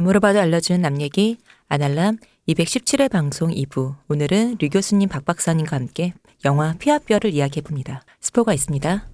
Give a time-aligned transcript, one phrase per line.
[0.00, 1.36] 안 물어봐도 알려주는 남 얘기
[1.68, 2.16] 아날람
[2.48, 6.14] 217회 방송 2부 오늘은 류 교수님 박 박사님과 함께
[6.46, 8.02] 영화 피와 뼈를 이야기해봅니다.
[8.18, 9.04] 스포가 있습니다.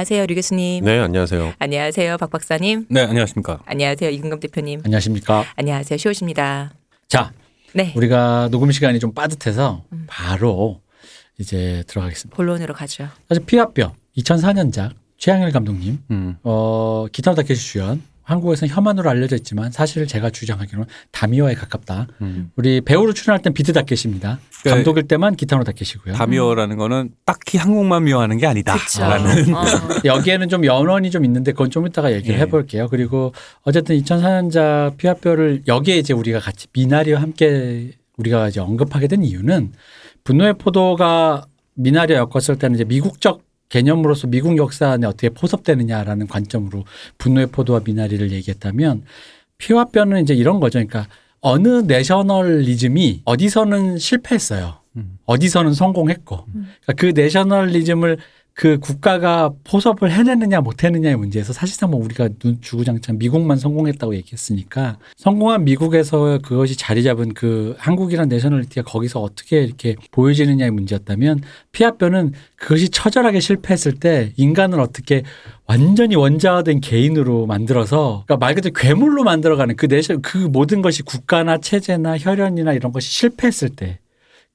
[0.00, 0.82] 안녕하세요 류 교수님.
[0.82, 1.52] 네, 안녕하세요.
[1.58, 2.86] 안녕하세요 박 박사님.
[2.88, 3.60] 네, 안녕하십니까.
[3.66, 4.80] 안녕하세요 이근검 대표님.
[4.82, 5.44] 안녕하십니까.
[5.56, 6.72] 안녕하세요 시옷입니다.
[7.06, 7.32] 자,
[7.74, 10.06] 네 우리가 녹음 시간이 좀 빠듯해서 음.
[10.08, 10.80] 바로
[11.38, 12.34] 이제 들어가겠습니다.
[12.34, 13.08] 본론으로 가죠.
[13.28, 16.36] 사실 피와 뼈 2004년작 최양일 감독님, 음.
[16.44, 18.02] 어, 기타노 다케시 주연.
[18.30, 22.06] 한국에서는 혐한으로 알려져 있지만 사실 제가 주장하기로는 다미오에 가깝다.
[22.20, 22.50] 음.
[22.56, 24.38] 우리 배우로 출연할 땐 비트 다케시입니다.
[24.62, 26.14] 그 감독일 때만 기타노 다케시고요.
[26.14, 28.76] 다미어라는 거는 딱히 한국만 미워하는 게 아니다.
[28.76, 29.02] 그쵸.
[29.02, 29.64] 라는 어.
[30.04, 32.40] 여기에는 좀 연원이 좀 있는데 그건 좀 이따가 얘기를 예.
[32.42, 32.88] 해볼게요.
[32.88, 39.72] 그리고 어쨌든 2004년작 피아뼈를 여기에 이제 우리가 같이 미나리와 함께 우리가 이제 언급하게 된 이유는
[40.24, 46.84] 분노의 포도가 미나리와 엮었을 때는 이제 미국적 개념으로서 미국 역사 안에 어떻게 포섭되느냐라는 관점으로
[47.16, 49.04] 분노의 포도와 미나리를 얘기했다면
[49.56, 50.78] 피와 뼈는 이제 이런 거죠.
[50.78, 51.06] 그러니까
[51.40, 54.76] 어느 내셔널리즘이 어디서는 실패했어요.
[54.96, 55.18] 음.
[55.24, 58.18] 어디서는 성공했고 그러니까 그 내셔널리즘을
[58.60, 65.64] 그 국가가 포섭을 해내느냐 못해느냐의 문제에서 사실상 뭐 우리가 눈 주구장창 미국만 성공했다고 얘기했으니까 성공한
[65.64, 71.40] 미국에서 그것이 자리 잡은 그 한국이란 내셔널리티가 거기서 어떻게 이렇게 보여지느냐의 문제였다면
[71.72, 75.22] 피아뼈는 그것이 처절하게 실패했을 때 인간을 어떻게
[75.64, 81.56] 완전히 원자화된 개인으로 만들어서 그러니까 말 그대로 괴물로 만들어가는 그 내셔 그 모든 것이 국가나
[81.56, 84.00] 체제나 혈연이나 이런 것이 실패했을 때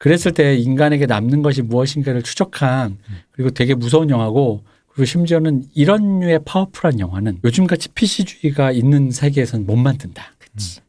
[0.05, 2.99] 그랬을 때 인간에게 남는 것이 무엇인가를 추적한
[3.31, 9.75] 그리고 되게 무서운 영화고 그리고 심지어는 이런 류의 파워풀한 영화는 요즘같이 PC주의가 있는 세계에서는 못
[9.77, 10.23] 만든다.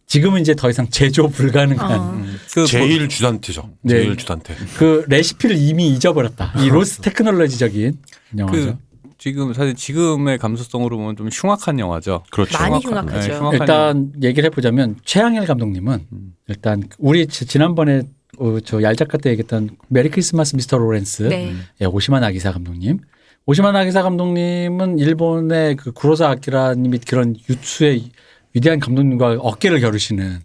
[0.06, 2.10] 지금은 이제 더 이상 제조 불가능한 어.
[2.12, 2.37] 음.
[2.53, 3.71] 그 뭐- 제일 주단태죠.
[3.81, 3.94] 네.
[4.03, 4.54] 제일 주단태.
[4.77, 6.53] 그 레시피를 이미 잊어버렸다.
[6.60, 7.97] 이 로스 테크놀로지적인
[8.37, 8.54] 영화죠.
[8.66, 8.77] 그
[9.16, 12.22] 지금 사실 지금의 감수성으로 보면 좀 흉악한 영화죠.
[12.31, 12.59] 그렇죠.
[12.59, 13.28] 많이 흉악한, 흉악하죠.
[13.33, 16.34] 네, 흉악한 일단 얘기를 해보자면 최양일 감독님은 음.
[16.48, 18.03] 일단 우리 지- 지난번에
[18.39, 21.55] 어, 저 얄작가 때 얘기했던 Merry Christmas Mister Lawrence 네.
[21.81, 23.01] 예, 오시마 나기사 감독님.
[23.47, 28.11] 오시마 나기사 감독님은 일본의 그 구로사와 아키라님이 그런 유수의
[28.55, 30.41] 위대한 감독님과 어깨를 겨루시는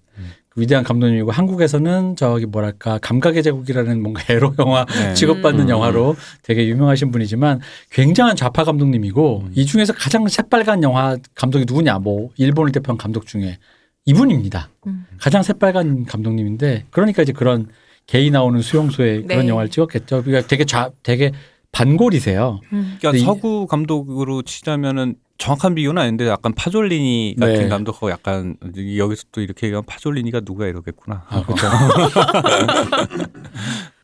[0.52, 5.14] 그 위대한 감독님이고 한국에서는 저기 뭐랄까 감각의 제국이라는 뭔가 에로 영화 네.
[5.14, 5.70] 취급받는 음.
[5.70, 9.52] 영화로 되게 유명하신 분이지만 굉장한 좌파 감독님이고 음.
[9.56, 13.60] 이 중에서 가장 새빨간 영화 감독이 누구냐 뭐 일본을 대표한 감독 중에
[14.06, 14.70] 이분입니다.
[14.88, 15.06] 음.
[15.18, 17.68] 가장 새빨간 감독님인데 그러니까 이제 그런
[18.08, 19.48] 게이 나오는 수용소에 그런 네.
[19.48, 20.24] 영화를 찍었겠죠.
[20.24, 21.32] 그러니까 되게 좌 되게
[21.72, 22.60] 반골이세요.
[22.74, 22.98] 음.
[23.00, 27.68] 그러니까 서구 감독으로 치자면은 정확한 비교는 아닌데 약간 파졸리니 같은 네.
[27.68, 28.58] 감독하고 약간
[28.98, 31.26] 여기서 또 이렇게 얘기하면 파졸리니가 누가 이러겠구나.
[31.28, 31.68] 아, 그렇죠.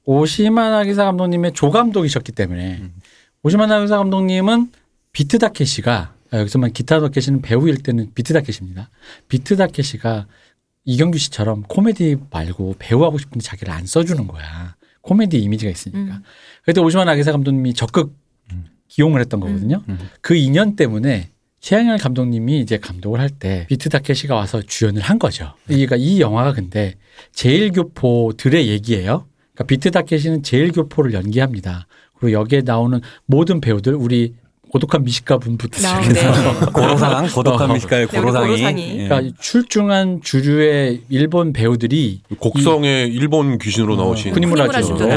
[0.06, 2.94] 오시마 나기사 감독님의 조감독이셨기 때문에 음.
[3.44, 4.72] 오시마 나기사 감독님은
[5.12, 8.90] 비트 다케시가 아, 여기서만 기타 다케시는 배우일 때는 비트 다케시입니다.
[9.28, 10.26] 비트 다케시가
[10.88, 14.76] 이경규 씨처럼 코미디 말고 배우하고 싶은데 자기를 안 써주는 거야.
[15.02, 16.00] 코미디 이미지가 있으니까.
[16.16, 16.24] 음.
[16.64, 18.16] 그때 오시마 나기사 감독님이 적극
[18.54, 18.66] 음.
[18.88, 19.84] 기용을 했던 거거든요.
[19.90, 20.00] 음.
[20.22, 25.54] 그 인연 때문에 최양일 감독님이 이제 감독을 할 때 비트 다케시가 와서 주연을 한 거죠.
[25.66, 26.96] 그러니까 이 영화가 근데
[27.34, 29.26] 재일교포들의 얘기예요.
[29.54, 31.88] 그러니까 비트 다케시는 재일교포를 연기합니다.
[32.18, 34.36] 그리고 여기에 나오는 모든 배우들 우리
[34.70, 36.32] 고독한 미식가 분부터 나- 시작해서
[36.66, 36.66] 네.
[36.74, 37.74] 고로상 고독한 어.
[37.74, 38.46] 미식가의 네, 고로상이.
[38.48, 39.00] 고로상이.
[39.00, 39.08] 예.
[39.08, 44.86] 그러니까 출중한 주류의 일본 배우들이 곡성의 일본 귀신으로 어, 나오신 쿠니무라 나오고.
[44.86, 45.08] 신도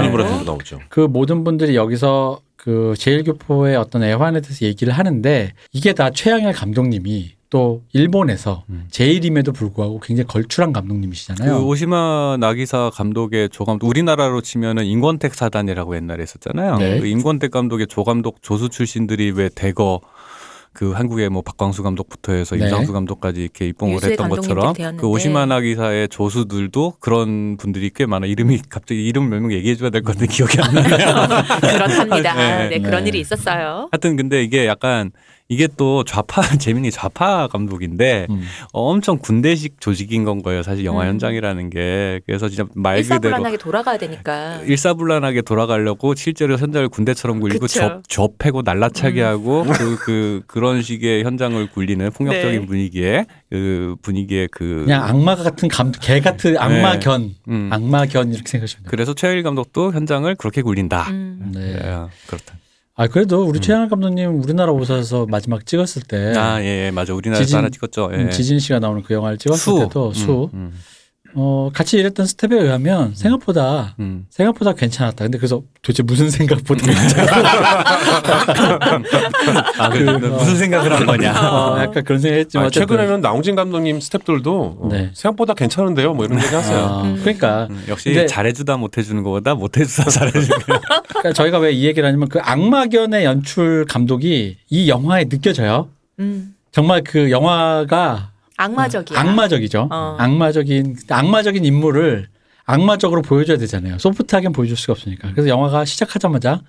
[0.45, 0.81] 나오죠.
[0.89, 7.33] 그 모든 분들이 여기서 그 제일교포의 어떤 애환에 대해서 얘기를 하는데 이게 다 최양열 감독님이
[7.51, 8.87] 또 일본에서 음.
[8.91, 11.67] 제일임에도 불구하고 굉장히 걸출한 그 감독님이시잖아요.
[11.67, 16.79] 오시마 나기사 감독의 조감독 우리나라로 치면은 인권택 사단이라고 옛날에 있었잖아요.
[16.79, 17.01] 네.
[17.01, 20.01] 그 인권택 감독의 조감독 조수 출신들이 왜 대거
[20.73, 22.63] 그 한국의 뭐 박광수 감독부터 해서 네.
[22.63, 25.01] 임상수 감독까지 이렇게 입봉을 했던 것처럼 되었는데.
[25.01, 28.27] 그 오시마 나 기사의 조수들도 그런 분들이 꽤 많아.
[28.27, 31.17] 이름이 갑자기 이름 몇 명 얘기해 줘야 될것 같은데 기억이 안 나네요.
[31.61, 32.35] 그렇답니다.
[32.69, 32.69] 네.
[32.69, 33.09] 네, 그런 네.
[33.09, 33.89] 일이 있었어요.
[33.91, 35.11] 하여튼 근데 이게 약간
[35.51, 38.43] 이게 또 좌파 재민이 좌파 감독인데 음.
[38.73, 40.63] 어, 엄청 군대식 조직인 건 거예요.
[40.63, 41.09] 사실 영화 음.
[41.09, 44.61] 현장이라는 게 그래서 진짜 말 그대로 일사불란하게 돌아가야 되니까.
[44.63, 47.81] 일사불란하게 돌아가려고 실제로 현장을 군대처럼 굴리고 그쵸.
[47.81, 49.27] 접, 접해고 날라차게 음.
[49.27, 52.67] 하고 그, 그 그런 식의 현장을 굴리는 폭력적인 네.
[52.67, 57.71] 분위기에 그 분위기에 그 그냥 악마 같은 감, 개 같은 악마견, 음.
[57.73, 58.89] 악마 견 이렇게 생각하시면 돼요.
[58.89, 61.11] 그래서 최일 감독도 현장을 그렇게 굴린다.
[61.11, 61.51] 음.
[61.53, 61.73] 네.
[61.73, 62.55] 예, 그렇다.
[63.01, 63.63] 아 그래도 우리 음.
[63.63, 67.15] 최양락 감독님 우리나라 오셔서 마지막 찍었을 때 아, 예, 예, 맞아.
[67.15, 68.11] 우리나라에서 지진- 하나 찍었죠.
[68.13, 68.17] 예.
[68.17, 70.75] 음, 지진 씨가 나오는 그 영화를 찍었을 때도 음, 수 음,
[71.35, 74.27] 어, 같이 일했던 스텝에 의하면 생각보다 음.
[74.31, 75.25] 생각보다 괜찮았다.
[75.25, 77.51] 근데 그래서 도대체 무슨 생각보다 괜찮았다.
[79.79, 81.33] 아, 그, 무슨 생각을 한 거냐?
[81.33, 82.71] 어, 약간 그런 생각했지만 아.
[82.71, 85.11] 최근에는 나홍진 감독님 스탭들도 어, 네.
[85.15, 86.15] 생각보다 괜찮은데요.
[86.15, 86.79] 뭐 이런 얘기 하세요.
[86.79, 87.17] 아, 음.
[87.21, 90.81] 그러니까, 음, 역시 근데- 잘해주다 못해주는 것보다 못해주다 잘해주는 거.
[91.09, 95.89] 그러니까 저희가 왜 이 얘기를 하냐면 그 악마견의 연출 감독이 이 영화에 느껴져요.
[96.19, 96.55] 음.
[96.73, 98.31] 정말 그 영화가
[98.65, 99.19] 악마적이야.
[99.19, 99.89] 악마적이죠.
[99.91, 100.17] 어.
[100.19, 102.29] 악마적인 악마적인 인물을
[102.67, 103.99] 악마적으로 보여줘야 되잖아요.
[103.99, 105.31] 소프트하게 보여줄 수가 없으니까.
[105.33, 106.61] 그래서 영화가 시작하자마자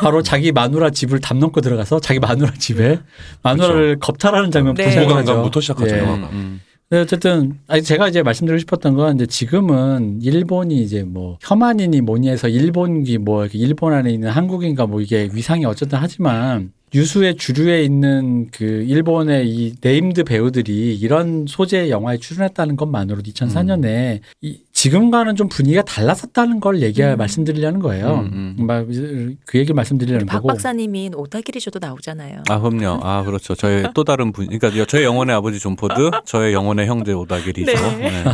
[0.00, 3.00] 바로 자기 마누라 집을 담 넘고 들어가서 자기 마누라 집에
[3.42, 4.90] 마누라를 겁탈하는 장면부터 네.
[4.90, 5.14] 시작하죠.
[5.16, 5.94] 보강감부터 시작하죠.
[5.96, 5.98] 예.
[5.98, 6.28] 영화가.
[6.32, 6.60] 음,
[6.90, 12.28] 네, 어쨌든 아니 제가 이제 말씀드리고 싶었던 건 이제 지금은 일본이 이제 뭐 혐한이니 뭐니
[12.28, 17.82] 해서 일본기 뭐 이렇게 일본 안에 있는 한국인가 뭐 이게 위상이 어쨌든 하지만 유수의 주류에
[17.82, 25.48] 있는 그 일본의 이 named 배우들이 이런 소재의 영화에 출연했다는 것만으로도 2004년에 이 지금과는 좀
[25.48, 27.16] 분위기가 달랐었다는 걸 얘기 음.
[27.16, 28.16] 말씀드리려는 거예요.
[28.30, 28.66] 음, 음.
[28.66, 30.48] 막그 얘기 말씀드리려는 박 거고.
[30.48, 32.42] 박사님이 오다기리 죠도 나오잖아요.
[32.50, 33.00] 아, 그럼요.
[33.02, 33.54] 아, 그렇죠.
[33.54, 37.72] 저의 또 다른 분, 그러니까 저의 영혼의 아버지 존 포드, 저의 영혼의 형제 오다기리 죠.
[37.72, 38.10] 네.
[38.10, 38.24] 네.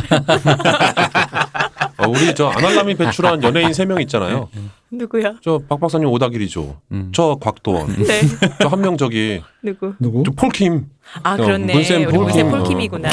[1.99, 4.49] 어, 우리 저 아날람이 배출한 연예인 세 명 있잖아요.
[4.91, 5.35] 누구야?
[5.41, 6.81] 저 박 박사님 오다기리 죠.
[6.91, 7.11] 음.
[7.13, 7.95] 저 곽도원.
[8.03, 8.21] 네.
[8.61, 9.93] 저 한 명 저기 누구?
[9.99, 10.23] 누구?
[10.25, 10.85] 저 폴킴
[11.23, 11.73] 아 어, 그렇네.
[11.73, 12.49] 문쌤 폴킴.
[12.51, 13.09] 폴킴이구나.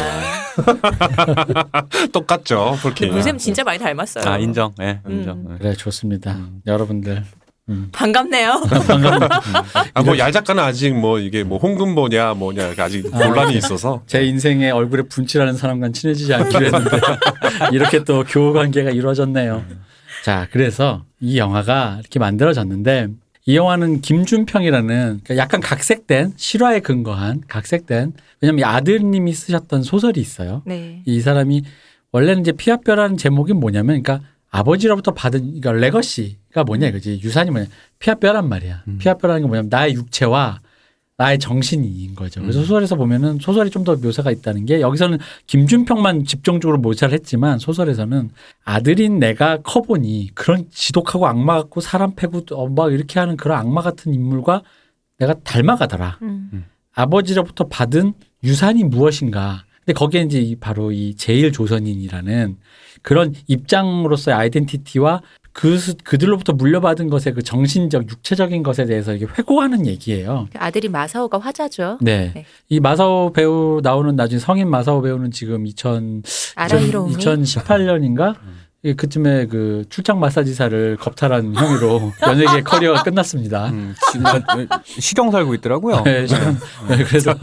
[2.13, 2.77] 똑같죠.
[2.83, 3.11] 폴킴.
[3.11, 4.25] 문쌤 진짜 많이 닮았어요.
[4.27, 4.73] 아, 인정.
[4.81, 5.11] 예, 음.
[5.11, 5.45] 인정.
[5.53, 5.59] 예.
[5.59, 6.33] 그래 좋습니다.
[6.33, 6.61] 음.
[6.67, 7.25] 여러분들
[7.69, 7.89] 음.
[7.93, 8.63] 반갑네요.
[9.95, 15.03] 아, 뭐얄 작가는 아직 뭐 이게 뭐 홍금보냐 뭐냐 아직 논란이 있어서 제 인생에 얼굴에
[15.03, 16.99] 분칠하는 사람과 친해지지 않기로 했는데
[17.73, 19.65] 이렇게 또 교우 관계가 이루어졌네요.
[20.25, 23.09] 자, 그래서 이 영화가 이렇게 만들어졌는데
[23.49, 28.13] 이 영화는 김준평이라는 그러니까 약간 각색된 실화에 근거한 각색된
[28.43, 30.61] 왜냐면 이 아드님이 쓰셨던 소설이 있어요.
[30.67, 31.01] 네.
[31.07, 31.63] 이 사람이
[32.13, 37.69] 원래는 이제 피아뼈라는 제목이 뭐냐면 그러니까 아버지로부터 받은 그러니까 레거시가 뭐냐 이거지 유산이 뭐냐
[38.01, 38.83] 피아뼈란 말이야.
[38.87, 38.99] 음.
[38.99, 40.61] 피아뼈라는 게 뭐냐면 나의 육체와
[41.19, 42.41] 나의 정신인 거죠.
[42.41, 42.65] 그래서 음.
[42.65, 48.31] 소설에서 보면은 소설이 좀 더 묘사가 있다는 게 여기서는 김준평만 집중적으로 묘사를 했지만 소설에서는
[48.65, 53.83] 아들인 내가 커보니 그런 지독하고 악마 같고 사람 패고 어, 막 이렇게 하는 그런 악마
[53.83, 54.63] 같은 인물과
[55.19, 56.19] 내가 닮아가더라.
[56.23, 56.65] 음.
[56.93, 59.65] 아버지로부터 받은 유산이 무엇인가.
[59.85, 62.57] 근데 거기에 이제 이 바로 이 재일 조선인이라는
[63.03, 65.23] 그런 입장으로서의 identity와
[65.53, 70.47] 그 스- 그들로부터 물려받은 것의 그 정신적 육체적인 것에 대해서 이게 회고하는 얘기예요.
[70.53, 71.99] 그 아들이 마사오가 화자죠.
[72.01, 72.31] 네.
[72.35, 72.45] 네.
[72.69, 76.23] 이 마사오 배우 나오는 나중에 성인 마사오 배우는 지금 2000
[76.55, 77.15] 아라이 히로후미.
[77.17, 78.37] 2018년인가?
[78.97, 83.67] 그쯤에 그 출장 마사지사를 겁탈한 혐의로 연예계 커리어가 끝났습니다.
[83.71, 84.25] 음, 지금
[84.85, 86.03] 시경 살고 있더라고요.
[86.05, 86.57] 네, 지금
[86.89, 87.35] 네, 그래서.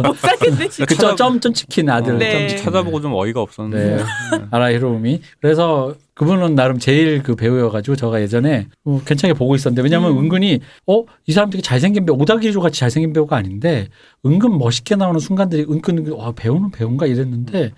[0.87, 2.31] 그점 점점 치킨 아들 네.
[2.31, 2.63] 점 치킨.
[2.63, 3.97] 찾아보고 좀 어이가 없었는데.
[3.97, 4.03] 네.
[4.49, 5.21] 아라 히로미.
[5.41, 10.23] 그래서 그분은 나름 제일 그 배우여가지고 제가 예전에 어, 괜찮게 보고 있었는데 왜냐하면 음.
[10.23, 13.87] 은근히 어 이 사람 되게 잘생긴 배우 오다기조 같이 잘생긴 배우가 아닌데
[14.25, 17.71] 은근 멋있게 나오는 순간들이 은근 와 배우는 배우인가 이랬는데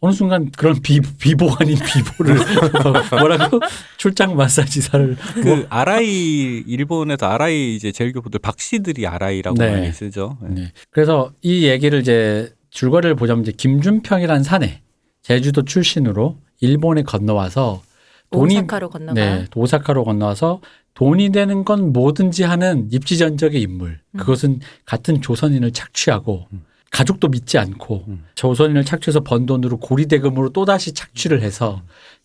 [0.00, 2.36] 어느 순간 그런 비 비보 아닌 비보를
[3.18, 3.60] 뭐라고
[3.98, 9.70] 출장 마사지사를 그 아라이 일본에서 아라이 이제 제일교포들 박씨들이 아라이라고 네.
[9.70, 10.38] 많이 쓰죠.
[10.42, 10.48] 네.
[10.54, 10.72] 네.
[10.90, 14.80] 그래서 이 얘기를 이제 줄거리를 보자면 이제 김준평이라는 사내
[15.22, 17.82] 제주도 출신으로 일본에 건너와서
[18.30, 19.12] 돈이 오사카로 건너가.
[19.14, 20.60] 네, 오사카로 건너와서
[20.94, 24.00] 돈이 되는 건 뭐든지 하는 입지전적의 인물.
[24.12, 24.18] 음.
[24.18, 26.64] 그것은 같은 조선인을 착취하고 음.
[26.90, 28.24] 가족도 믿지 않고 음.
[28.34, 31.82] 조선인을 착취해서 번 돈으로 고리대금으로 또다시 착취를 해서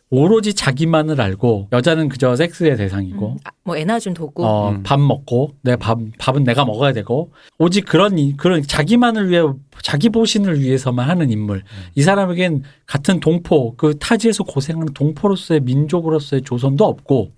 [0.10, 3.38] 오로지 자기만을 알고 여자는 그저 섹스의 대상이고 음.
[3.44, 4.46] 아, 뭐 에나준 도구.
[4.46, 4.84] 어, 음.
[4.84, 9.42] 밥 먹고 내 밥 밥은 내가 먹어야 되고 오직 그런 이- 그런 자기만을 위해
[9.82, 11.58] 자기 보신을 위해서만 하는 인물.
[11.58, 11.64] 음.
[11.96, 17.32] 이 사람에겐 같은 동포 그 타지에서 고생하는 동포로서의 민족으로서의 조선도 없고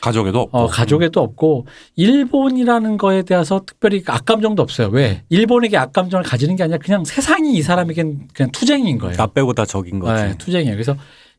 [0.00, 0.58] 가족에도 없고.
[0.58, 4.88] 어, 가족에도 없고 일본이라는 거에 대해서 특별히 악감정도 없어요.
[4.88, 5.22] 왜?
[5.28, 9.16] 일본에게 악감정을 가지는 게 아니라 그냥 세상이 이 사람에겐 그냥 투쟁인 거예요.
[9.16, 10.22] 나 빼고 다 적인 거지.
[10.22, 10.74] 네, 투쟁이에요.
[10.74, 10.96] 그래서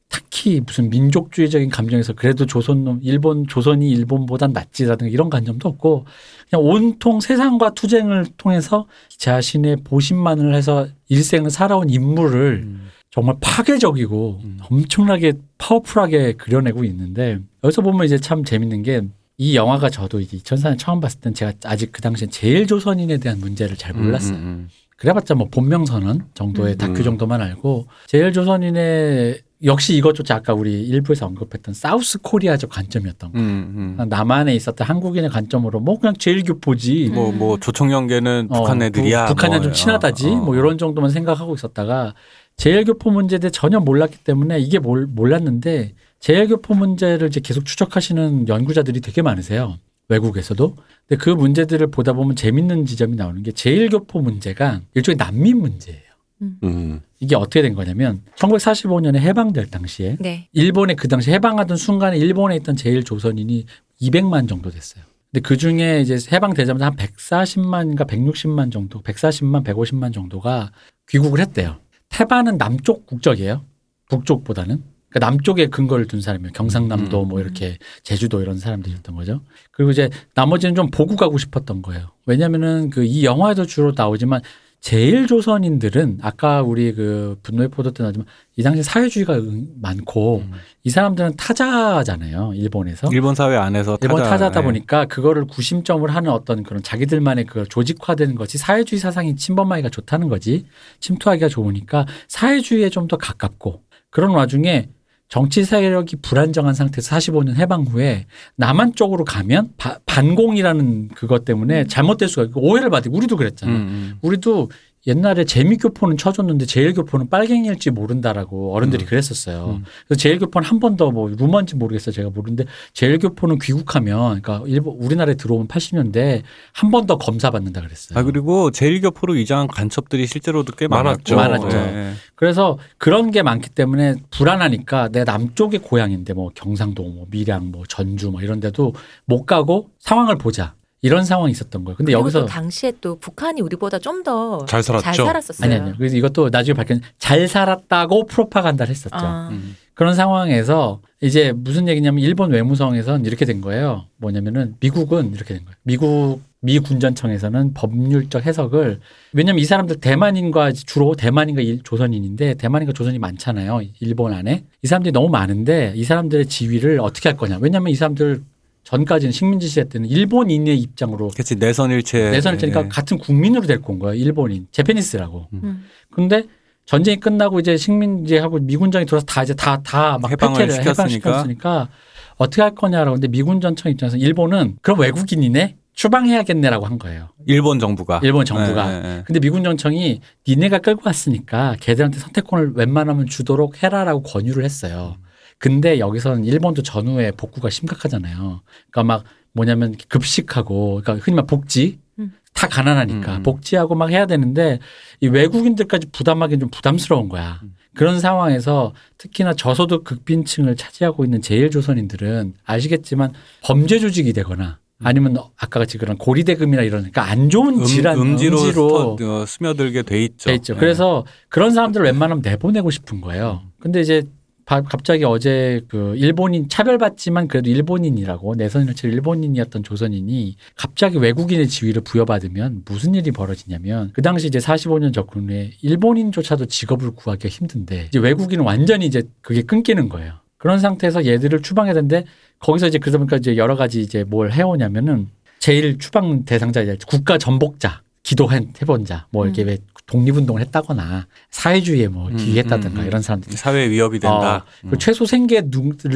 [0.10, 6.06] 특히 무슨 민족주의적인 감정에서 그래도 조선 일본 조선이 일본보단 낫지라든가 이런 관점도 없고
[6.50, 8.88] 그냥 온통 세상과 투쟁을 통해서
[9.18, 12.90] 자신의 보신만을 해서 일생을 살아온 인물을 음.
[13.10, 14.60] 정말 파괴적이고 음.
[14.70, 19.02] 엄청나게 파워풀하게 그려내고 있는데 여기서 보면 이제 참 재밌는 게
[19.38, 23.40] 이 영화가 저도 이제 2004년 처음 봤을 땐 제가 아직 그 당시엔 제일 조선인에 대한
[23.40, 24.36] 문제를 잘 몰랐어요.
[24.36, 26.78] 음, 음, 그래봤자 뭐 본명선언 정도의 음.
[26.78, 27.04] 다큐 음.
[27.04, 33.40] 정도만 알고 제일 조선인의 역시 이것조차 아까 우리 일부에서 언급했던 사우스 코리아적 관점이었던 거.
[33.40, 34.08] 음, 음.
[34.08, 37.10] 남한에 있었던 한국인의 관점으로 뭐 그냥 제일 교포지.
[37.14, 39.26] 뭐, 뭐, 조총연계는 어, 북한 애들이야.
[39.26, 40.28] 부- 북한이랑 뭐, 좀 친하다지.
[40.28, 40.36] 어, 어.
[40.36, 42.14] 뭐 이런 정도만 생각하고 있었다가
[42.58, 49.02] 제일교포 문제에 대해 전혀 몰랐기 때문에 이게 몰, 몰랐는데 제일교포 문제를 이제 계속 추적하시는 연구자들이
[49.02, 49.78] 되게 많으세요.
[50.10, 50.76] 외국에서도.
[51.08, 56.02] 근데 그 문제들을 보다 보면 재밌는 지점이 나오는 게 제일교포 문제가 일종의 난민 문제예요.
[56.41, 57.01] 음.
[57.20, 60.48] 이게 어떻게 된 거냐면 1945년에 해방될 당시에 네.
[60.53, 63.65] 일본에 그 당시 해방하던 순간에 일본에 있던 제일 조선인이
[64.01, 65.03] 200만 정도 됐어요.
[65.32, 70.72] 근데 그 중에 이제 해방되자마자 한 140만인가 160만 정도, 140만, 150만 정도가
[71.10, 71.77] 귀국을 했대요.
[72.10, 73.63] 태반은 남쪽 국적이에요.
[74.10, 74.82] 북쪽보다는.
[75.10, 76.51] 그러니까 남쪽에 근거를 둔 사람이에요.
[76.53, 77.27] 경상남도 음.
[77.29, 79.41] 뭐 이렇게 제주도 이런 사람들이었던 거죠.
[79.72, 82.10] 그리고 이제 나머지는 좀 보고 가고 싶었던 거예요.
[82.25, 84.41] 왜냐면은 그 이 영화에도 주로 나오지만
[84.79, 90.51] 제일 조선인들은 아까 우리 그 분노의 포도 때 나지만 이 당시 사회주의가 응- 많고 음.
[90.84, 92.53] 이 사람들은 타자잖아요.
[92.55, 93.10] 일본에서.
[93.12, 94.63] 일본 사회 안에서 일본 타자, 타자다 예.
[94.63, 100.65] 보니까 그거를 구심점을 하는 어떤 그런 자기들만의 그 조직화되는 것이 사회주의 사상이 침범하기가 좋다는 거지
[101.00, 104.89] 침투하기가 좋으니까 사회주의에 좀 더 가깝고 그런 와중에
[105.29, 112.29] 정치 세력이 불안정한 상태에서 45년 해방 후에 남한 쪽으로 가면 바- 반공이라는 그것 때문에 잘못될
[112.29, 113.72] 수가 있고 오해를 받고 우리도 그랬잖아.
[113.72, 114.13] 음, 음.
[114.22, 114.69] 우리도
[115.08, 119.08] 옛날에 재미교포는 쳐줬는데 제일교포는 빨갱이일지 모른다라고 어른들이 음.
[119.08, 119.78] 그랬었어요.
[119.80, 119.86] 음.
[120.08, 122.14] 그래서 제일교포는 한 번 더 뭐 루머인지 모르겠어요.
[122.14, 126.42] 제가 모르는데 제일교포는 귀국하면 그러니까 일본 우리나라에 들어오면 80년대
[126.74, 128.20] 한 번 더 검사 받는다 그랬어요.
[128.20, 131.36] 아 그리고 제일교포로 위장한 간첩들이 실제로도 꽤 많았죠.
[131.36, 131.66] 많았죠.
[131.68, 131.78] 많았죠.
[131.78, 132.12] 예.
[132.36, 138.30] 그래서 그런 게 많기 때문에 불안하니까 내 남쪽의 고향인데 뭐 경상도, 뭐 밀양, 뭐 전주
[138.32, 138.94] 뭐 이런 데도
[139.26, 140.74] 못 가고 상황을 보자.
[141.01, 141.96] 이런 상황이 있었던 거예요.
[141.98, 145.25] 근데 여기서 또 당시에 또 북한이 우리보다 좀 더 잘 살았죠.
[145.25, 145.66] 살았었어요.
[145.72, 145.94] 아니 아니요.
[145.98, 149.16] 그래서 이것도 나중에 밝힌 잘 살았다고 프로파간다를 했었죠.
[149.16, 149.75] 아, 음.
[149.94, 154.06] 그런 상황에서 이제 무슨 얘기냐면 일본 외무성에서는 이렇게 된 거예요.
[154.18, 155.75] 뭐냐면은 미국은 이렇게 된 거예요.
[155.84, 159.00] 미국 미 군전청에서는 법률적 해석을
[159.34, 163.82] 왜냐면 이 사람들 대만인과 주로 대만인과 일- 조선인인데 대만인과 조선이 많잖아요.
[164.00, 167.60] 일본 안에 이 사람들이 너무 많은데 이 사람들의 지위를 어떻게 할 거냐.
[167.62, 168.42] 왜냐면 이 사람들
[168.88, 172.32] 전까지는 식민지 시대 때는 일본인의 입장으로 그렇지 내선일체.
[172.32, 172.88] 내선을 째니까 예.
[172.88, 174.15] 같은 국민으로 데리고 온 거예요.
[174.15, 175.50] 일본인 제페니스라고.
[175.51, 175.84] 음.
[176.10, 176.44] 근데
[176.86, 181.89] 전쟁이 끝나고 이제 식민지하고 미군정이 들어서 다 이제 다 다막 해방을 폐퇴를 시켰으니까.
[182.38, 187.27] 어떻게 할 거냐라고 근데 미군 전청 입장에서 일본은 그럼 외국인이네 추방해야겠네라고 한 거예요.
[187.46, 188.22] 일본 정부가.
[188.24, 188.94] 일본 정부가.
[188.94, 189.24] 예.
[189.25, 195.17] 근데 미군 정청이 니네가 끌고 왔으니까 걔들한테 선택권을 웬만하면 주도록 해라라고 권유를 했어요.
[195.60, 198.62] 근데 여기서는 일본도 전후에 복구가 심각하잖아요.
[198.92, 199.24] 그러니까 막
[199.54, 202.34] 뭐냐면 급식하고 그러니까 흔히 말 복지 음.
[202.54, 203.44] 다 가난하니까 음.
[203.44, 204.80] 복지하고 막 해야 되는데
[205.20, 207.60] 이 외국인들까지 부담하기는 좀 부담스러운 거야.
[207.64, 207.76] 음.
[207.96, 213.34] 그런 상황에서 특히나 저소득 극빈층을 차지하고 있는 제일 조선인들은 아시겠지만
[213.64, 218.62] 범죄 조직이 되거나 아니면 아까 같이 그런 고리대금이나 이런 그러니까 안 좋은 질환 음, 음지로,
[218.62, 220.50] 음지로 어, 스며들게 돼 있죠.
[220.50, 220.74] 돼 있죠.
[220.76, 220.80] 예.
[220.80, 223.64] 그래서 그런 사람들 을 웬만하면 내보내고 싶은 거예요.
[223.80, 224.28] 근데 이제 바-
[224.67, 233.15] 갑자기 어제 그 일본인 차별받지만 그래도 일본인이라고 내선일체 일본인이었던 조선인이 갑자기 외국인의 지위를 부여받으면 무슨
[233.15, 239.05] 일이 벌어지냐면 그 당시 이제 45년 접근 후에 일본인조차도 직업을 구하기가 힘든데 이제 외국인은 완전히
[239.05, 240.33] 이제 그게 끊기는 거예요.
[240.57, 242.25] 그런 상태에서 얘들을 추방해야 되는데
[242.59, 247.38] 거기서 이제 그러다 보니까 이제 여러 가지 이제 뭘 해오냐면은 제일 추방 대상자 이제 국가
[247.38, 249.67] 전복자 기도한 해본 자, 뭐 이렇게 음.
[249.67, 249.77] 왜
[250.08, 253.08] 독립운동을 했다거나 사회주의에 뭐 음, 기했다든가 음, 음.
[253.08, 253.52] 이런 사람들.
[253.54, 254.56] 사회 위협이 된다.
[254.58, 255.70] 어, 그리고 최소 생계를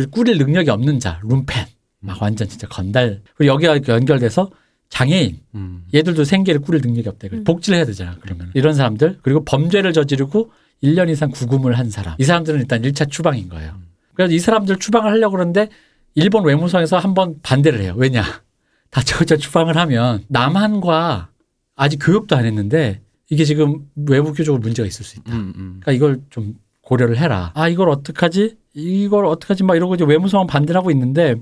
[0.10, 1.66] 꾸릴 능력이 없는 자, 룸펜.
[2.00, 3.22] 막 완전 진짜 건달.
[3.36, 4.50] 그리고 여기가 연결돼서
[4.90, 5.40] 장애인.
[5.56, 5.86] 음.
[5.94, 7.28] 얘들도 생계를 꾸릴 능력이 없다.
[7.34, 7.44] 음.
[7.44, 8.16] 복지를 해야 되잖아.
[8.22, 8.50] 그러면.
[8.54, 9.20] 이런 사람들.
[9.22, 12.16] 그리고 범죄를 저지르고 1년 이상 구금을 한 사람.
[12.18, 13.76] 이 사람들은 일단 1차 추방인 거예요.
[14.16, 15.70] 그래서 이 사람들 추방을 하려고 그러는데
[16.16, 17.94] 일본 외무성에서 한번 반대를 해요.
[17.98, 18.24] 왜냐?
[18.90, 21.30] 다 저저 추방을 하면 남한과
[21.76, 25.34] 아직 교육도 안 했는데 이게 지금 외부 교적으로 문제가 있을 수 있다.
[25.34, 25.80] 음, 음.
[25.82, 27.54] 그러니까 이걸 좀 고려를 해라.
[27.56, 28.58] 아 이걸 어떡하지?
[28.74, 29.64] 이걸 어떡하지?
[29.64, 31.36] 막 이러고 이제 외무성은 반대를 하고 있는데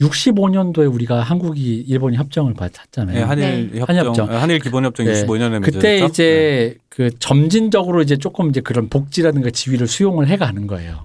[0.00, 3.18] 65년도에 우리가 한국이 일본이 협정을 받았잖아요.
[3.18, 3.80] 예, 한일 네.
[3.80, 4.32] 협정, 한일 협정.
[4.32, 5.12] 예, 한일 기본 협정 네.
[5.12, 11.04] 65년에 그때 이제 그 점진적으로 이제 조금 이제 그런 복지라든가 지위를 수용을 해가는 거예요.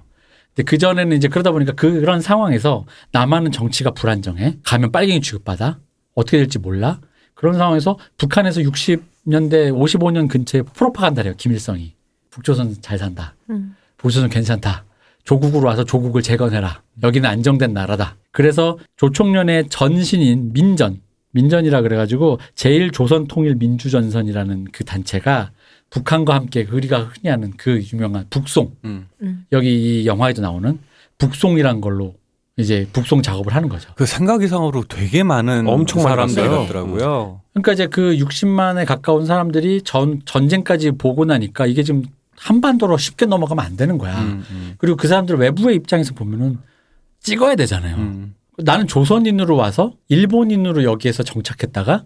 [0.54, 4.56] 근데 그 전에는 이제 그러다 보니까 그런 상황에서 남한은 정치가 불안정해.
[4.64, 5.78] 가면 빨갱이 취급받아.
[6.14, 7.00] 어떻게 될지 몰라.
[7.34, 11.34] 그런 상황에서 북한에서 60 년대 55년 근처에 프로파간다래요.
[11.36, 11.92] 김일성이.
[12.30, 13.34] 북조선 잘 산다.
[13.50, 13.74] 음.
[13.98, 14.84] 북조선 괜찮다.
[15.24, 16.80] 조국으로 와서 조국을 재건해라.
[17.02, 18.16] 여기는 안정된 나라다.
[18.30, 21.00] 그래서 조총련의 전신인 민전,
[21.32, 25.50] 민전이라 그래가지고 제일조선통일민주전선이라는 그 단체가
[25.90, 29.08] 북한과 함께 우리가 흔히 하는 그 유명한 북송 음.
[29.22, 29.44] 음.
[29.52, 30.78] 여기 이 영화에도 나오는
[31.18, 32.14] 북송이란 걸로
[32.58, 33.90] 이제 북송 작업을 하는 거죠.
[33.96, 36.60] 그 생각 이상으로 되게 많은 엄청 많이 사람들이 갔어요.
[36.62, 37.40] 갔더라고요.
[37.52, 42.02] 그러니까 이제 그 60만에 가까운 사람들이 전 전쟁까지 보고 나니까 이게 지금
[42.36, 44.18] 한반도로 쉽게 넘어가면 안 되는 거야.
[44.20, 46.58] 음, 음, 그리고 그 사람들 외부의 입장에서 보면은
[47.20, 47.96] 찍어야 되잖아요.
[47.96, 48.34] 음.
[48.58, 52.04] 나는 조선인으로 와서 일본인으로 여기에서 정착했다가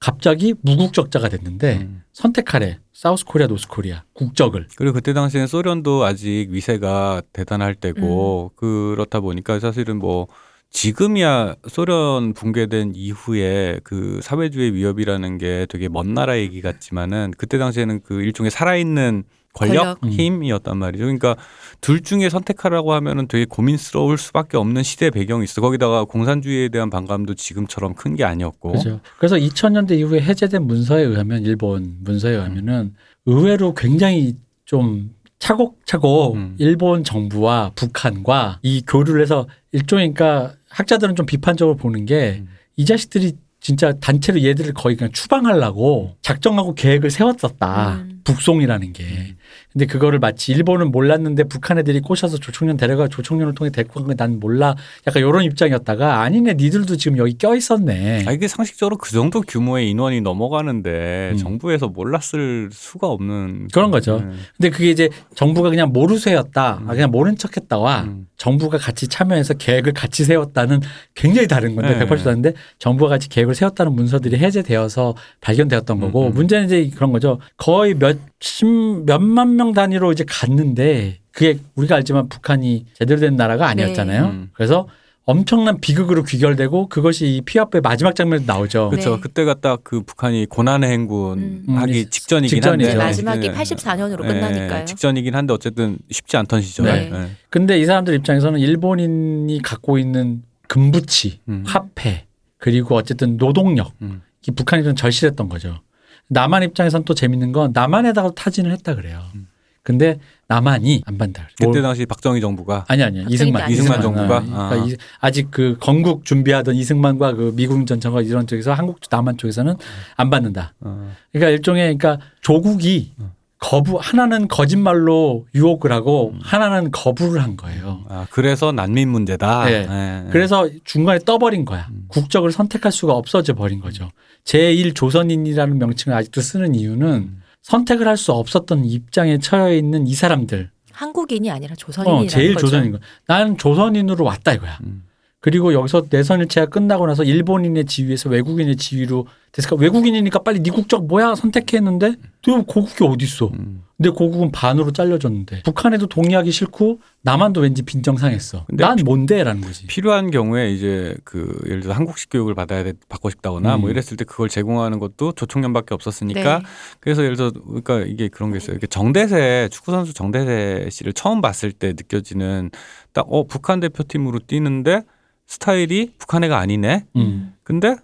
[0.00, 2.02] 갑자기 무국적자가 됐는데 음.
[2.12, 2.78] 선택하래.
[2.92, 4.68] South Korea, North Korea 국적을.
[4.76, 10.28] 그리고 그때 당시에는 소련도 아직 위세가 대단할 때고 그렇다 보니까 사실은 뭐
[10.70, 18.02] 지금이야 소련 붕괴된 이후에 그 사회주의 위협이라는 게 되게 먼 나라 얘기 같지만은 그때 당시에는
[18.02, 19.24] 그 일종의 살아있는
[19.54, 20.18] 권력, 권력.
[20.18, 21.04] 힘이었단 말이죠.
[21.04, 21.36] 그러니까
[21.80, 25.60] 둘 중에 선택하라고 하면은 되게 고민스러울 수밖에 없는 시대 배경이 있어.
[25.60, 28.70] 거기다가 공산주의에 대한 반감도 지금처럼 큰 게 아니었고.
[28.72, 29.00] 그렇죠.
[29.18, 32.94] 그래서 2000년대 이후에 해제된 문서에 의하면 일본 문서에 의하면은
[33.26, 34.34] 의외로 굉장히
[34.64, 36.54] 좀 차곡차곡 음.
[36.58, 42.40] 일본 정부와 북한과 이 교류를 해서 일종의 그러니까 학자들은 좀 비판적으로 보는 게이
[42.78, 42.84] 음.
[42.86, 47.94] 자식들이 진짜 단체로 얘들을 거의 그냥 추방하려고 작정하고 계획을 세웠었다.
[47.96, 48.13] 음.
[48.24, 49.34] 북송이라는 게.
[49.72, 54.74] 근데 그거를 마치 일본은 몰랐는데 북한 애들이 꼬셔서 조총련 데려가 조총련을 통해 데리고 간거난 몰라.
[55.06, 58.24] 약간 이런 입장이었다가 아니네 니들도 지금 여기 껴 있었네.
[58.26, 61.36] 아 이게 상식적으로 그 정도 규모의 인원이 넘어가는데 음.
[61.36, 64.20] 정부에서 몰랐을 수가 없는 그런 거죠.
[64.20, 64.34] 네.
[64.56, 66.82] 근데 그게 이제 정부가 그냥 모르쇠였다.
[66.86, 68.26] 아, 그냥 모른 척했다와 음.
[68.36, 70.80] 정부가 같이 참여해서 계획을 같이 세웠다는
[71.14, 72.06] 굉장히 다른 건데 네.
[72.06, 76.34] 180도 다른데 정부가 같이 계획을 세웠다는 문서들이 해제되어서 발견되었던 거고 음, 음.
[76.34, 77.40] 문제는 이제 그런 거죠.
[77.56, 84.24] 거의 몇십 몇만 명 단위로 이제 갔는데 그게 우리가 알지만 북한이 제대로 된 나라가 아니었잖아요.
[84.26, 84.50] 음.
[84.52, 84.86] 그래서
[85.26, 88.90] 엄청난 비극으로 귀결되고 그것이 이 피아프의 마지막 장면에 나오죠.
[88.90, 89.16] 그렇죠.
[89.16, 89.20] 네.
[89.22, 91.76] 그때가 딱 그 북한이 고난의 행군 음.
[91.78, 92.88] 하기 음, 직전이긴 직전이죠.
[92.90, 93.54] 한데 네, 마지막이 네.
[93.54, 94.84] 84년으로 네, 끝나니까요.
[94.84, 96.86] 직전이긴 한데 어쨌든 쉽지 않던 시절.
[96.86, 97.08] 네.
[97.10, 97.30] 네.
[97.48, 101.64] 근데 이 사람들 입장에서는 일본인이 갖고 있는 금부치, 음.
[101.66, 102.26] 화폐,
[102.58, 104.20] 그리고 어쨌든 노동력, 음.
[104.46, 105.80] 이 북한이 좀 절실했던 거죠.
[106.28, 109.20] 남한 입장에서는 또 재밌는 건 남한에다가 타진을 했다 그래요.
[109.34, 109.48] 음.
[109.82, 111.46] 근데 남한이 안 반다.
[111.58, 113.70] 그때 뭘- 당시 박정희 정부가 아니 아니요 갑자기 이승만.
[113.70, 114.36] 이승만 정부가?
[114.38, 114.76] 아, 그러니까 아.
[114.86, 119.74] 이- 아직 그 건국 준비하던 이승만과 그 미국 전청과 이런 쪽에서 한국 남한 쪽에서는
[120.16, 120.72] 안 받는다.
[120.80, 123.32] 어, 그러니까 일종의 그러니까 조국이 음.
[123.58, 128.04] 거부 하나는 거짓말로 유혹을 하고 하나는 거부를 한 거예요.
[128.08, 129.64] 아, 그래서 난민 문제다.
[129.66, 129.86] 네.
[129.86, 130.24] 네.
[130.30, 131.86] 그래서 중간에 떠버린 거야.
[131.90, 132.04] 음.
[132.08, 134.10] 국적을 선택할 수가 없어져 버린 거죠.
[134.44, 137.42] 제1 조선인이라는 명칭을 아직도 쓰는 이유는 음.
[137.62, 140.70] 선택을 할 수 없었던 입장에 처해 있는 이 사람들.
[140.92, 142.66] 한국인이 아니라 조선인이라는 어, 제일 거죠.
[142.66, 142.98] 조선인 거.
[143.26, 144.78] 나는 조선인으로 왔다 이거야.
[144.84, 145.02] 음.
[145.44, 151.34] 그리고 여기서 내선일체가 끝나고 나서 일본인의 지위에서 외국인의 지위로 됐으니까 외국인이니까 빨리 네 국적 뭐야
[151.34, 153.50] 선택해 했는데 또 고국이 어디 있어?
[153.52, 153.82] 음.
[153.98, 158.64] 근데 고국은 반으로 잘려졌는데 북한에도 동의하기 싫고 남한도 왠지 빈정상했어.
[158.70, 159.86] 난 뭔데라는 거지.
[159.86, 163.82] 필요한 경우에 이제 그 예를 들어 한국식 교육을 받아야 돼 받고 싶다거나 음.
[163.82, 166.64] 뭐 이랬을 때 그걸 제공하는 것도 조총련밖에 없었으니까 네.
[167.00, 168.72] 그래서 예를 들어 그러니까 이게 그런 게 있어요.
[168.72, 172.70] 이렇게 정대세 축구 선수 정대세 씨를 처음 봤을 때 느껴지는
[173.12, 175.02] 딱 어 북한 대표팀으로 뛰는데
[175.46, 177.06] 스타일이 북한 애가 아니네.
[177.16, 177.54] 음.
[177.62, 177.96] 근데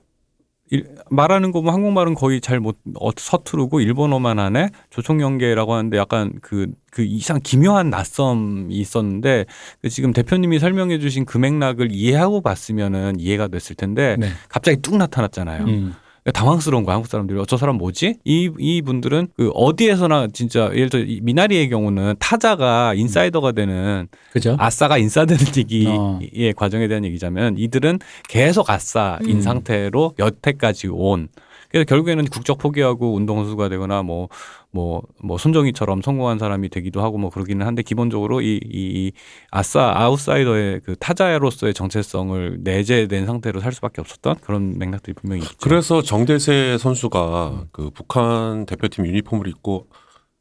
[0.72, 2.78] 일- 말하는 거 뭐 한국말은 거의 잘 못
[3.16, 4.68] 서투르고 일본어만 하네.
[4.90, 9.46] 조총연계라고 하는데 약간 그그 이상 기묘한 낯섦이 있었는데
[9.82, 14.28] 그 지금 대표님이 설명해 주신 그 맥락을 이해하고 봤으면은 이해가 됐을 텐데 네.
[14.48, 15.64] 갑자기 뚝 나타났잖아요.
[15.64, 15.94] 음.
[16.30, 18.16] 그러니까 당황스러운 거야 한국 사람들이 어, 저 사람 뭐지?
[18.24, 24.56] 이 이 분들은 그 어디에서나 진짜 예를 들어 이 미나리의 경우는 타자가 인사이더가 되는 그죠?
[24.58, 26.18] 아싸가 인싸되는 얘기의 어.
[26.56, 29.40] 과정에 대한 얘기자면 이들은 계속 아싸인 음.
[29.40, 31.28] 상태로 여태까지 온
[31.70, 34.28] 그래서 결국에는 국적 포기하고 운동선수가 되거나 뭐
[34.72, 39.12] 뭐 뭐 손정희처럼 성공한 사람이 되기도 하고 뭐 그러기는 한데 기본적으로 이, 이, 이
[39.50, 45.56] 아싸 아웃사이더의 그 타자로서의 정체성을 내재된 상태로 살 수밖에 없었던 그런 맥락들이 분명히 있죠.
[45.60, 49.88] 그래서 정대세 선수가 그 북한 대표팀 유니폼을 입고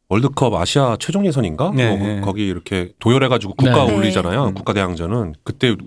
[0.07, 1.71] 월드컵 아시아 최종 예선인가?
[1.75, 2.21] 네, 뭐 네.
[2.21, 3.95] 거기 이렇게 도열해가지고 국가 네.
[3.95, 4.45] 올리잖아요.
[4.47, 4.53] 네.
[4.53, 5.77] 국가대항전은 그때 그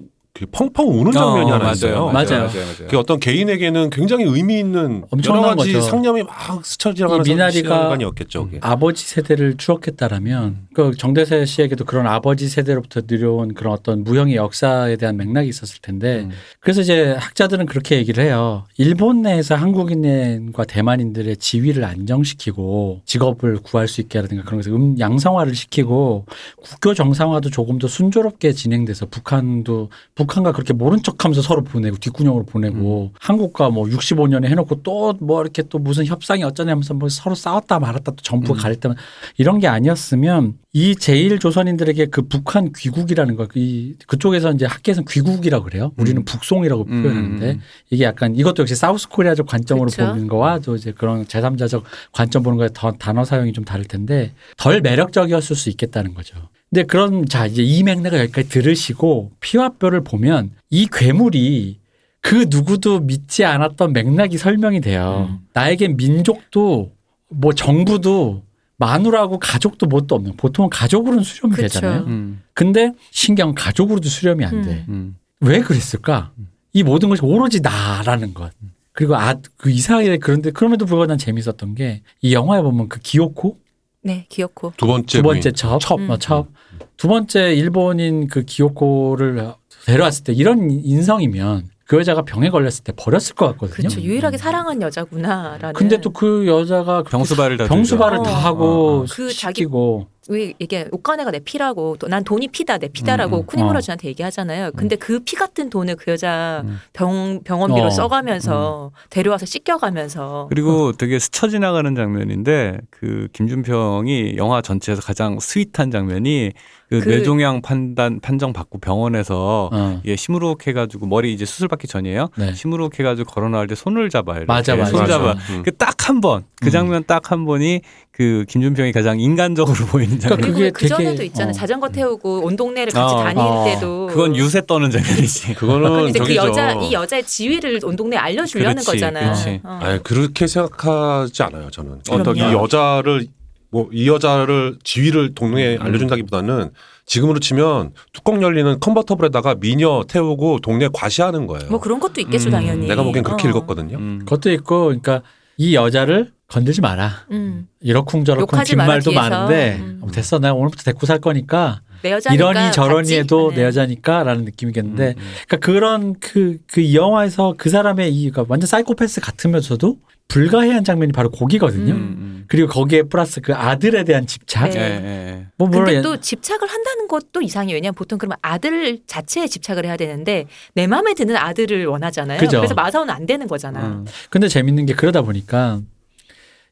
[0.50, 2.06] 펑펑 우는 장면이 어, 하나 있어요.
[2.06, 2.12] 맞아요.
[2.26, 2.40] 맞아요.
[2.46, 2.88] 맞아요.
[2.88, 5.84] 그 어떤 개인에게는 굉장히 의미 있는 엄청난 여러 가지 거죠.
[5.86, 8.46] 상념이 막 스쳐 지나가는 시간이었겠죠.
[8.46, 8.58] 그게.
[8.62, 15.18] 아버지 세대를 추억했다라면 그 정대세 씨에게도 그런 아버지 세대로부터 들여온 그런 어떤 무형의 역사에 대한
[15.18, 16.30] 맥락이 있었을 텐데 음.
[16.60, 18.64] 그래서 이제 학자들은 그렇게 얘기를 해요.
[18.78, 25.54] 일본 내에서 한국인과 대만인들의 지위를 안정시키고 직업을 구할 수 있게 하라든가 그런 것을 음, 양성화를
[25.54, 26.24] 시키고
[26.62, 32.44] 국교 정상화도 조금 더 순조롭게 진행돼서 북한도 북 한과 그렇게 모른 척하면서 서로 보내고 뒷구녕으로
[32.44, 37.78] 보내고 한국과 뭐 65년에 해놓고 또 뭐 이렇게 또 무슨 협상이 어쩌냐면서 뭐 서로 싸웠다
[37.78, 38.62] 말았다 또 정부가 음.
[38.62, 38.94] 가렸다
[39.36, 45.64] 이런 게 아니었으면 이 제일 조선인들에게 그 북한 귀국이라는 거, 이 그쪽에서 이제 학계에서는 귀국이라고
[45.64, 45.92] 그래요.
[45.98, 47.60] 우리는 북송이라고 음, 표현하는데 음, 음.
[47.90, 50.06] 이게 약간 이것도 역시 사우스 코리아적 관점으로 그쵸.
[50.06, 51.82] 보는 거와 또 이제 그런 제3자적
[52.12, 56.36] 관점 보는 거에 더 단어 사용이 좀 다를 텐데 덜 매력적이었을 수 있겠다는 거죠.
[56.72, 61.78] 근데 그런 자 이제 이 맥락을 여기까지 들으시고 피와 뼈를 보면 이 괴물이
[62.22, 65.28] 그 누구도 믿지 않았던 맥락이 설명이 돼요.
[65.30, 65.40] 음.
[65.52, 66.92] 나에겐 민족도
[67.28, 68.42] 뭐 정부도
[68.78, 71.62] 마누라고 가족도 뭣도 없는 보통은 가족으로는 수렴이 그쵸.
[71.62, 72.04] 되잖아요.
[72.06, 72.40] 음.
[72.54, 74.86] 근데 신경 가족으로도 수렴이 안 돼.
[74.88, 75.16] 음.
[75.40, 76.32] 왜 그랬을까?
[76.72, 78.50] 이 모든 것이 오로지 나라는 것.
[78.92, 83.58] 그리고 아, 그 이상하게 그런데 그럼에도 불구하고 난 재밌었던 게 이 영화에 보면 그 기요코
[84.02, 84.72] 네, 기억고.
[84.76, 85.54] 두 번째 두 번째 부인.
[85.54, 86.10] 첩, 첩, 음.
[86.10, 86.48] 어, 첩.
[86.96, 89.52] 두 번째 일본인 그 기요코를
[89.86, 93.88] 데려왔을 때 이런 인성이면 그 여자가 병에 걸렸을 때 버렸을 것 같거든요.
[93.88, 94.00] 그렇죠.
[94.00, 95.72] 유일하게 사랑한 여자구나라는.
[95.74, 98.30] 근데 또 그 여자가 병수발을 다 병수발을 들죠.
[98.30, 99.06] 다 어, 하고 어, 어.
[99.10, 103.40] 그 자기- 시키고 왜 이게 옷가네가 내 피라고 또 난 돈이 피다 내 피다라고 음,
[103.40, 103.46] 음.
[103.46, 104.70] 쿠니무라주한테 얘기하잖아요.
[104.76, 106.78] 근데 그 피 같은 돈을 그 여자 음.
[106.92, 107.90] 병 병원비로 어.
[107.90, 116.52] 써가면서 데려와서 씻겨가면서 그리고 되게 스쳐 지나가는 장면인데 그 김준평이 영화 전체에서 가장 sweet한 장면이
[116.88, 120.00] 그, 그- 뇌종양 판단 판정 받고 병원에서 어.
[120.04, 122.28] 예, 시무룩 해가지고 머리 이제 수술 받기 전이에요.
[122.36, 122.52] 네.
[122.52, 124.36] 시무룩 해가지고 걸어 나올 때 손을 잡아요.
[124.38, 124.46] 이렇게.
[124.52, 124.90] 맞아, 맞아.
[124.90, 125.32] 손 잡아.
[125.50, 125.62] 음.
[125.62, 126.44] 그딱 한 번.
[126.60, 126.70] 그 음.
[126.70, 130.38] 장면 딱 한 번이 그 김준평이 가장 인간적으로 보이는 장면.
[130.40, 131.50] 그러니까 그게 그 전에도 되게- 있잖아요.
[131.50, 131.52] 어.
[131.52, 133.64] 자전거 태우고 온 동네를 같이 어, 다닐 어.
[133.64, 135.54] 때도 그건 유세 떠는 장면이지.
[135.56, 136.34] 그거는 이제 그.
[136.34, 139.24] 여자 이 여자의 지위를 온 동네 에 알려주려는 그렇지, 거잖아요.
[139.26, 139.60] 그렇지.
[139.64, 139.78] 어.
[139.82, 141.70] 아니, 그렇게 생각하지 않아요.
[141.70, 142.40] 저는 어떤 이.
[142.40, 143.26] 여자를
[143.70, 145.82] 뭐 이 여자를 지위를 동네에 음.
[145.82, 146.70] 알려준다기보다는
[147.06, 151.70] 지금으로 치면 뚜껑 열리는 컨버터블에다가 미녀 태우고 동네 과시하는 거예요.
[151.70, 152.86] 뭐 그런 것도 있겠죠 음, 당연히.
[152.86, 153.50] 내가 보기엔 그렇게 어.
[153.50, 153.96] 읽었거든요.
[153.96, 154.18] 음.
[154.20, 155.22] 그것도 있고 그러니까
[155.56, 157.26] 이 여자를 건들지 마라.
[157.30, 157.66] 음.
[157.80, 159.12] 이러쿵저러쿵 뒷말도.
[159.12, 160.00] 많은데 음.
[160.02, 163.18] 어, 됐어 내가 오늘부터 데리고 살 거니까 내 여자니까 이러니 저러니 같이?
[163.18, 163.56] 해도 네.
[163.56, 165.32] 내 여자니까라는 느낌이겠는데 음, 음.
[165.46, 169.96] 그러니까 그런 그그 영화에서 그 사람의 이 그러니까 완전 사이코패스 같으면서도
[170.28, 171.92] 불가해한 장면이 바로 거기거든요.
[171.92, 172.44] 음, 음.
[172.48, 174.70] 그리고 거기에 플러스 그 아들에 대한 집착.
[174.70, 175.31] 네.
[175.58, 177.74] 뭐 물론 근데 예- 또 집착을 한다는 것도 이상해요.
[177.74, 182.38] 왜냐하면 보통 그러면 아들 자체에 집착을 해야 되는데 내 마음에 드는 아들을 원하잖아요.
[182.40, 182.60] 그죠.
[182.62, 183.86] 래서 마사오는 안 되는 거잖아.
[183.86, 184.06] 음.
[184.30, 185.80] 근데 재밌는 게 그러다 보니까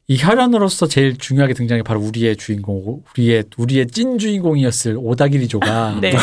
[0.07, 6.13] 이 혈연으로서 제일 중요하게 등장해 바로 우리의 주인공, 우리의 우리의 찐 주인공이었을 오다기리조가 네.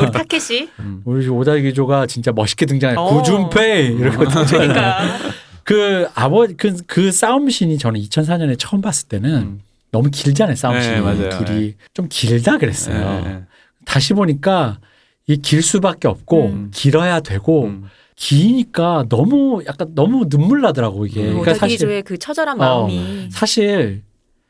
[0.00, 0.70] 우리 타케시.
[1.04, 2.94] 우리 오다기리조가 진짜 멋있게 등장해.
[2.96, 3.04] 어.
[3.14, 4.46] 구준페이 이러고 등장해.
[4.68, 5.18] 그러니까
[5.64, 9.60] 그 아버지 그, 그 싸움 씬이 저는 2004년에 처음 봤을 때는 음.
[9.90, 11.28] 너무 길잖아요 싸움 네, 씬이.
[11.44, 13.22] 둘이 좀 길다 그랬어요.
[13.24, 13.40] 예, 예.
[13.84, 14.78] 다시 보니까
[15.26, 16.70] 이 길 수밖에 없고 음.
[16.74, 17.84] 길어야 되고 음.
[18.16, 21.22] 기니까 너무 약간 너무 눈물 나더라고 이게.
[21.22, 21.40] 음.
[21.40, 22.64] 그러니까 사실 그 처절한 어.
[22.86, 23.28] 마음이.
[23.30, 24.02] 사실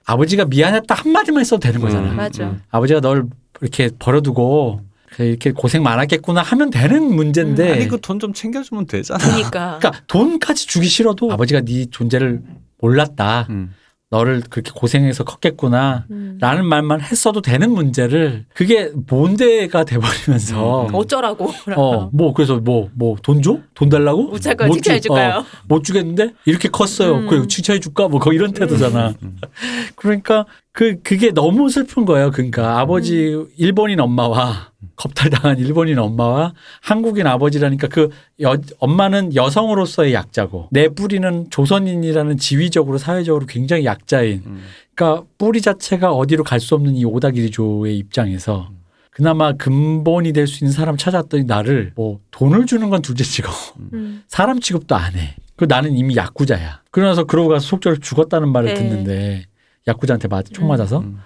[0.04, 2.10] 아버지가 미안했다 한 마디만 했어도 되는 거잖아.
[2.12, 2.16] 음.
[2.16, 2.56] 맞아.
[2.70, 3.26] 아버지가 널
[3.60, 4.80] 이렇게 버려두고
[5.18, 7.72] 이렇게 고생 많았겠구나 하면 되는 문제인데.
[7.72, 9.18] 아니 그 돈 좀 챙겨주면 되잖아.
[9.18, 9.78] 그러니까.
[9.78, 12.40] 그러니까 돈까지 주기 싫어도 아버지가 네 존재를
[12.80, 13.46] 몰랐다.
[13.50, 13.74] 음.
[14.10, 16.06] 너를 그렇게 고생해서 컸겠구나.
[16.10, 16.38] 음.
[16.40, 20.94] 라는 말만 했어도 되는 문제를 그게 뭔데가 돼버리면서 음.
[20.94, 21.52] 어쩌라고.
[21.76, 23.58] 어 뭐 그래서 뭐 뭐 돈 줘?
[23.74, 24.22] 돈 달라고?
[24.24, 24.30] 못?
[24.30, 25.38] 못 칭찬해 주- 줄까요?
[25.40, 27.16] 어, 못 주겠는데 이렇게 컸어요.
[27.16, 27.26] 음.
[27.28, 28.08] 그래 칭찬해 줄까?
[28.08, 29.14] 뭐 거의 이런 태도잖아.
[29.22, 29.36] 음.
[29.96, 30.46] 그러니까
[30.78, 32.30] 그 그게 너무 슬픈 거예요.
[32.30, 38.10] 그러니까 아버지 일본인 엄마와 겁탈당한 일본인 엄마와 한국인 아버지라니까 그
[38.42, 44.62] 여, 엄마는 여성으로서의 약자고 내 뿌리는 조선인이라는 지위적으로 사회적으로 굉장히 약자인 음.
[44.94, 48.70] 그러니까 뿌리 자체가 어디로 갈 수 없는 이 오다기리조의 입장에서
[49.10, 53.50] 그나마 근본이 될 수 있는 사람 찾았더니 나를 뭐 돈을 주는 건 둘째치고
[53.94, 54.22] 음.
[54.28, 55.34] 사람 취급도 안 해.
[55.56, 56.82] 그 나는 이미 야쿠자야.
[56.92, 58.74] 그러나서 그러고 가서 속절을 죽었다는 말을 네.
[58.74, 59.44] 듣는데
[59.88, 60.68] 야쿠자한테 맞, 총 음.
[60.68, 61.00] 맞아서.
[61.00, 61.18] 음.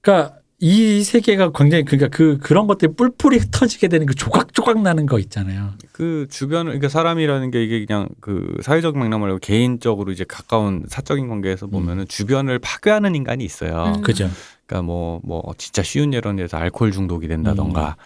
[0.00, 5.20] 그러니까 이 세계가 굉장히 그러니까 그 그런 것들이 뿔뿔이 흩어지게 되는 그 조각조각 나는 거
[5.20, 5.74] 있잖아요.
[5.92, 11.28] 그 주변 그러니까 사람이라는 게 이게 그냥 그 사회적 맥락 말고 개인적으로 이제 가까운 사적인
[11.28, 13.94] 관계에서 보면은 주변을 파괴하는 인간이 있어요.
[13.96, 14.02] 음.
[14.02, 14.28] 그죠?
[14.66, 17.96] 그러니까 뭐뭐 진짜 쉬운 예로는 해서 알코올 중독이 된다던가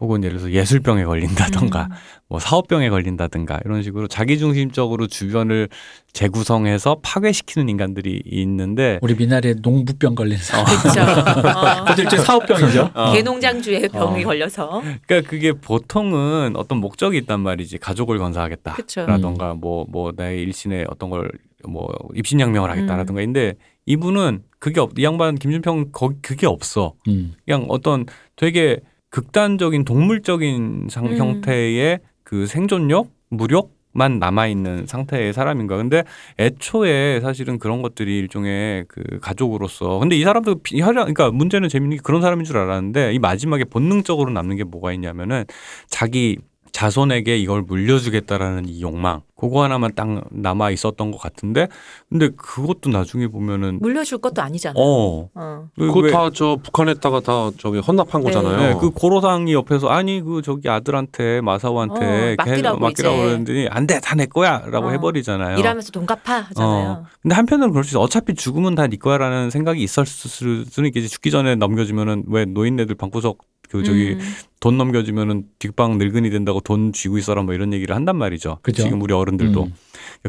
[0.00, 1.96] 혹은 예를 들어서 예술병에 걸린다던가 음.
[2.28, 5.68] 뭐 사업병에 걸린다든가 이런 식으로 자기중심적으로 주변을
[6.12, 10.64] 재구성해서 파괴시키는 인간들이 있는데 우리 미나리에 농부병 걸린 사람.
[10.64, 11.00] 그렇죠.
[11.02, 11.84] 어.
[11.84, 12.90] 그것도 일종의 사업병이죠.
[12.94, 13.12] 어.
[13.12, 14.26] 개농장주의 병이 어.
[14.26, 14.82] 걸려서.
[15.06, 18.74] 그러니까 그게 보통은 어떤 목적이 있단 말이지 가족을 건사하겠다.
[18.74, 19.06] 그쵸.
[19.06, 21.30] 라던가 뭐뭐 나의 일신에 어떤 걸
[21.68, 22.72] 뭐 입신양명을 음.
[22.72, 23.54] 하겠다라든가 근데
[23.86, 26.94] 이분은 그게 없, 이 양반 김준평 거 그게 없어.
[27.08, 27.34] 음.
[27.44, 28.80] 그냥 어떤 되게
[29.10, 31.16] 극단적인 동물적인 상, 음.
[31.16, 35.76] 형태의 그 생존력, 무력 만 남아 있는 상태의 사람인가.
[35.76, 36.04] 근데
[36.38, 39.98] 애초에 사실은 그런 것들이 일종의 그 가족으로서.
[39.98, 44.30] 근데 이 사람도 혈연, 그러니까 문제는 재밌는 게 그런 사람인 줄 알았는데 이 마지막에 본능적으로
[44.30, 45.44] 남는 게 뭐가 있냐면은
[45.88, 46.38] 자기
[46.72, 49.22] 자손에게 이걸 물려주겠다라는 이 욕망.
[49.36, 51.66] 그거 하나만 딱 남아 있었던 것 같은데
[52.10, 54.74] 근데 그것도 나중에 보면은 물려줄 것도 아니잖아.
[54.76, 55.30] 어.
[55.34, 55.68] 어.
[55.78, 58.26] 그 그거 왜- 다저 북한에다가 다 저기 헌납한 네.
[58.30, 58.56] 거잖아요.
[58.58, 63.24] 네, 그 고로상이 옆에서 아니 그 저기 아들한테 마사오한테 어, 맡기라고 걔- 맡기라고 이제.
[63.24, 64.90] 그러는데 안돼 다 내 거야라고 어.
[64.90, 65.56] 해버리잖아요.
[65.58, 66.90] 일하면서 돈 갚아 하잖아요.
[66.90, 67.04] 어.
[67.22, 68.00] 근데 한편으로는 그럴 수 있어.
[68.00, 71.08] 어차피 죽으면 다 네 거야라는 생각이 있을 수는 있겠지.
[71.08, 73.38] 죽기 전에 넘겨주면은 왜 노인네들 방구석
[73.70, 74.18] 그 저기 음.
[74.58, 78.58] 돈 넘겨주면은 뒷방 늙은이 된다고 돈 쥐고 있어라 뭐 이런 얘기를 한단 말이죠.
[78.62, 78.82] 그죠.
[78.82, 79.72] 지금 우리 어른들도 음.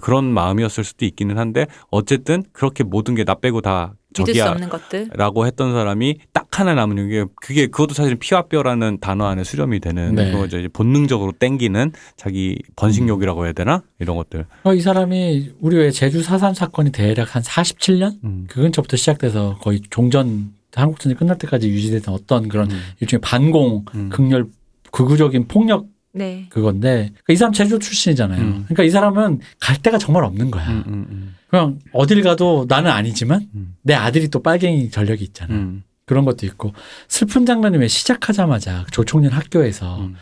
[0.01, 4.51] 그런 마음이었을 수도 있기는 한데 어쨌든 그렇게 모든 게 나 빼고 다 믿을 수 저기야
[4.51, 5.09] 없는 것들.
[5.13, 9.79] 라고 했던 사람이 딱 하나 남은 게 그게 그것도 사실 피와 뼈라는 단어 안에 수렴이
[9.79, 10.31] 되는 네.
[10.31, 14.45] 그거 이제 본능적으로 땡기는 자기 번식욕이라고 해야 되나 이런 것들.
[14.63, 18.45] 어, 이 사람이 우리 왜 제주 사삼 사건이 대략 한 47년 음.
[18.49, 22.79] 그 근처부터 시작돼서 거의 종전 한국 전쟁 끝날 때까지 유지됐던 어떤 그런 음.
[22.99, 24.09] 일종의 반공 음.
[24.09, 24.47] 극렬
[24.91, 26.47] 극우적인 폭력 네.
[26.49, 28.41] 그건데 그러니까 이 사람 제주 출신이잖아요.
[28.41, 28.51] 음.
[28.65, 30.67] 그러니까 이 사람은 갈 데가 정말 없는 거야.
[30.67, 33.75] 음, 음, 음, 그냥 어딜 가도 나는 아니지만 음.
[33.81, 35.53] 내 아들이 또 빨갱이 전력이 있잖아.
[35.53, 36.73] 음, 그런 것도 있고
[37.07, 40.15] 슬픈 장면이 왜 시작하자마자 조총련 학교에서 음.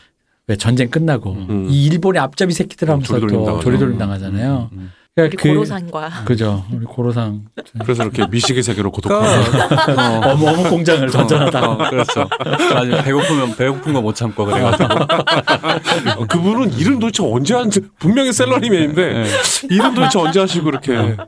[0.48, 1.68] 왜 전쟁 끝나고 음.
[1.70, 3.60] 이 일본의 앞잡이 새끼들 하면서 조리돌림 또.
[3.60, 4.70] 조리돌림 음, 당하잖아요.
[5.24, 6.66] 음, 우리 그러니까 고로상과 그죠.
[6.74, 7.42] 우리 고로상
[7.84, 9.22] 그래서 이렇게 미식의 세계로 고독한.
[9.86, 11.08] 그러니까 어, 어묵 어묵 공장을.
[11.16, 12.28] 어, 어, 그렇죠.
[12.76, 14.94] 아주 배고프면 배고픈 거 못 참고 그래가지고.
[16.18, 19.26] 어, 그분은 일은 도대체 언제 한 분명히 셀러리맨인데 네.
[19.70, 21.28] 일은 도대체 언제 하시고 그렇게 미식만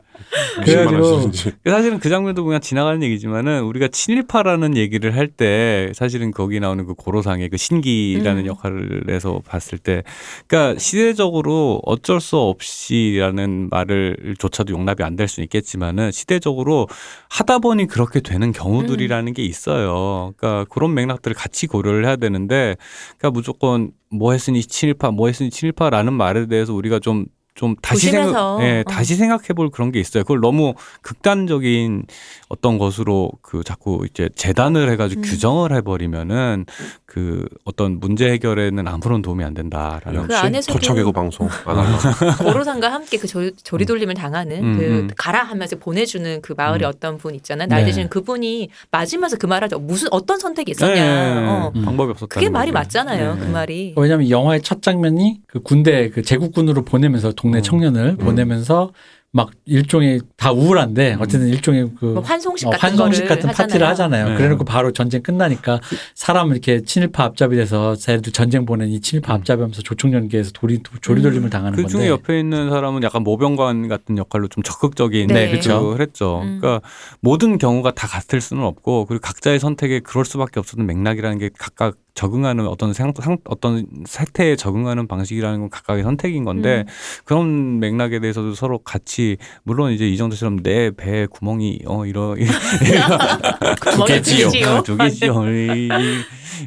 [0.64, 1.52] 그래가지고 하시는지.
[1.64, 6.94] 사실은 그 장면도 그냥 지나가는 얘기지만은 우리가 친일파라는 얘기를 할 때 사실은 거기 나오는 그
[6.94, 8.46] 고로상의 그 신기라는 음.
[8.46, 10.02] 역할을 해서 봤을 때
[10.46, 16.88] 그러니까 시대적으로 어쩔 수 없이라는 말을 조차도 용납이 안 될 수는 있겠지만은 시대적으로
[17.28, 20.32] 하다 보니 그렇게 되는 경우들이라는 게 있어요.
[20.38, 22.76] 그러니까 그런 맥락들을 같이 고려를 해야 되는데
[23.18, 28.10] 그러니까 무조건 뭐 했으니 친일파 뭐 했으니 친일파라는 말에 대해서 우리가 좀 좀 다시.
[28.10, 28.90] 생각, 예, 어.
[28.90, 30.24] 다시 생각해 볼 그런 게 있어요.
[30.24, 32.06] 그걸 너무 극단적인
[32.48, 35.22] 어떤 것으로 그 자꾸 이제 재단을 해가지고 음.
[35.22, 36.64] 규정을 해버리면은
[37.04, 40.28] 그 어떤 문제 해결에는 아무런 도움이 안 된다라는.
[40.28, 42.36] 그 안에서도 토착외고 방송 안 하나.
[42.40, 45.10] 고로상과 함께 그 조, 조리 돌림을 당하는 음, 그 음.
[45.14, 46.88] 가라 하면서 보내주는 그 마을의 음.
[46.88, 47.68] 어떤 분 있잖아요.
[47.68, 47.90] 나이 네.
[47.90, 49.78] 드시는 그분이 맞으면서 그 말하죠.
[49.78, 50.94] 무슨 어떤 선택이 있었냐.
[50.94, 51.72] 네, 어.
[51.76, 51.84] 음.
[51.84, 52.34] 방법이 없었다.
[52.34, 53.36] 그게 말이 맞잖아요.
[53.38, 53.92] 그 말이.
[53.96, 57.62] 왜냐하면 이 영화의 첫 장면이 그 군대 그 제국군으로 보내면서 동네 음.
[57.62, 58.92] 청년을 보내면서
[59.34, 64.28] 막 일종의 다 우울한데 어쨌든 일종의 그뭐 환송식 어, 같은 환송식 같은 파티를 하잖아요.
[64.28, 64.36] 네.
[64.36, 65.80] 그래놓고 바로 전쟁 끝나니까
[66.14, 71.48] 사람 이렇게 친일파 앞잡이 돼서 쟤들 전쟁 보낸 이 친일파 앞잡이 하면서 조총련계에서 도리, 조리돌림을
[71.48, 71.96] 당하는 그 건데.
[71.96, 75.96] 중에 옆에 있는 사람은 약간 모병관 같은 역할로 좀 적극적인 네, 그쵸.
[75.96, 76.42] 그 했죠.
[76.42, 76.60] 음.
[76.60, 76.86] 그러니까
[77.20, 81.94] 모든 경우가 다 같을 수는 없고 그리고 각자의 선택에 그럴 수밖에 없었던 맥락이라는 게 각각
[82.14, 86.92] 적응하는 어떤 상, 상 어떤 세태에 적응하는 방식이라는 건 각각의 선택인 건데 음.
[87.24, 92.34] 그런 맥락에 대해서도 서로 같이 물론 이제 이정도처럼 내 배에 구멍이 어 이러
[93.92, 94.82] 두 개지요.
[94.82, 95.44] 두 개지요.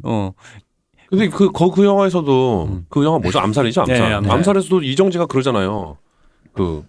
[0.03, 0.33] 어
[1.09, 2.85] 근데 그, 거, 그 영화에서도 음.
[2.89, 3.39] 그 영화 뭐죠?
[3.39, 3.81] 암살이죠?
[3.81, 3.97] 암살.
[3.97, 4.31] 네, 암살.
[4.37, 5.97] 암살에서도 이정재가 그러잖아요.
[6.53, 6.83] 그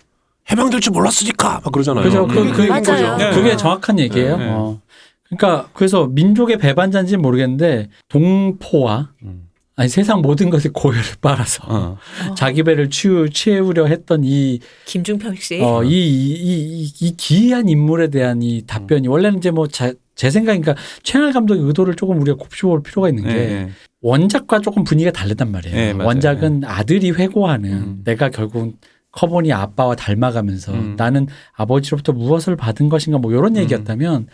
[0.51, 2.05] 해방될 줄 몰랐으니까 막 그러잖아요.
[2.05, 2.27] 그죠.
[2.27, 2.83] 그, 그, 그 맞아요.
[2.83, 3.16] 거죠.
[3.16, 3.31] 네.
[3.35, 4.37] 그게 정확한 얘기예요.
[4.37, 4.49] 네.
[4.51, 4.81] 어.
[5.29, 9.47] 그러니까 그래서 민족의 배반자인지는 모르겠는데 동포와 음.
[9.79, 11.99] 아니 세상 모든 것에 고열을 빨아서 어.
[12.35, 15.61] 자기 배를 치우, 치우려 했던 이, 김중평 씨.
[15.61, 18.67] 어, 이, 이, 이, 이 기이한 인물에 대한 이 음.
[18.67, 19.95] 답변이 원래는 이제 뭐제
[20.31, 23.71] 생각이니까 최양할 감독의 의도를 조금 우리가 곱씹어볼 필요가 있는 게 네.
[24.01, 25.99] 원작과 조금 분위기가 다르단 말이에요.
[25.99, 26.05] 네.
[26.05, 28.01] 원작은 아들이 회고하는 음.
[28.05, 28.79] 내가 결국
[29.12, 30.95] 커보니 아빠와 닮아가면서 음.
[30.97, 33.62] 나는 아버지로부터 무엇을 받은 것인가 뭐 이런 음.
[33.62, 34.29] 얘기였다면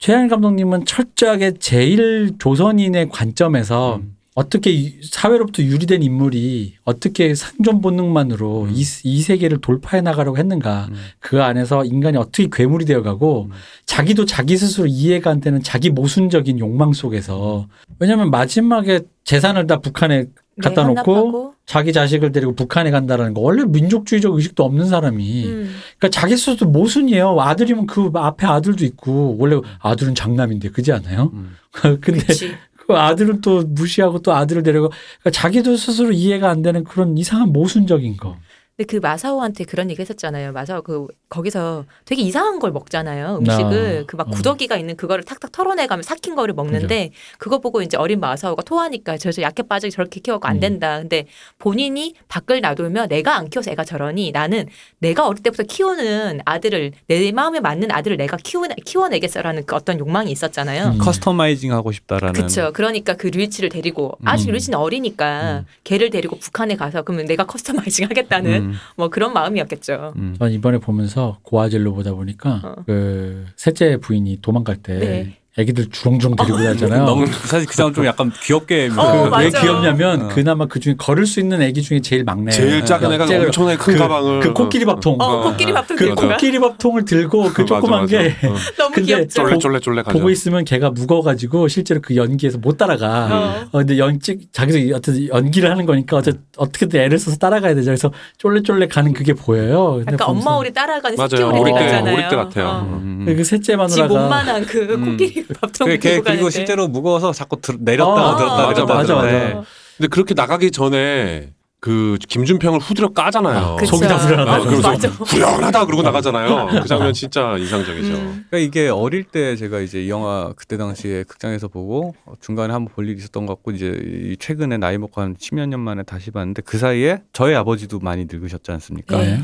[0.00, 4.16] 최양일 감독님은 철저하게 제일 조선인의 관점에서 음.
[4.34, 8.70] 어떻게 이- 사회로부터 유리된 인물이 어떻게 생존 본능만으로 음.
[8.72, 10.86] 이, 이 세계를 돌파해 나가려고 했는가.
[10.88, 10.94] 음.
[11.18, 13.50] 그 안에서 인간이 어떻게 괴물이 되어가고 음.
[13.84, 20.24] 자기도 자기 스스로 이해가 안 되는 자기 모순적인 욕망 속에서 왜냐하면 마지막에 재산을 다 북한에
[20.60, 21.54] 갖다 네, 놓고 헌납하고.
[21.66, 25.74] 자기 자식을 데리고 북한에 간다라는 거 원래 민족주의적 의식도 없는 사람이 음.
[25.98, 31.30] 그러니까 자기 스스로 모순이에요 아들이면 그 앞에 아들도 있고 원래 아들은 장남인데 그지 않아요?
[31.32, 31.56] 음.
[32.00, 32.54] 근데 그치.
[32.90, 34.88] 그 아들은 또 무시하고 또 아들을 데리고
[35.20, 38.36] 그러니까 자기도 스스로 이해가 안 되는 그런 이상한 모순적인 거.
[38.76, 40.52] 근데 그 마사오한테 그런 얘기 했었잖아요.
[40.52, 43.36] 마사오 그 거기서 되게 이상한 걸 먹잖아요.
[43.40, 44.30] 음식을 아, 그막 어.
[44.30, 49.42] 구더기가 있는 그거를 탁탁 털어내가면 삭힌 거를 먹는데 그거 보고 이제 어린 마사오가 토하니까 저저
[49.42, 50.60] 약해 빠지게 저렇게 키워고 안 음.
[50.60, 50.98] 된다.
[50.98, 51.26] 근데
[51.58, 54.66] 본인이 밖에 놔두면 내가 안 키워서 애가 저러니 나는
[54.98, 60.32] 내가 어릴 때부터 키우는 아들을 내 마음에 맞는 아들을 내가 키워 키워내겠어라는 그 어떤 욕망이
[60.32, 60.92] 있었잖아요.
[60.94, 60.98] 음.
[60.98, 62.72] customizing 하고 싶다라는 그렇죠.
[62.72, 64.52] 그러니까 그 류이치를 데리고 아직 음.
[64.52, 70.14] 류이치는 어리니까 걔를 데리고 북한에 가서 그러면 내가 customizing 하겠다는 음, 뭐 그런 마음이었겠죠.
[70.16, 70.36] 음.
[70.38, 72.74] 전 이번에 보면서 고화질로 보다 보니까 어.
[72.86, 75.39] 그 셋째 부인이 도망갈 때 네.
[75.58, 77.04] 애기들 주렁주렁 데리고 다녔잖아요.
[77.04, 79.60] 너무 사실 그 장면 좀 약간 귀엽게 어, 그왜 맞아.
[79.60, 80.28] 귀엽냐면 어.
[80.28, 82.52] 그나마 그 중에 걸을 수 있는 애기 중에 제일 막내.
[82.52, 85.16] 제일 작은 애가 제일- 엄청나게 큰 그, 가방을 그 코끼리 밥통.
[85.18, 86.28] 어, 코끼리 밥통 그 가.
[86.28, 88.18] 코끼리 밥통을 들고 그 맞아, 조그만 맞아.
[88.18, 88.54] 게 어.
[88.78, 89.28] 너무 귀엽죠.
[89.42, 90.16] 쫄래 쫄래 쫄래 가죠.
[90.16, 93.26] 보고 있으면 걔가 무거워가지고 실제로 그 연기에서 못 따라가.
[93.30, 93.66] 어.
[93.72, 97.86] 어, 근데 연기 자기도 어떤 연기를 하는 거니까 어째 어떻게든 애를 써서 따라가야 되죠.
[97.86, 99.94] 그래서 쫄래쫄래 가는 그게 보여요.
[99.96, 101.42] 근데 약간 엄마 오리 따라가는 새끼.
[101.42, 102.14] 오리 때, 같잖아요.
[102.14, 102.66] 어릴 때 같아요.
[102.68, 102.80] 어.
[102.82, 103.36] 음, 음.
[103.36, 105.10] 그 셋째 지 마누라가 몸만한 그 음.
[105.12, 106.38] 코끼리 밥통 그게 걔 들고 가는데.
[106.42, 109.52] 그리고 실제로 무거워서 자꾸 들, 내렸다가 어, 들었다 맞아, 내렸다 맞아, 하던데.
[109.54, 109.64] 어.
[109.96, 113.76] 근데 그렇게 나가기 전에 그 김준평을 후드려 까잖아요.
[113.76, 113.96] 그쵸.
[113.96, 114.52] 속이 다 후련하다.
[114.52, 115.08] 아, 그러면서 맞아.
[115.08, 116.82] 후련하다 그러고 나가잖아요.
[116.82, 118.12] 그 장면 진짜 인상적이죠.
[118.12, 118.44] 음.
[118.50, 122.92] 그러니까 이게 어릴 때 제가 이제 이 영화 그때 당시에 극장에서 보고 어, 중간에 한번
[122.94, 126.30] 볼 일이 있었던 것 같고 이제 이 최근에 나이 먹고 한 10여 년 만에 다시
[126.30, 129.16] 봤는데 그 사이에 저희 아버지도 많이 늙으셨지 않습니까?
[129.16, 129.40] 네.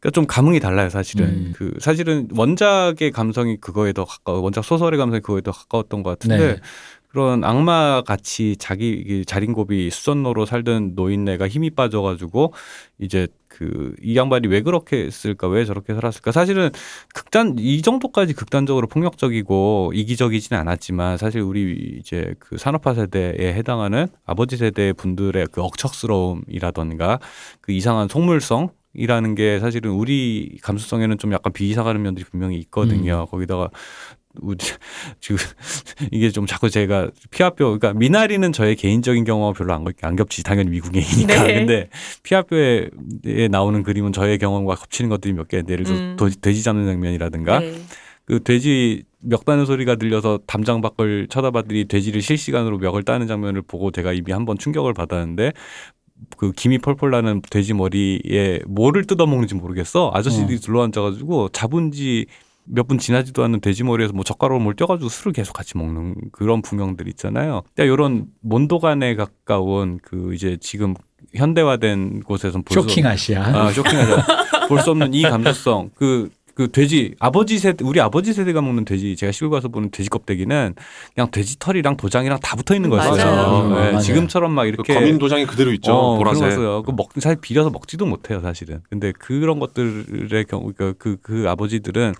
[0.00, 0.10] 네.
[0.10, 1.26] 그러니까 좀 감흥이 달라요, 사실은.
[1.28, 1.52] 음.
[1.54, 6.54] 그 사실은 원작의 감성이 그거에 더 가까워, 원작 소설의 감성이 그거에 더 가까웠던 것 같은데
[6.54, 6.60] 네.
[7.08, 12.54] 그런 악마 같이 자기 이 자린고비 수선노로 살던 노인네가 힘이 빠져가지고
[12.98, 16.32] 이제 그 이 양반이 왜 그렇게 했을까, 왜 저렇게 살았을까?
[16.32, 16.70] 사실은
[17.14, 24.56] 극단 이 정도까지 극단적으로 폭력적이고 이기적이지는 않았지만 사실 우리 이제 그 산업화 세대에 해당하는 아버지
[24.56, 27.18] 세대 분들의 그 억척스러움이라던가
[27.60, 33.26] 그 이상한 속물성 이라는 게 사실은 우리 감수성에는 좀 약간 비이상하는 면들이 분명히 있거든요.
[33.26, 33.70] 거기다가
[34.40, 34.56] 우리
[35.20, 35.38] 지금
[36.12, 40.44] 이게 좀 자꾸 제가 피아뼈 그러니까 미나리는 저의 개인적인 경험과 별로 안, 겹- 안 겹치지
[40.44, 41.54] 당연히 미국인이니까 네.
[41.54, 41.88] 근데
[42.22, 46.16] 피아뼈에 나오는 그림은 저의 경험과 겹치는 것들이 몇 개 예를 들어 음.
[46.18, 47.74] 서 돼지 잡는 장면이라든가 네.
[48.24, 53.90] 그 돼지 멱 다는 소리가 들려서 담장 밖을 쳐다봤더니 돼지를 실시간으로 멱을 따는 장면을 보고
[53.90, 55.52] 제가 이미 한번 충격을 받았는데
[56.36, 62.26] 그 김이 펄펄 나는 돼지 머리에 뭐를 뜯어 먹는지 모르겠어 아저씨들이 둘러앉아가지고 잡은 지
[62.72, 66.62] 몇 분 지나지도 않는 돼지 머리에서 뭐 젓가락으로 뭘 떼가지고 술을 계속 같이 먹는 그런
[66.62, 67.62] 풍경들 있잖아요.
[67.74, 70.94] 그러니까 이런 몬도간에 가까운 그 이제 지금
[71.34, 73.42] 현대화된 곳에서 볼 수- 쇼킹 아시아.
[73.44, 74.16] 아, 쇼킹하죠.
[74.68, 75.90] 볼수 없는 이 감수성.
[75.94, 76.30] 그,
[76.60, 80.74] 그 돼지, 아버지 세대, 우리 아버지 세대가 먹는 돼지, 제가 시골 가서 보는 돼지 껍데기는
[81.14, 83.24] 그냥 돼지 털이랑 도장이랑 다 붙어 있는 거였어요.
[83.24, 83.68] 맞아요.
[83.68, 83.98] 네, 맞아요.
[84.00, 84.92] 지금처럼 막그 이렇게.
[84.92, 85.94] 거민 도장이 그대로 있죠.
[85.94, 86.58] 어, 보라색.
[86.84, 88.82] 그 먹, 사실 비려서 먹지도 못해요, 사실은.
[88.90, 92.12] 근데 그런 것들의 경우, 그, 그, 그 아버지들은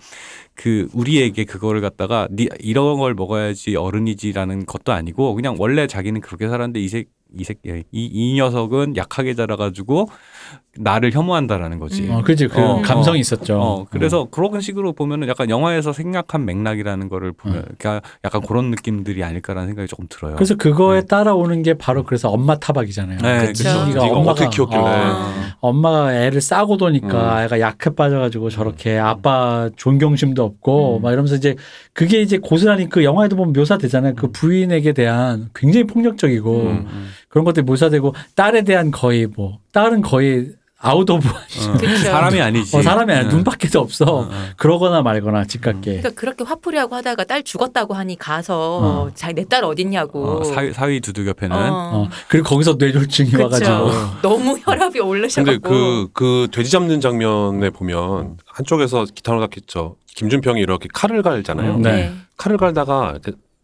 [0.55, 6.47] 그 우리에게 그거를 갖다가 니 이런 걸 먹어야지 어른이지라는 것도 아니고 그냥 원래 자기는 그렇게
[6.47, 10.09] 살았는데 이색 이색 이, 이 녀석은 약하게 자라가지고
[10.77, 12.03] 나를 혐오한다라는 거지.
[12.03, 12.11] 음.
[12.11, 13.19] 어, 그지 그 어, 감성이 어.
[13.19, 13.59] 있었죠.
[13.59, 17.63] 어, 그래서 그런 식으로 보면은 약간 영화에서 생략한 맥락이라는 거를 보면 음.
[17.77, 20.35] 그러니까 약간 그런 느낌들이 아닐까라는 생각이 조금 들어요.
[20.35, 21.07] 그래서 그거에 네.
[21.07, 23.19] 따라오는 게 바로 그래서 엄마 타박이잖아요.
[23.19, 23.63] 네, 그쵸.
[23.63, 24.81] 그러니까 네가 어떻게 키웠길래.
[24.81, 31.01] 어, 엄마가 애를 싸고 도니까 애가 약해 빠져가지고 저렇게 아빠 존경심도 없고 음.
[31.01, 31.55] 막 이러면서 이제
[31.91, 34.15] 그게 이제 고스란히 그 영화에도 보면 묘사되잖아요.
[34.15, 37.09] 그 부인에게 대한 굉장히 폭력적이고 음, 음.
[37.27, 41.97] 그런 것들이 묘사되고 딸에 대한 거의 뭐 딸은 거의 out of 어.
[42.03, 42.75] 사람이 아니지.
[42.75, 43.35] 어, 사람이 아니라 응.
[43.35, 44.05] 눈밖에도 없어.
[44.05, 44.29] 어, 어.
[44.57, 45.97] 그러거나 말거나 집값게.
[46.01, 49.11] 그러니까 그렇게 화풀이하고 하다가 딸 죽었다고 하니 가서 어.
[49.13, 50.39] 자기 내 딸 어딨냐고.
[50.39, 53.43] 어, 사위, 사위 두둑 옆에는 어, 그리고 거기서 뇌졸중이 그쵸.
[53.43, 53.91] 와가지고
[54.21, 55.61] 너무 혈압이 근데 올르셔갖고.
[55.69, 59.97] 그, 그 돼지 잡는 장면에 보면 한쪽에서 기타노 다키죠.
[60.15, 61.75] 김준평이 이렇게 칼을 갈잖아요.
[61.75, 62.11] 음, 네.
[62.37, 63.17] 칼을 갈다가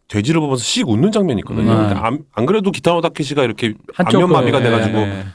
[0.08, 1.72] 돼지를 보면서 씩 웃는 장면이 있거든요.
[1.72, 1.78] 음.
[1.78, 5.26] 그러니까 안, 안 그래도 기타노 다키시가 이렇게 한쪽 안면 마비가 그- 돼가지고 네.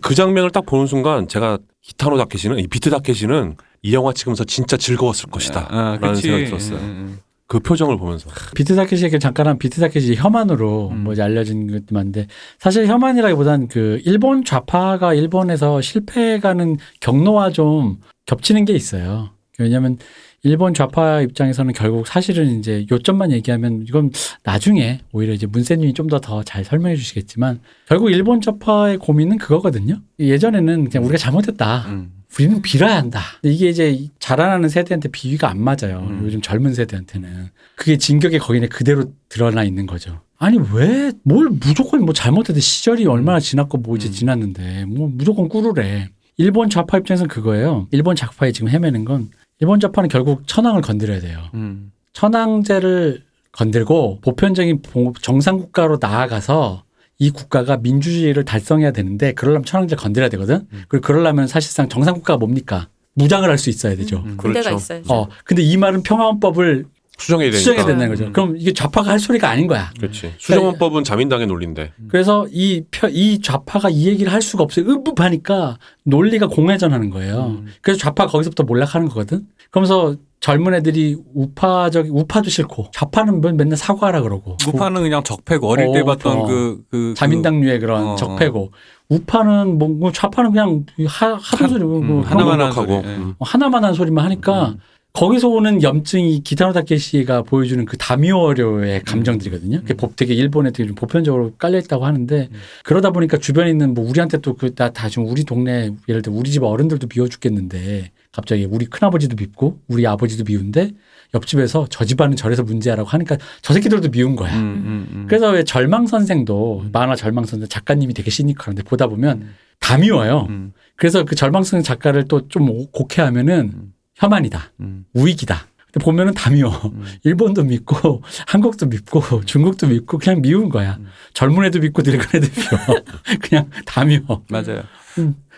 [0.00, 4.76] 그 장면을 딱 보는 순간 제가 기타노 다케시는 이 비트 다케시는 이 영화 찍으면서 진짜
[4.76, 5.66] 즐거웠을 것이다.
[5.70, 6.22] 아, 라는 그치.
[6.22, 6.78] 생각이 들었어요.
[6.78, 7.18] 음, 음.
[7.46, 8.30] 그 표정을 보면서.
[8.54, 11.02] 비트 타케시 얘기 잠깐 한 비트 타케시 혐한으로 음.
[11.02, 12.28] 뭐 이제 알려진 많은데
[12.60, 19.30] 사실 혐한이라기보단 그 일본 좌파가 일본에서 실패해가는 경로와 좀 겹치는 게 있어요.
[19.60, 19.98] 왜냐하면
[20.42, 24.10] 일본 좌파 입장에서는 결국 사실은 이제 요점만 얘기하면 이건
[24.42, 30.00] 나중에 오히려 이제 문세님이 좀 더 더 잘 설명해 주시겠지만 결국 일본 좌파의 고민은 그거거든요.
[30.18, 31.84] 예전에는 그냥 우리가 잘못했다.
[31.88, 32.12] 음.
[32.38, 33.20] 우리는 빌어야 한다.
[33.42, 36.06] 이게 이제 자라나는 세대한테 비위가 안 맞아요.
[36.08, 36.20] 음.
[36.24, 37.48] 요즘 젊은 세대한테는.
[37.74, 40.20] 그게 진격의 거인에 그대로 드러나 있는 거죠.
[40.38, 44.12] 아니 왜 뭘 무조건 뭐 잘못해도 시절이 얼마나 지났고 뭐 이제 음.
[44.12, 46.08] 지났는데 뭐 무조건 꾸르래.
[46.36, 47.88] 일본 좌파 입장에서는 그거예요.
[47.90, 49.28] 일본 좌파에 지금 헤매는 건
[49.60, 51.38] 일본 좌파는 결국 천황을 건드려야 돼요.
[51.54, 51.92] 음.
[52.12, 56.84] 천황제를 건들고 보편적인 보- 정상 국가로 나아가서
[57.18, 60.66] 이 국가가 민주주의를 달성해야 되는데 그러려면 천황제를 건드려야 되거든.
[60.72, 60.82] 음.
[60.88, 62.88] 그리고 그러려면 사실상 정상 국가가 뭡니까?
[63.14, 64.22] 무장을 할 수 있어야 되죠.
[64.24, 64.36] 음.
[64.38, 64.76] 군대가 그렇죠.
[64.82, 65.12] 있어야죠.
[65.12, 66.86] 어, 근데 이 말은 평화헌법을
[67.20, 67.58] 수정해야 되니까.
[67.58, 68.24] 수정해야 된다는 거죠.
[68.26, 68.32] 음.
[68.32, 69.90] 그럼 이게 좌파가 할 소리가 아닌 거야.
[69.98, 70.32] 그렇지.
[70.38, 71.92] 수정헌법은 자민당의 논리인데.
[72.08, 74.86] 그래서 이, 펴- 이 좌파가 이 얘기를 할 수가 없어요.
[74.86, 77.56] 읍읍하니까 논리가 공회전하는 거예요.
[77.60, 77.66] 음.
[77.82, 79.46] 그래서 좌파 거기서부터 몰락하는 거거든.
[79.70, 85.92] 그러면서 젊은 애들이 우파적 우파도 싫고 좌파는 맨- 맨날 사과하라 그러고 우파는 그냥 적폐고 어릴
[85.92, 86.46] 때 어, 봤던 어.
[86.46, 88.72] 그, 그 자민당류의 그런 어, 적폐고
[89.10, 93.02] 우파는 뭐, 뭐 좌파는 그냥 하, 하도 소리 뭐, 음, 하나만 하나만 한 하고.
[93.02, 93.12] 소리.
[93.12, 93.16] 예.
[93.16, 93.34] 음.
[93.38, 94.78] 하나만 한 소리만 하니까 음.
[95.12, 99.80] 거기서 오는 염증이 기타노 다케시가 보여주는 그 다미오료의 감정들이거든요.
[99.80, 102.58] 그게 법 되게 일본에 되게 좀 보편적으로 깔려 있다고 하는데 음.
[102.84, 107.08] 그러다 보니까 주변에 있는 뭐 우리한테 또그나다 지금 우리 동네 예를 들어 우리 집 어른들도
[107.08, 110.92] 미워 죽겠는데 갑자기 우리 큰아버지도 밉고 우리 아버지도 미운데
[111.34, 114.54] 옆집에서 저 집안은 저래서 문제야라고 하니까 저 새끼들도 미운 거야.
[114.56, 115.26] 음, 음, 음.
[115.28, 119.54] 그래서 왜 절망 선생도 만화 절망 선생 작가님이 되게 시니컬한데 보다 보면 음.
[119.80, 120.46] 다 미워요.
[120.50, 123.92] 음, 그래서 그 절망 선생 작가를 또 좀 곡해하면은 음.
[124.20, 124.72] 혐한이다.
[124.80, 125.66] 음, 우익이다.
[126.02, 126.70] 보면은 다 미워.
[126.84, 127.04] 음.
[127.24, 130.96] 일본도 믿고 한국도 믿고 중국도 믿고 그냥 미운 거야.
[131.00, 131.06] 음.
[131.34, 133.00] 젊은 애도 믿고 늙은 애도 미워.
[133.42, 134.44] 그냥 다 미워.
[134.48, 134.84] 맞아요.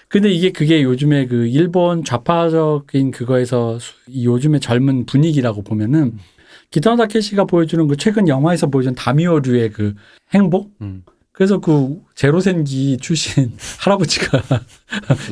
[0.09, 3.79] 근데 이게 그게 요즘에 그 일본 좌파적인 그거에서
[4.15, 6.19] 요즘의 젊은 분위기라고 보면은
[6.71, 9.95] 기타노 다케시가 보여주는 그 최근 영화에서 보여준 다미오류의 그
[10.33, 10.71] 행복?
[11.43, 11.53] 음.
[11.53, 14.43] 그래서 그 제로센기 출신 할아버지가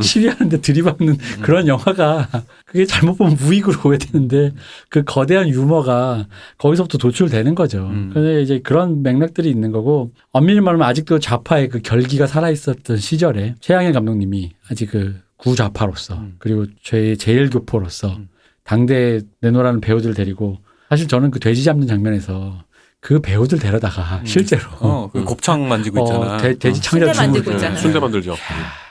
[0.03, 2.29] 시위하는데 들이박는 그런 영화가
[2.67, 4.53] 그게 잘못 보면 무익으로 오해되는데
[4.89, 6.27] 그 거대한 유머가
[6.59, 7.87] 거기서부터 도출되는 거죠.
[7.87, 8.11] 음.
[8.13, 13.93] 근데 이제 그런 맥락들이 있는 거고 엄밀히 말하면 아직도 좌파의 그 결기가 살아있었던 시절에 최양일
[13.93, 16.35] 감독님이 아직 그 구좌파로서 음.
[16.39, 18.29] 그리고 제 제일 교포로서 음.
[18.65, 20.59] 당대 내노라는 배우들 데리고
[20.89, 22.65] 사실 저는 그 돼지 잡는 장면에서
[23.01, 24.27] 그 배우들 데려다가 음.
[24.27, 26.35] 실제로 어, 그 곱창 만지고 있잖아.
[26.35, 26.83] 어, 돼, 돼지 어.
[26.83, 27.79] 창자 순대 만들고 주고 있잖아요.
[27.81, 28.37] 순대 만들죠.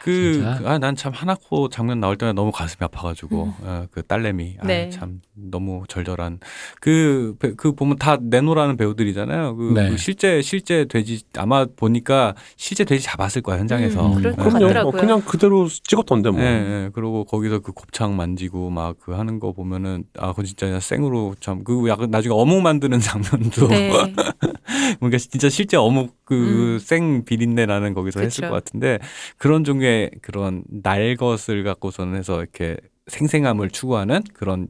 [0.10, 0.55] 그?
[0.64, 4.57] 그, 아, 난 참 하나코 장면 나올 때마다 너무 가슴이 아파가지고, 어, 그 딸내미.
[4.60, 4.89] 아, 네.
[4.89, 6.39] 참 너무 절절한.
[6.82, 9.55] 그, 배- 그 보면 다 내노라는 배우들이잖아요.
[9.55, 9.89] 그, 네.
[9.89, 14.07] 그 실제, 실제 돼지, 아마 보니까 실제 돼지 잡았을 거야, 현장에서.
[14.07, 14.49] 음, 그럴 것 예.
[14.49, 14.66] 그럼요.
[14.68, 14.91] 같더라고요.
[14.91, 16.41] 뭐 그냥 그대로 찍었던데 뭐.
[16.41, 16.89] 예, 예.
[16.93, 21.36] 그리고 거기서 그 곱창 만지고 막 그 하는 거 보면은 아, 그거 진짜 그냥 생으로
[21.39, 23.91] 참 그 약간 나중에 어묵 만드는 장면도 네.
[24.99, 26.80] 그러니까 진짜 실제 어묵 그 음.
[26.80, 28.49] 생 비린내 나는 거기서 했을 그쵸.
[28.49, 28.99] 것 같은데
[29.38, 32.77] 그런 종류의 그런 날 것을 갖고서는 해서 이렇게
[33.07, 34.67] 생생함을 추구하는 그런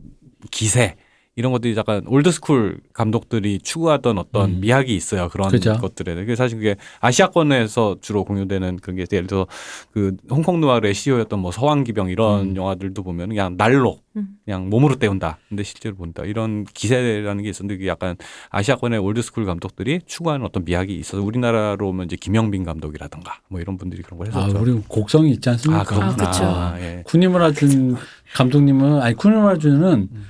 [0.51, 0.95] 기세
[1.40, 4.60] 이런 것들이 약간 old school 감독들이 추구하던 어떤 음.
[4.60, 5.78] 미학이 있어요 그런 그죠.
[5.78, 9.48] 것들에 그게 사실 그게 아시아권에서 주로 공유되는 그런 게 예를 들어
[9.94, 12.56] 그 홍콩 누아르의 시초였던 뭐 성항기병 이런 음.
[12.58, 14.36] 영화들도 보면 그냥 날로 음.
[14.44, 15.38] 그냥 몸으로 때운다.
[15.48, 16.24] 근데 실제로 본다.
[16.26, 18.18] 이런 기세라는 게 있었는데 그게 약간
[18.50, 23.78] 아시아권의 old school 감독들이 추구하는 어떤 미학이 있어서 우리나라로 오면 이제 김영빈 감독이라든가 뭐 이런
[23.78, 24.62] 분들이 그런 걸 아, 했었죠.
[24.62, 25.82] 우리 곡성이 있지 않습니까?
[25.82, 26.12] 아, 그렇구나.
[26.12, 26.44] 아, 그쵸.
[26.44, 27.04] 아, 예.
[27.06, 27.96] 쿠니무라준
[28.34, 30.26] 감독님은 아니 쿠니무라준은 음.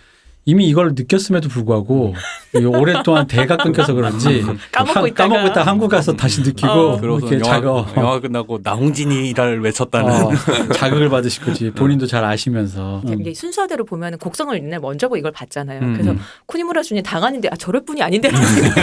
[0.50, 2.16] 이미 이걸 느꼈음에도 불구하고
[2.56, 5.30] 이 오랫동안 대가 끊겨서 그런지 까먹고 하- 있다가.
[5.30, 6.98] 까먹고 있다 한국 가서 다시 느끼고 어.
[7.00, 10.32] 그러고서 이렇게 영화, 자극 영화 끝나고 나홍진이를 외쳤다는 어,
[10.74, 13.22] 자극을 받으실 거지 본인도 잘 아시면서 음.
[13.22, 15.82] 이제 순서대로 보면 곡성을 옛날 먼저 보고 이걸 봤잖아요.
[15.82, 15.94] 음.
[15.94, 16.16] 그래서
[16.48, 17.84] 쿠니무라 준이 당하는데 아 저럴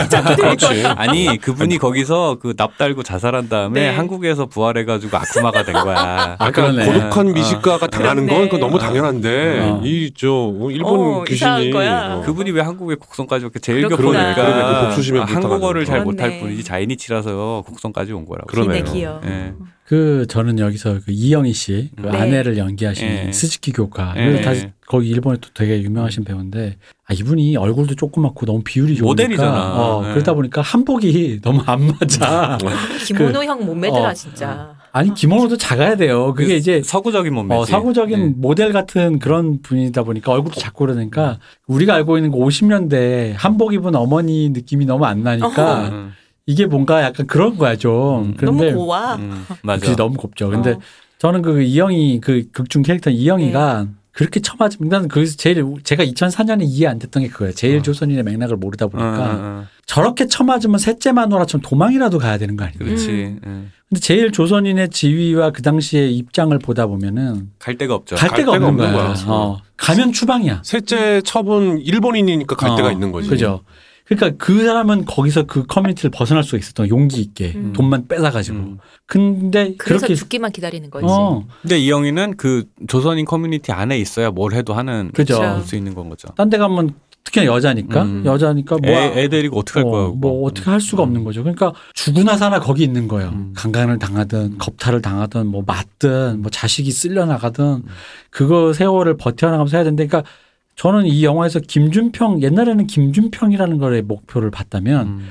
[0.08, 0.86] 자꾸 드는 그렇지.
[0.86, 3.94] 아니 그분이 거기서 그 납 달고 자살한 다음에 네.
[3.94, 6.36] 한국에서 부활해가지고 아쿠마가 된 거야.
[6.38, 6.86] 아, 그러네.
[6.86, 8.44] 고독한 미식가가 당하는 건.
[8.44, 9.80] 그건 너무 당연한데 어.
[9.84, 12.16] 이저 일본 어, 이 귀신이 거야.
[12.16, 12.20] 어.
[12.22, 14.80] 그분이 왜 한국에 곡성까지 이렇게 제일 그러네, 그러네.
[14.80, 16.02] 그 복수심에 아, 한국어를 잘.
[16.04, 16.38] 못할.
[16.40, 18.46] 뿐이지 자이니치라서 곡성까지 온 거라고.
[18.46, 19.20] 그러네요.
[19.24, 19.52] 예.
[19.86, 22.18] 그 저는 여기서 그 이영희 씨, 그 네.
[22.18, 23.32] 아내를 연기하신 예.
[23.32, 24.14] 스즈키 교카.
[24.16, 24.40] 예.
[24.40, 26.76] 다시 거기 일본에 또 되게 유명하신 배우인데
[27.06, 29.74] 아 이분이 얼굴도 조그맣고 너무 비율이 좋으니까 모델이잖아.
[29.74, 30.12] 어, 예.
[30.12, 32.58] 그러다 보니까 한복이 너무 안 맞아.
[33.06, 34.14] 김원호형 몸매더라 어.
[34.14, 34.75] 진짜.
[34.96, 36.32] 아니 김원호도 작아야 돼요.
[36.32, 37.60] 그게 이제 서구적인 몸매지.
[37.60, 38.34] 어, 사고적인 네.
[38.34, 43.94] 모델 같은 그런 분이다 보니까 얼굴도 작고 그러니까 우리가 알고 있는 그 50년대 한복 입은
[43.94, 46.12] 어머니 느낌이 너무 안 나니까 음,
[46.46, 48.30] 이게 뭔가 약간 그런 거야 좀.
[48.30, 48.34] 음.
[48.38, 49.16] 그런데 너무 고와.
[49.16, 49.82] 음, 맞아.
[49.84, 50.48] 그게 너무 곱죠.
[50.48, 50.80] 근데 어.
[51.18, 56.86] 저는 그 이영희 그 극중 캐릭터 이영희가 그렇게 쳐맞으면 나는 거기서 제일 제가 2004년에 이해
[56.86, 57.52] 안 됐던 게 그거예요.
[57.52, 57.82] 제일 어.
[57.82, 59.64] 조선인의 맥락을 모르다 어, 보니까 어, 어.
[59.84, 62.78] 저렇게 쳐맞으면 셋째 마누라처럼 도망이라도 가야 되는 거 아니에요.
[62.78, 63.08] 그렇지.
[63.10, 63.40] 음.
[63.44, 63.72] 음.
[63.90, 68.16] 근데 제일 조선인의 지위와 그 당시의 입장을 보다 보면은 갈 데가 없죠.
[68.16, 69.12] 갈 갈 데가 데가 없는 없는 거야.
[69.12, 69.24] 거야.
[69.26, 69.58] 어.
[69.76, 70.62] 가면 추방이야.
[70.64, 73.28] 셋째 첩은 일본인이니까 갈 어, 데가 있는 거지.
[73.28, 73.64] 그죠.
[74.06, 77.72] 그러니까 그 사람은 거기서 그 커뮤니티를 벗어날 수가 있었던 용기 있게 음.
[77.72, 78.56] 돈만 뺏어가지고.
[78.56, 78.78] 음.
[79.06, 81.06] 근데 그래서 그렇게 죽기만 기다리는 거지.
[81.08, 85.38] 어, 근데 이영희는 그 조선인 커뮤니티 안에 있어야 뭘 해도 하는 그죠.
[85.40, 86.28] 볼수 있는 건 거죠.
[86.36, 86.94] 딴 데 가면
[87.24, 88.22] 특히나 여자니까 음.
[88.24, 90.12] 여자니까 뭐 애, 애 데리고 어떻게 할 어, 거야?
[90.14, 91.42] 뭐 어떻게 할 수가 없는 거죠.
[91.42, 93.30] 그러니까 죽으나 사나 거기 있는 거예요.
[93.30, 93.52] 음.
[93.56, 97.82] 강간을 당하든 겁탈을 당하든 뭐 맞든 뭐 자식이 쓸려 나가든 음.
[98.30, 100.30] 그거 세월을 버텨나가면서 해야 되는데 그러니까
[100.76, 105.28] 저는 이 영화에서 김준평 옛날에는 김준평이라는 거에 목표를 봤다면 음.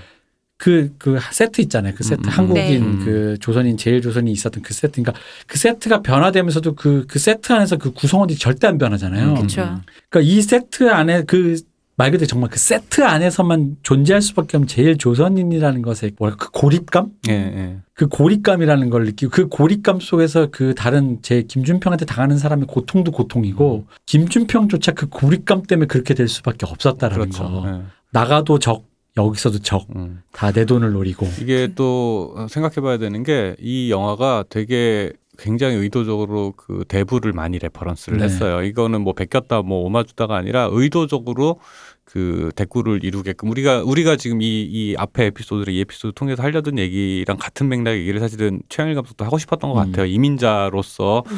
[0.58, 1.94] 그, 그 세트 있잖아요.
[1.96, 2.22] 그 세트.
[2.22, 2.30] 음, 음.
[2.30, 3.06] 한국인 네.
[3.06, 5.02] 그 조선인, 제일 조선이 있었던 그 세트.
[5.02, 5.14] 그러니까
[5.48, 9.34] 그 세트가 변화되면서도 그, 그 세트 안에서 그 구성원들이 절대 안 변하잖아요.
[9.34, 9.82] 음, 그쵸.
[10.10, 11.58] 그러니까 이 세트 안에 그,
[11.98, 17.12] 말 그대로 정말 그 세트 안에서만 존재할 수밖에 없는 제일 조선인이라는 것에 뭐랄까 그 고립감?
[17.30, 17.78] 예, 예.
[17.94, 23.86] 그 고립감이라는 걸 느끼고 그 고립감 속에서 그 다른 제 김준평한테 당하는 사람의 고통도 고통이고
[24.06, 27.44] 김준평조차 그 고립감 때문에 그렇게 될 수밖에 없었다라는 그렇죠.
[27.44, 27.64] 거.
[27.68, 27.82] 예.
[28.12, 28.84] 나가도 적,
[29.18, 29.88] 여기서도 적.
[29.96, 30.22] 음.
[30.34, 31.28] 다 내 돈을 노리고.
[31.42, 38.18] 이게 또 생각해 봐야 되는 게 이 영화가 되게 굉장히 의도적으로 그 대부를 많이 reference를
[38.20, 38.26] 네.
[38.26, 38.64] 했어요.
[38.64, 41.60] 이거는 뭐 베꼈다 뭐 오마주다가 아니라 의도적으로
[42.04, 47.38] 그 대구를 이루게끔 우리가 우리가 지금 이, 이 앞에 에피소드를 이 에피소드 통해서 하려던 얘기랑
[47.38, 49.92] 같은 맥락의 얘기를 사실은 최양일 감독도 하고 싶었던 것 음.
[49.92, 50.06] 같아요.
[50.06, 51.38] 이민자로서 음.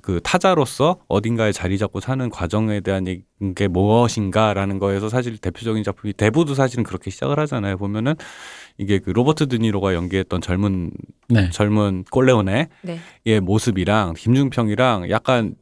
[0.00, 3.24] 그 타자로서 어딘가에 자리 잡고 사는 과정에 대한 얘기-
[3.54, 7.76] 게 무엇인가라는 거에서 사실 대표적인 작품이 대부도 사실은 그렇게 시작을 하잖아요.
[7.76, 8.14] 보면은
[8.78, 10.90] 이게 그 로버트 드니로가 연기했던 젊은
[11.28, 11.50] 네.
[11.50, 13.40] 젊은 꼴레오네의 네.
[13.40, 15.54] 모습이랑 김중평이랑 약간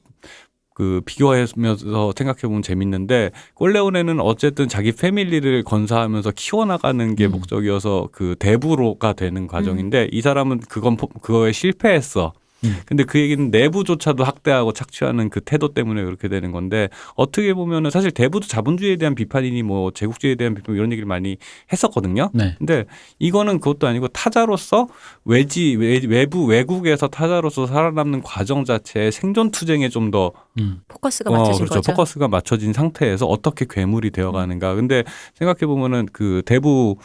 [0.75, 7.31] 그 비교하면서 생각해 보면 재밌는데 꼴레오네는 어쨌든 자기 패밀리를 건사하면서 키워나가는 게 음.
[7.31, 12.33] 목적이어서 그 대부로가 되는 과정인데 이 사람은 그건 포- 그거에 실패했어.
[12.65, 12.77] 음.
[12.87, 18.11] 근데 그 얘기는 내부조차도 학대하고 착취하는 그 태도 때문에 그렇게 되는 건데 어떻게 보면은 사실
[18.11, 21.37] 대부도 자본주의에 대한 비판이니 뭐 제국주의에 대한 비판 이런 얘기를 많이
[21.73, 22.31] 했었거든요.
[22.33, 22.55] 네.
[22.59, 22.85] 근데
[23.19, 24.89] 이거는 그것도 아니고 타자로서
[25.25, 30.81] 외지 외, 외부 외국에서 타자로서 살아남는 과정 자체의 생존 투쟁에 좀더 음.
[30.81, 31.75] 어, 포커스가 맞춰진 그렇죠.
[31.81, 31.93] 거죠.
[31.93, 34.75] 포커스가 맞춰진 상태에서 어떻게 괴물이 되어가는가.
[34.75, 35.05] 근데
[35.35, 36.97] 생각해 보면은 그 대부도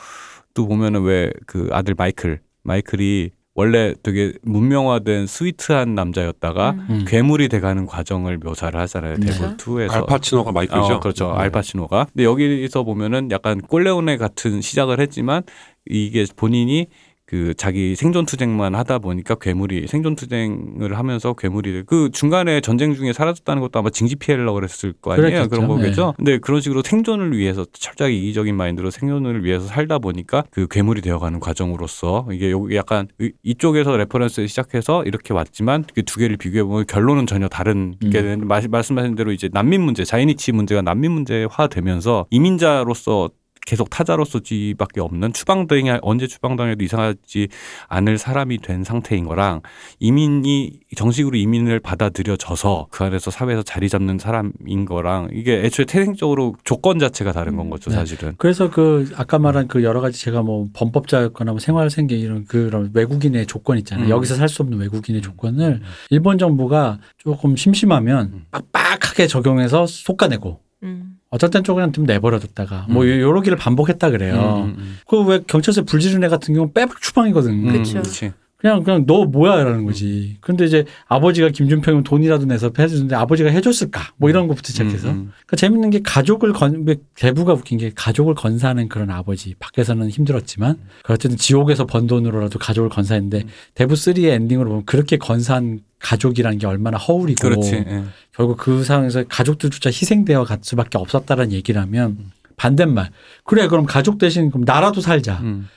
[0.68, 6.88] 보면은 왜 그 아들 마이클 마이클이 원래 되게 문명화된 sweet한 남자였다가 음.
[6.90, 7.06] 음.
[7.06, 9.18] 괴물이 돼가는 과정을 묘사를 하잖아요.
[9.18, 9.26] 네.
[9.26, 10.94] 대부 2에서 알파치노가 마이클이죠.
[10.94, 11.34] 어, 그렇죠.
[11.34, 11.40] 네.
[11.40, 12.08] 알파치노가.
[12.14, 15.44] 근데 여기서 보면은 약간 꼴레오네 같은 시작을 했지만
[15.86, 16.88] 이게 본인이
[17.30, 23.14] 그 자기 생존 투쟁만 하다 보니까 괴물이 생존 투쟁을 하면서 괴물이 그 중간에 전쟁 중에
[23.14, 25.28] 사라졌다는 것도 아마 징집 피해 그랬을 거 아니에요.
[25.30, 25.50] 그랬겠죠.
[25.50, 26.14] 그런 거겠죠.
[26.18, 31.40] 근데 그런 식으로 생존을 위해서 철저하게 이기적인 마인드로 생존을 위해서 살다 보니까 그 괴물이 되어가는
[31.40, 36.86] 과정으로서 이게 여기 약간 이- 이쪽에서 reference 시작해서 이렇게 왔지만 그 두 개를 비교해 보면
[36.88, 38.10] 결론은 전혀 다른 음.
[38.10, 43.30] 게 마- 말씀하신 대로 이제 난민 문제, 자이니치 문제가 난민 문제화 되면서 이민자로서
[43.66, 47.48] 계속 타자로서지밖에 없는 추방당이 언제 추방당해도 이상하지
[47.88, 49.62] 않을 사람이 된 상태인 거랑
[50.00, 57.00] 이민이 정식으로 이민을 받아들여져서 그 안에서 사회에서 자리 잡는 사람인 거랑 이게 애초에 태생적으로 조건
[57.00, 57.98] 자체가 다른 건 거죠 네.
[57.98, 58.34] 사실은.
[58.38, 63.46] 그래서 그 아까 말한 그 여러 가지 제가 뭐 범법자였거나 뭐 생활생계 이런 그런 외국인의
[63.46, 64.08] 조건 있잖아요.
[64.08, 64.10] 음.
[64.10, 68.46] 여기서 살 수 없는 외국인의 조건을 일본 정부가 조금 심심하면 음.
[68.50, 71.19] 빡빡하게 적용해서 솎아내고 음.
[71.32, 73.10] 어쩔 땐 조금 좀 내버려뒀다가 뭐 음.
[73.10, 74.64] 요- 요러기를 반복했다 그래요.
[74.68, 77.52] 음, 음, 그왜 경찰서에 불지른 애 같은 경우는 빼박 추방이거든.
[77.68, 77.84] 음.
[77.84, 78.32] 그렇지.
[78.58, 80.36] 그냥 그냥 너 뭐야라는 거지.
[80.42, 84.12] 근데 이제 아버지가 김준평이면 돈이라도 내서 해주는데 아버지가 해줬을까?
[84.18, 85.08] 뭐 이런 것부터 시작해서.
[85.10, 85.32] 음, 음.
[85.46, 91.14] 그러니까 재밌는 게 가족을 건왜 대부가 웃긴 게 가족을 건사하는 그런 아버지 밖에서는 힘들었지만 그
[91.14, 93.44] 어쨌든 지옥에서 번 돈으로라도 가족을 건사했는데
[93.76, 97.74] 대부 3의 엔딩으로 보면 그렇게 건사한 가족이라는 게 얼마나 허울이고 그렇지.
[97.76, 98.04] 예.
[98.34, 102.18] 결국 그 상황에서 가족들조차 희생되어 갈 수밖에 없었다는 얘기라면
[102.56, 103.10] 반대말
[103.44, 105.68] 그래 그럼 가족 대신 그럼 나라도 살자 음.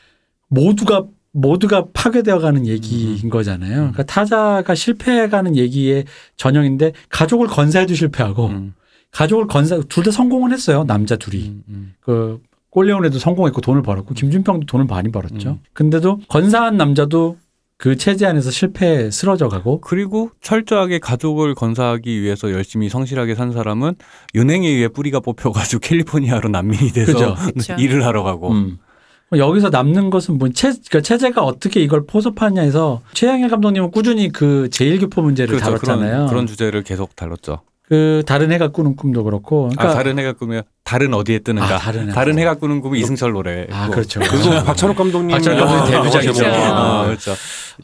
[0.49, 3.75] 모두가 모두가 파괴되어 가는 얘기인 거잖아요.
[3.77, 6.05] 그러니까 타자가 실패해 가는 얘기의
[6.37, 8.75] 전형인데 가족을 건사해도 실패하고 음.
[9.13, 10.85] 가족을 건사 둘 다 성공을 했어요.
[10.85, 11.95] 남자 둘이 음, 음.
[12.01, 15.51] 그 꼴레온에도 성공했고 돈을 벌었고 김준평도 돈을 많이 벌었죠.
[15.51, 15.59] 음.
[15.73, 17.39] 근데도 건사한 남자도
[17.83, 23.97] 그 체제 안에서 실패에 쓰러져 가고 그리고 철저하게 가족을 건사하기 위해서 열심히 성실하게 산 사람은
[24.37, 27.35] 은행에 의해 뿌리가 뽑혀가지고 캘리포니아로 난민이 돼서 그죠.
[27.35, 27.75] 그쵸.
[27.83, 28.53] 일을 하러 가고.
[28.53, 28.79] 음.
[29.37, 35.21] 여기서 남는 것은 뭐 체, 그러니까 체제가 어떻게 이걸 포섭하냐에서 최양일 감독님은 꾸준히 그 제1교포
[35.21, 35.65] 문제를 그렇죠.
[35.65, 36.13] 다뤘잖아요.
[36.13, 37.63] 그런, 그런 주제를 계속 다뤘죠.
[37.93, 39.69] 그 다른 해가 꾸는 꿈도 그렇고.
[39.69, 41.75] 그러니까 아, 다른 해가 꾸면 다른 어디에 뜨는가?
[41.75, 43.67] 아, 다른 해가 해가 꾸는 꿈이 이승철 노래.
[43.71, 44.19] 아, 그렇죠.
[44.21, 46.47] 그리고 박찬욱 감독님 박찬욱 감독님 영화 데뷔작이죠.
[46.47, 47.05] 아, 아.
[47.05, 47.35] 그렇죠.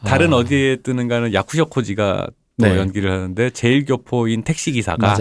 [0.06, 2.26] 다른 어디에 뜨는가는 야쿠셔 코지가
[2.58, 2.78] 또 네.
[2.78, 5.14] 연기를 하는데 제일 교포인 택시 기사가.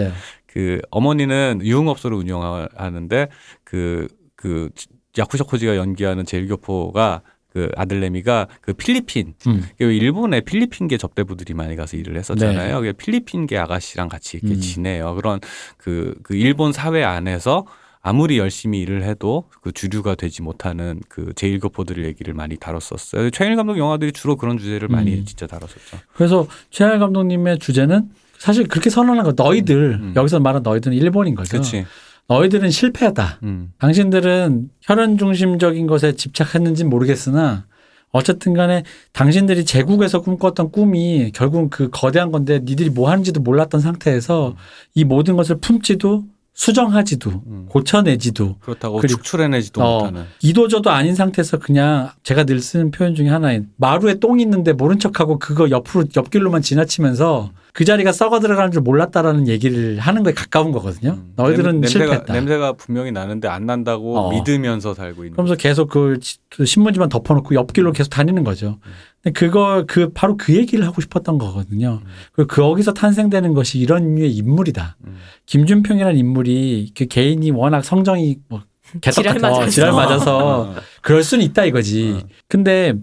[0.46, 3.28] 그 어머니는 유흥업소를 운영하는데
[3.64, 4.70] 그그
[5.18, 7.20] 야쿠셔 코지가 연기하는 제일 교포가
[7.58, 9.64] 그 아들내미가 그 필리핀 음.
[9.78, 12.80] 그 일본에 필리핀계 접대부들이 많이 가서 일을 했었잖아요.
[12.80, 14.60] 그 필리핀계 아가씨랑 같이 이렇게 음.
[14.60, 15.16] 지내요.
[15.16, 15.40] 그런
[15.76, 17.66] 그, 그 일본 사회 안에서
[18.00, 23.30] 아무리 열심히 일을 해도 그 주류가 되지 못하는 그 제일교포들의 얘기를 많이 다뤘었어요.
[23.30, 25.24] 최일 감독 영화들이 주로 그런 주제를 많이 음.
[25.24, 25.98] 진짜 다뤘었죠.
[26.14, 30.12] 그래서 최양일 감독님의 주제는 사실 그렇게 선언한 거 너희들 음.
[30.14, 31.50] 여기서 말한 너희들은 일본인 거죠.
[31.50, 31.86] 그렇지.
[32.32, 33.38] 너희들은 실패다.
[33.42, 33.72] 음.
[33.78, 37.64] 당신들은 혈연 중심적인 것에 집착했는지는 모르겠으나
[38.10, 44.56] 어쨌든 간에 당신들이 제국에서 꿈꿨던 꿈이 결국 그 거대한 건데 니들이 뭐 하는지도 몰랐던 상태에서
[44.94, 47.66] 이 모든 것을 품지도 수정하지도 음.
[47.68, 50.24] 고쳐내지도 그렇다고 그리고- 축출해내지도 어, 못하는.
[50.42, 55.38] 이도저도 아닌 상태에서 그냥 제가 늘 쓰는 표현 중에 하나인 마루에 똥 있는데 모른 척하고
[55.38, 61.12] 그거 옆으로 옆길로만 지나치면서 그 자리가 썩어 들어가는 줄 몰랐다라는 얘기를 하는 거에 가까운 거거든요.
[61.12, 61.32] 음.
[61.36, 62.32] 너희들은 냄- 실패했다.
[62.32, 64.30] 냄새가, 분명히 나는데 안 난다고 어.
[64.32, 65.34] 믿으면서 살고 있는.
[65.34, 68.80] 그러면서 계속 그 지- 그 신문지만 덮어놓고 옆길로 계속 다니는 거죠.
[69.22, 72.00] 근데 그거 그 바로 그 얘기를 하고 싶었던 거거든요.
[72.32, 74.96] 그리고 거기서 탄생되는 것이 이런 류의 인물이다.
[75.06, 75.16] 음.
[75.46, 78.62] 김준평이라는 인물이 그 개인이 워낙 성정이 뭐
[79.00, 79.48] 개떡 지랄 같아.
[79.50, 79.70] 어, 맞아서.
[79.70, 80.74] 지랄 맞아서 어.
[81.00, 82.24] 그럴 수는 있다 이거지.
[82.48, 82.94] 근데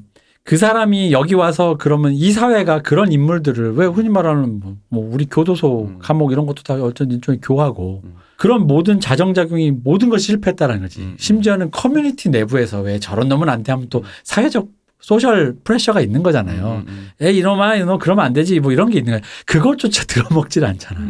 [0.45, 5.25] 그 사람이 여기 와서 그러면 이 사회가 그런 인물들을 왜 흔히 말하는 뭐, 뭐 우리
[5.25, 5.99] 교도소 음.
[5.99, 8.13] 감옥 이런 것도 다 어쩐 일종의 교화고 음.
[8.37, 11.01] 그런 모든 자정작용이 모든 것이 실패했다는 거지.
[11.01, 11.15] 음.
[11.17, 14.67] 심지어는 커뮤니티 내부에서 왜 저런 놈은 안 돼 하면 또 사회적
[14.99, 16.83] social pressure가 있는 거잖아요.
[17.21, 19.21] 에 이놈아 이놈 그러면 안 되지 뭐 이런 게 있는 거야.
[19.47, 21.01] 그것조차 들어먹질 않잖아.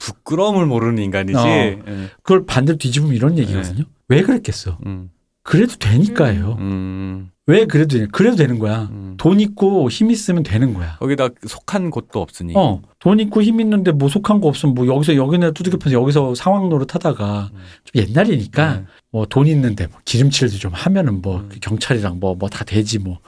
[0.00, 1.38] 부끄러움을 모르는 인간이지.
[1.38, 1.46] 어.
[1.46, 1.78] 예.
[2.22, 3.84] 그걸 반대로 뒤집으면 이런 얘기거든요.
[4.08, 4.78] 왜 그랬겠어?
[4.86, 5.10] 음,
[5.42, 6.56] 그래도 되니까요.
[6.60, 8.06] 음, 왜 그래도 되냐?
[8.12, 8.88] 그래도 되는 거야.
[8.92, 9.14] 음.
[9.16, 10.96] 돈 있고 힘 있으면 되는 거야.
[10.98, 12.52] 거기다 속한 곳도 없으니.
[12.56, 16.34] 어, 돈 있고 힘 있는데 뭐 속한 거 없으면 뭐 여기서 여기네 두들겨 서 여기서
[16.36, 17.58] 상황 노릇 하다가 음.
[17.84, 18.84] 좀 옛날이니까 네.
[19.12, 21.48] 뭐돈 있는데 뭐 기름칠도 좀 하면은 뭐 음.
[21.60, 23.18] 경찰이랑 뭐 뭐 다 되지 뭐.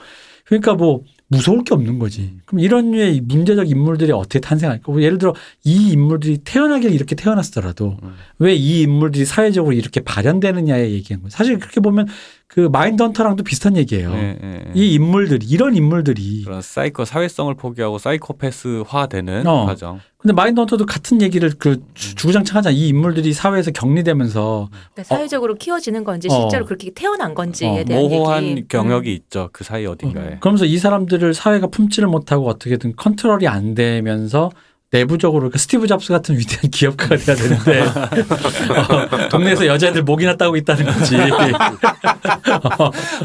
[0.45, 2.35] 그러니까 뭐 무서울 게 없는 거지.
[2.45, 4.93] 그럼 이런 류의 문제적 인물들이 어떻게 탄생할까?
[4.93, 5.33] 뭐 예를 들어
[5.65, 8.15] 이 인물들이 태어나길 이렇게 태어났더라도 음.
[8.39, 11.31] 왜이 인물들이 사회적으로 이렇게 발현되느냐에 얘기한 거예요.
[11.31, 12.07] 사실 그렇게 보면
[12.53, 14.13] 그 마인드 헌터랑도 비슷한 얘기예요.
[14.13, 14.71] 예, 예, 예.
[14.75, 19.65] 이 인물들이 이런 인물들이 그런 사이코 사회성을 포기하고 사이코패스화되는 어.
[19.65, 20.01] 과정.
[20.19, 22.75] 근데 마인드 헌터도 같은 얘기를 그 주- 주구장창 하잖아.
[22.77, 26.35] 이 인물들이 사회에서 격리되면서 그러니까 사회적으로 키워지는 건지 어.
[26.43, 28.69] 실제로 그렇게 태어난 건지에 어, 대한 모호한 얘기.
[28.69, 29.15] 영역이 음.
[29.15, 29.49] 있죠.
[29.53, 30.37] 그 사이 어딘가에.
[30.41, 34.51] 그러면서 이 사람들을 사회가 품지를 못하고 어떻게든 컨트롤이 안 되면서
[34.93, 40.85] 내부적으로 그 스티브 잡스 같은 위대한 기업가가 돼야 되는데 어, 동네에서 여자애들 목이나 따고 있다는
[40.85, 41.17] 거지.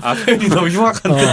[0.01, 1.25] 아, 표현이 너무 흉악한데.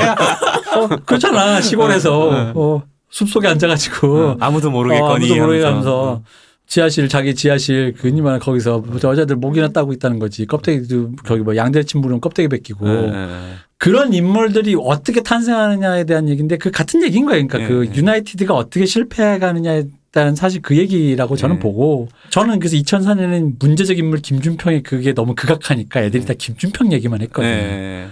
[0.76, 5.41] 어, 그렇잖아 시골에서 어, 숲속에 앉아가지고 아무도 어, 모르겠거니.
[5.41, 5.66] 아무도.
[5.66, 6.22] 하면서
[6.66, 12.20] 지하실 자기 지하실 그니만 거기서 여자들 목이나 따고 있다는 거지 껍데기도 거기 뭐 양대침 물으면
[12.20, 13.55] 껍데기 벗기고 예, 예, 예.
[13.76, 17.47] 그런 인물들이 어떻게 탄생하느냐에 대한 얘기인데 그 같은 얘기인 거예요.
[17.47, 17.97] 그러니까 네, 그 네.
[17.99, 19.85] 유나이티드가 어떻게 실패해가느냐에
[20.15, 21.61] 대한 사실 그 얘기라고 저는 네.
[21.61, 27.51] 보고 저는 그래서 2004년에는 문제적 인물 김준평이 그게 너무 극악하니까 애들이 다 김준평 얘기만 했거든요.
[27.53, 28.07] 네,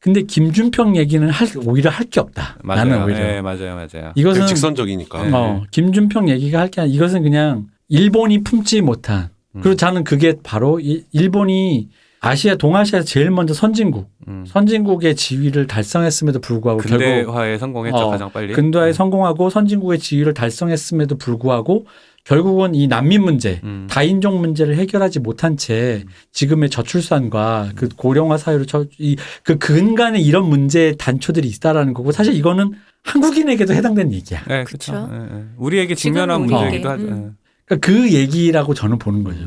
[0.00, 2.58] 근데 김준평 얘기는 할, 오히려 할 게 없다.
[2.62, 2.84] 맞아요.
[2.84, 3.18] 나는 오히려.
[3.18, 4.12] 네, 맞아요, 맞아요.
[4.14, 5.22] 이것은 직선적이니까.
[5.24, 5.30] 네.
[5.34, 9.60] 어, 김준평 얘기가 할 게 아니라 이것은 그냥 일본이 품지 못한 음.
[9.62, 11.88] 그리고 저는 그게 바로 이- 일본이
[12.20, 14.44] 아시아 동아시아에서 제일 먼저 선진국 음.
[14.46, 18.52] 선진국의 지위를 달성했음에도 불구하고 근대화에 성공했죠 어, 가장 빨리.
[18.52, 21.86] 근대화에 성공하고 선진국의 지위를 달성했음에도 불구하고
[22.24, 23.86] 결국은 이 난민 문제, 음.
[23.88, 28.66] 다인종 문제를 해결하지 못한 채 지금의 저출산과 그 고령화 사회로
[28.98, 32.72] 이그 근간에 이런 문제의 단초들이 있다라는 거고 사실 이거는
[33.04, 34.44] 한국인에게도 해당되는 얘기야.
[34.46, 34.92] 네, 그쵸.
[34.92, 35.46] 그렇죠.
[35.56, 37.04] 우리에게 직면한 문제이기도 하죠.
[37.04, 37.36] 음.
[37.64, 39.46] 그러니까 그 얘기라고 저는 보는 거죠.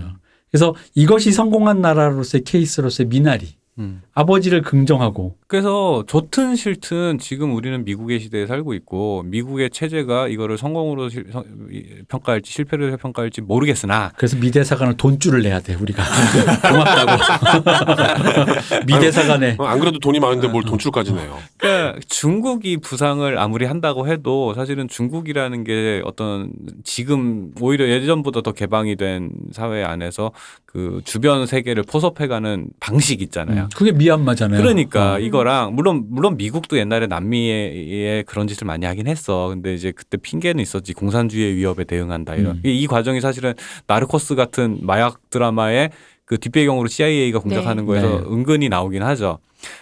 [0.52, 3.61] 그래서 이것이 성공한 나라로서의 케이스로서의 미나리.
[3.82, 3.84] 예.
[3.84, 4.02] 음.
[4.14, 11.10] 아버지를 긍정하고 그래서 좋든 싫든 지금 우리는 미국의 시대에 살고 있고 미국의 체제가 이거를 성공으로
[11.10, 16.04] 실- 성- 이- 평가할지 실패를 평가할지 모르겠으나 그래서 미대사관을 돈줄을 내야 돼 우리가
[16.70, 17.12] 고맙다고
[18.86, 21.38] 미대사관에 어, 안 그래도 돈이 많은데 뭘 돈줄까지 내요.
[21.58, 26.52] 그러니까 중국이 부상을 아무리 한다고 해도 사실은 중국이라는 게 어떤
[26.84, 30.32] 지금 오히려 예전보다 더 개방이 된 사회 안에서
[30.72, 33.64] 그 주변 세계를 포섭해가는 방식 있잖아요.
[33.64, 34.62] 음, 그게 미얀마잖아요.
[34.62, 35.20] 그러니까 어.
[35.20, 39.50] 이거랑 물론 물론 미국도 옛날에 남미에 그런 짓을 많이 하긴 했어.
[39.50, 42.56] 근데 이제 그때 핑계는 있었지 공산주의의 위협에 대응한다 이런.
[42.56, 42.62] 음.
[42.66, 43.54] 이, 이 과정이 사실은
[43.88, 45.90] 나르코스 같은 마약 드라마의
[46.24, 47.88] 그 뒷배경으로 CIA가 공작하는 네.
[47.88, 48.26] 거에서 네.
[48.34, 49.40] 은근히 나오긴 하죠.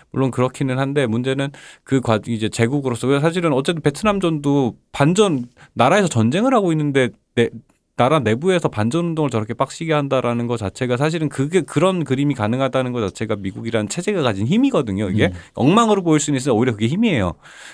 [0.09, 1.49] 물론 그렇기는 한데 문제는
[1.83, 7.49] 그 과, 이제 제국으로서 사실은 어쨌든 베트남전도 반전 나라에서 전쟁을 하고 있는데 내,
[7.99, 13.01] 나라 내부에서 반전 운동을 저렇게 빡시게 한다라는 것 자체가 사실은 그게 그런 그림이 가능하다는 것
[13.01, 15.09] 자체가 미국이라는 체제가 가진 힘이거든요.
[15.09, 15.33] 이게 음.
[15.55, 16.55] 엉망으로 보일 수는 있어요.
[16.55, 17.33] 오히려 그게 힘이에요.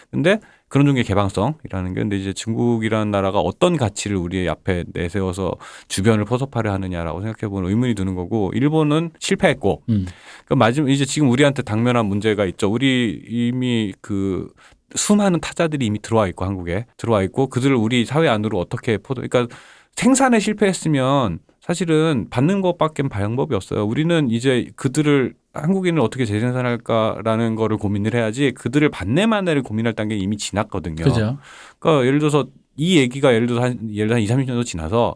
[0.10, 5.58] 근데 그런 종류의 개방성이라는 게 근데 이제 중국이라는 나라가 어떤 가치를 우리 앞에 내세워서
[5.90, 10.08] 주변을 포섭하려 하느냐라고 생각해 보면 의문이 드는 거고 일본은 실패했고 음.
[10.46, 12.72] 그 마지막 이제 지금 우리한테 당면한 문제가 있죠.
[12.72, 14.52] 우리 이미 그
[14.96, 19.56] 수많은 타자들이 이미 들어와 있고 한국에 들어와 있고 그들을 우리 사회 안으로 어떻게 포도 그러니까
[19.96, 23.86] 생산에 실패했으면 사실은 받는 것밖에 방법이 없어요.
[23.86, 31.04] 우리는 이제 그들을 한국인을 어떻게 재생산할까라는 거를 고민을 해야지 그들을 반내만을 고민할 단계 이미 지났거든요.
[31.04, 31.38] 그죠.
[31.80, 35.16] 그러니까 예를 들어서 이 얘기가 예를 들어서 한 예를 들어 한 2, 30년 정도 지나서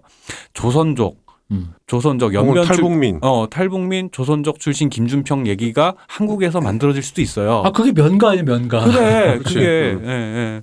[0.53, 1.19] 조선족
[1.51, 1.73] 음.
[1.87, 3.19] 조선족 혹은 연변 출- 탈북민.
[3.21, 7.61] 어 탈북민 조선족 출신 김준평 얘기가 한국에서 만들어질 수도 있어요.
[7.65, 8.85] 아 그게 면가 아니에요 면가.
[8.85, 9.39] 그래.
[9.43, 9.59] 그게
[10.03, 10.61] 예, 예.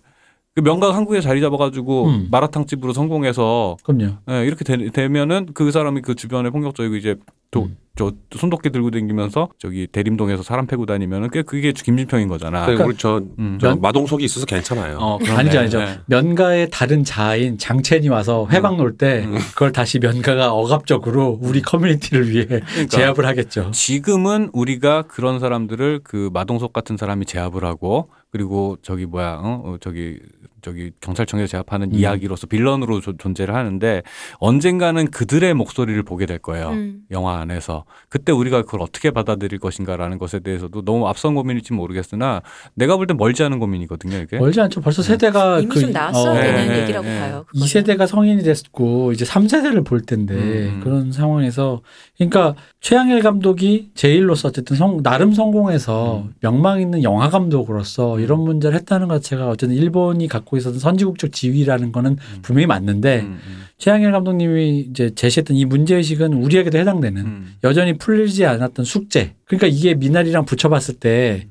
[0.57, 2.29] 그 명각 한국에 자리 잡아가지고 음.
[2.31, 4.15] 마라탕 집으로 성공해서 그럼요.
[4.31, 7.17] 예, 이렇게 되, 면은그 사람이 그 주변에 폭력적이고 이제
[7.51, 7.77] 또 음.
[7.95, 12.63] 저 손도끼 들고 다니면서 저기 대림동에서 사람 패고 다니면은 그 그게 김준평인 거잖아.
[12.65, 13.59] 그러니까 우리 저, 음.
[13.61, 14.97] 저 면- 마동석이 있어서 괜찮아요.
[14.99, 15.19] 어.
[15.29, 15.81] 아니죠 아니죠.
[15.81, 16.01] 예.
[16.07, 19.35] 면가의 다른 자아인 장첸이 와서 회방 놀때 음.
[19.53, 23.71] 그걸 다시 면가가 억압적으로 우리 커뮤니티를 위해 그러니까 제압을 하겠죠.
[23.73, 29.77] 지금은 우리가 그런 사람들을 그 마동석 같은 사람이 제압을 하고 그리고 저기 뭐야 어, 어,
[29.81, 30.19] 저기
[30.67, 31.95] 저기 경찰청에서 제압하는 음.
[31.95, 34.03] 이야기로서 빌런으로 조- 존재를 하는데
[34.41, 36.71] 언젠가는 그들의 목소리를 보게 될 거예요.
[36.71, 37.03] 음.
[37.12, 42.43] 영화 안에서 그때 우리가 그걸 어떻게 받아들일 것인가라는 것에 대해서도 너무 앞선 고민일지 모르겠으나
[42.75, 44.81] 내가 볼 땐 멀지 않은 고민이거든요 이게 멀지 않죠.
[44.81, 47.21] 벌써 세대가 이미 그좀 나왔어야 어, 되는 네, 얘기라고 네.
[47.21, 47.45] 봐요.
[47.53, 47.67] 이 그거는.
[47.69, 50.81] 세대가 성인이 됐고 이제 3세대를 볼 텐데 음.
[50.83, 51.83] 그런 상황에서
[52.17, 56.35] 그러니까 최양일 감독이 제일로서 어쨌든 성, 나름 성공해서 음.
[56.41, 61.93] 명망 있는 영화 감독으로서 이런 문제를 했다는 것 자체가 어쨌든 일본이 갖고 있었던 선지국적 지위라는
[61.93, 67.55] 거는 분명히 맞는데 음, 음, 최양일 감독님이 이제 제시했던 이 문제의식은 우리에게도 해당되는 음.
[67.65, 69.35] 여전히 풀리지 않았던 숙제.
[69.45, 71.47] 그러니까 이게 미나리랑 붙여봤을 때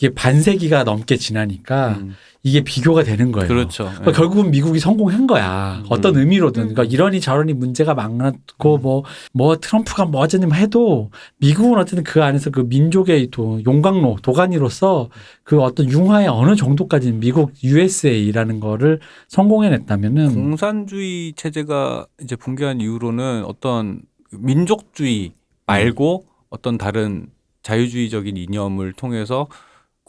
[0.00, 2.14] 이게 반세기가 넘게 지나니까 음.
[2.42, 3.46] 이게 비교가 되는 거예요.
[3.46, 3.84] 그렇죠.
[3.84, 5.82] 그러니까 결국은 미국이 성공한 거야.
[5.82, 5.86] 음.
[5.90, 6.62] 어떤 의미로든.
[6.62, 6.74] 음.
[6.74, 8.80] 그러니까 이러니 저러니 문제가 많았고 음.
[8.82, 15.10] 뭐, 뭐 트럼프가 뭐 어쨌든 해도 미국은 어쨌든 그 안에서 그 민족의 또 용광로, 도가니로서
[15.42, 24.00] 그 어떤 융화의 어느 정도까지 미국 USA라는 거를 성공해냈다면은 공산주의 체제가 이제 붕괴한 이후로는 어떤
[24.30, 25.32] 민족주의
[25.66, 27.26] 말고 어떤 다른
[27.62, 29.46] 자유주의적인 이념을 통해서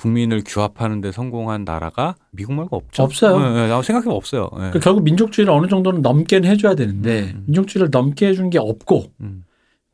[0.01, 3.03] 국민을 규합하는 데 성공한 나라가 미국 말고 없죠.
[3.03, 3.37] 없어요.
[3.37, 4.49] 네, 네, 생각해보면 없어요.
[4.53, 4.57] 네.
[4.57, 7.43] 그러니까 결국 민족주의를 어느 정도는 넘게는 해줘야 되는데 음.
[7.45, 9.43] 민족주의를 넘게 해준 게 없고 음.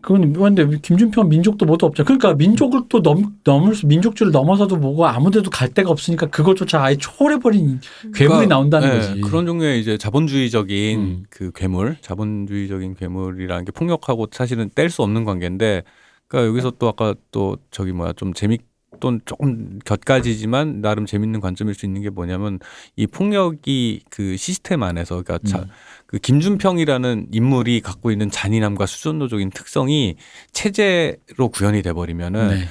[0.02, 2.06] 그건 근데 김준평 민족도 모두 없죠.
[2.06, 6.96] 그러니까 민족을 또 넘, 넘을 수 민족주의를 넘어서도 뭐고 아무데도 갈 데가 없으니까 그것조차 아예
[6.96, 7.82] 초월해버린
[8.14, 9.22] 괴물이 그러니까, 나온다는 네, 거지.
[9.22, 11.24] 그런 종류의 이제 자본주의적인 음.
[11.30, 15.84] 그 괴물, 자본주의적인 괴물이라는 게 폭력하고 사실은 뗄 수 없는 관계인데,
[16.28, 18.62] 그러니까 여기서 또 아까 또 저기 뭐야 좀 재밌
[19.00, 22.60] 또 조금 곁가지지만 나름 재밌는 관점일 수 있는 게 뭐냐면
[22.96, 25.68] 이 폭력이 그 시스템 안에서 그러니까 자, 음.
[26.06, 30.16] 그 김준평이라는 인물이 갖고 있는 잔인함과 수준도적인 특성이
[30.52, 32.68] 체제로 구현이 돼 버리면은 네.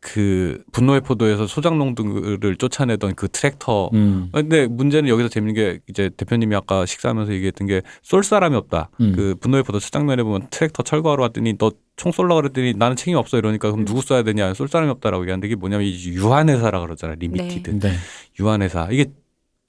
[0.00, 4.28] 그 분노의 포도에서 소작농들을 쫓아내던 그 트랙터 음.
[4.32, 8.90] 근데 문제는 여기서 재밌는 게 이제 대표님이 아까 식사하면서 얘기했던 게 쏠 사람이 없다.
[9.00, 9.12] 음.
[9.16, 13.16] 그 분노의 포도 첫 장면에 보면 트랙터 철거하러 왔더니 너 총 쏠라 그랬더니 나는 책임
[13.16, 17.16] 없어 이러니까 그럼 누구 쏴야 되냐 쏠 사람이 없다라고 얘기하는데 이게 뭐냐면 이 유한회사라 그러잖아
[17.18, 17.92] limited 네.
[18.38, 19.06] 유한회사 이게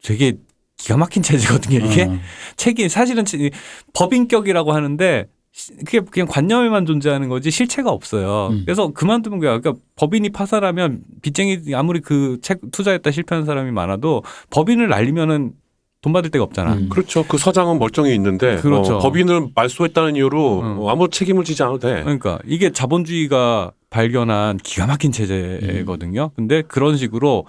[0.03, 0.33] 되게
[0.77, 2.19] 기가 막힌 체제거든요 이게 어.
[2.55, 3.49] 책임 사실은 치-
[3.95, 5.38] 법인격이라고 하는데 시-
[5.79, 8.49] 그게 그냥 관념에만 존재하는 거지 실체가 없어요.
[8.51, 8.61] 음.
[8.65, 9.59] 그래서 그만두면 거야.
[9.59, 15.53] 그러니까 법인이 파산하면 빚쟁이 아무리 그 책 투자했다 실패한 사람이 많아도 법인을 날리면은
[16.01, 16.73] 돈 받을 데가 없잖아.
[16.75, 16.89] 음.
[16.89, 17.23] 그렇죠.
[17.27, 18.97] 그 서장은 멀쩡히 있는데 그렇죠.
[18.97, 20.79] 어, 법인을 말소했다는 이유로 음.
[20.79, 22.01] 어, 아무 책임을 지지 않아도 돼.
[22.03, 26.31] 그러니까 이게 자본주의가 발견한 기가 막힌 체제거든요.
[26.35, 27.45] 근데 그런 식으로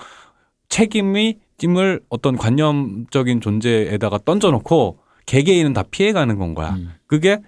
[0.68, 6.70] 책임이 찜을 어떤 관념적인 존재에다가 던져놓고 개개인은 다 피해가는 건 거야.
[6.70, 6.92] 음.
[7.06, 7.38] 그게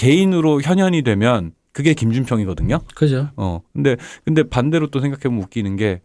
[0.00, 2.80] 개인으로 현현이 되면 그게 김준평이거든요.
[2.94, 3.28] 그죠.
[3.36, 3.60] 어.
[3.74, 6.00] 근데 근데 반대로 또 생각해 보면 웃기는 게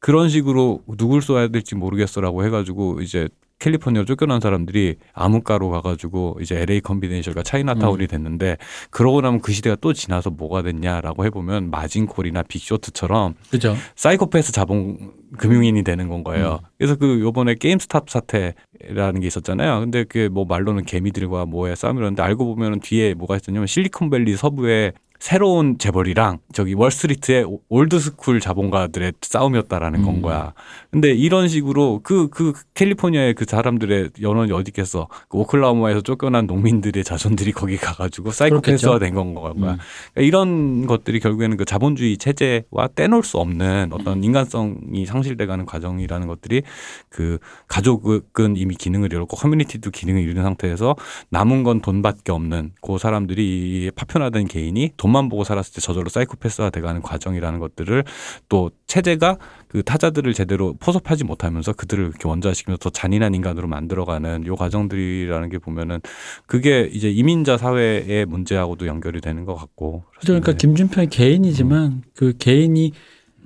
[0.00, 3.26] 그런 식으로 누굴 쏘아야 될지 모르겠어라고 해가지고 이제
[3.58, 8.56] 캘리포니아 쫓겨난 사람들이 암흑가로 가가지고 이제 LA 컨피덴셜과 차이나타운이 됐는데
[8.90, 13.76] 그러고 나면 그 시대가 또 지나서 뭐가 됐냐라고 해보면 마진콜이나 빅쇼트처럼 그죠?
[13.96, 16.60] 사이코패스 자본 금융인이 되는 건 거예요.
[16.78, 19.80] 그래서 그 요번에 게임스탑 사태라는 게 있었잖아요.
[19.80, 25.78] 근데 그게 뭐 말로는 개미들과 뭐의 싸움이었는데 알고 보면은 뒤에 뭐가 있었냐면 실리콘밸리 서부에 새로운
[25.78, 30.22] 재벌이랑 저기 월스트리트의 오- old school 자본가들의 싸움이었다라는 건 음.
[30.22, 30.52] 거야.
[30.90, 35.08] 근데 이런 식으로 그, 그 캘리포니아의 그 사람들의 연원이 어디 있겠어.
[35.28, 39.52] 그 오클라호마에서 쫓겨난 농민들의 자손들이 거기 가가지고 사이코패스화 된 건 거야.
[39.52, 39.60] 음.
[39.60, 39.78] 그러니까
[40.16, 46.62] 이런 것들이 결국에는 그 자본주의 체제와 떼놓을 수 없는 어떤 인간성이 상실돼가는 과정이라는 것들이
[47.08, 50.94] 그 가족은 이미 기능을 잃었고 커뮤니티도 기능을 잃은 상태에서
[51.30, 53.42] 남은 건 돈밖에 없는 그 사람들이
[53.86, 58.04] 이 파편화된 개인이 돈만 보고 살았을 때 저절로 사이코패스화 돼가는 과정이라는 것들을
[58.48, 59.38] 또 체제가
[59.68, 65.58] 그 타자들을 제대로 포섭하지 못하면서 그들을 이렇게 원자시키면서 더 잔인한 인간으로 만들어가는 요 과정들이라는 게
[65.58, 66.00] 보면은
[66.46, 70.04] 그게 이제 이민자 사회의 문제하고도 연결이 되는 것 같고?
[70.20, 70.58] 그러니까 네.
[70.58, 72.92] 김준평이 개인이지만 그 개인이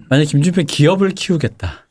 [0.09, 1.87] 만약 김준평이 기업을 키우겠다.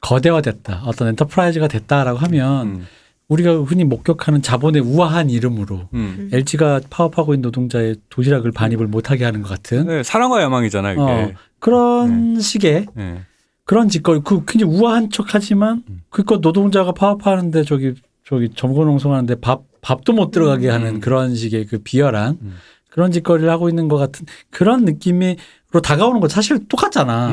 [0.00, 0.82] 거대화됐다.
[0.84, 2.86] 어떤 enterprise가 됐다라고 하면 음.
[3.30, 6.28] 우리가 흔히 목격하는 자본의 우아한 이름으로 음.
[6.32, 11.00] LG가 파업하고 있는 노동자의 도시락을 반입을 못하게 하는 것 같은 네, 사랑과 야망이잖아요, 이게.
[11.00, 13.20] 어, 그런 식의 네.
[13.64, 16.02] 그런 짓거리 그 굉장히 우아한 척하지만 음.
[16.10, 17.94] 그거 노동자가 파업하는데 저기
[18.26, 21.00] 저기 점거농성하는데 밥 밥도 못 들어가게 하는 음.
[21.00, 22.56] 그런 식의 그 비열한 음.
[22.90, 25.36] 그런 짓거리를 하고 있는 것 같은 그런 느낌으로
[25.82, 27.30] 다가오는 거 사실 똑같잖아.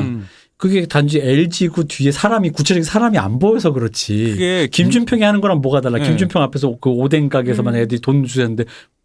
[0.58, 0.60] 음.
[0.60, 4.32] 그게 단지 LG구 뒤에 사람이 구체적인 사람이 안 보여서 그렇지.
[4.32, 5.98] 그게 김준평이 하는 거랑 뭐가 달라?
[5.98, 6.04] 네.
[6.04, 7.80] 김준평 앞에서 그 오뎅 가게에서만 음.
[7.80, 8.64] 애들이 돈 주는데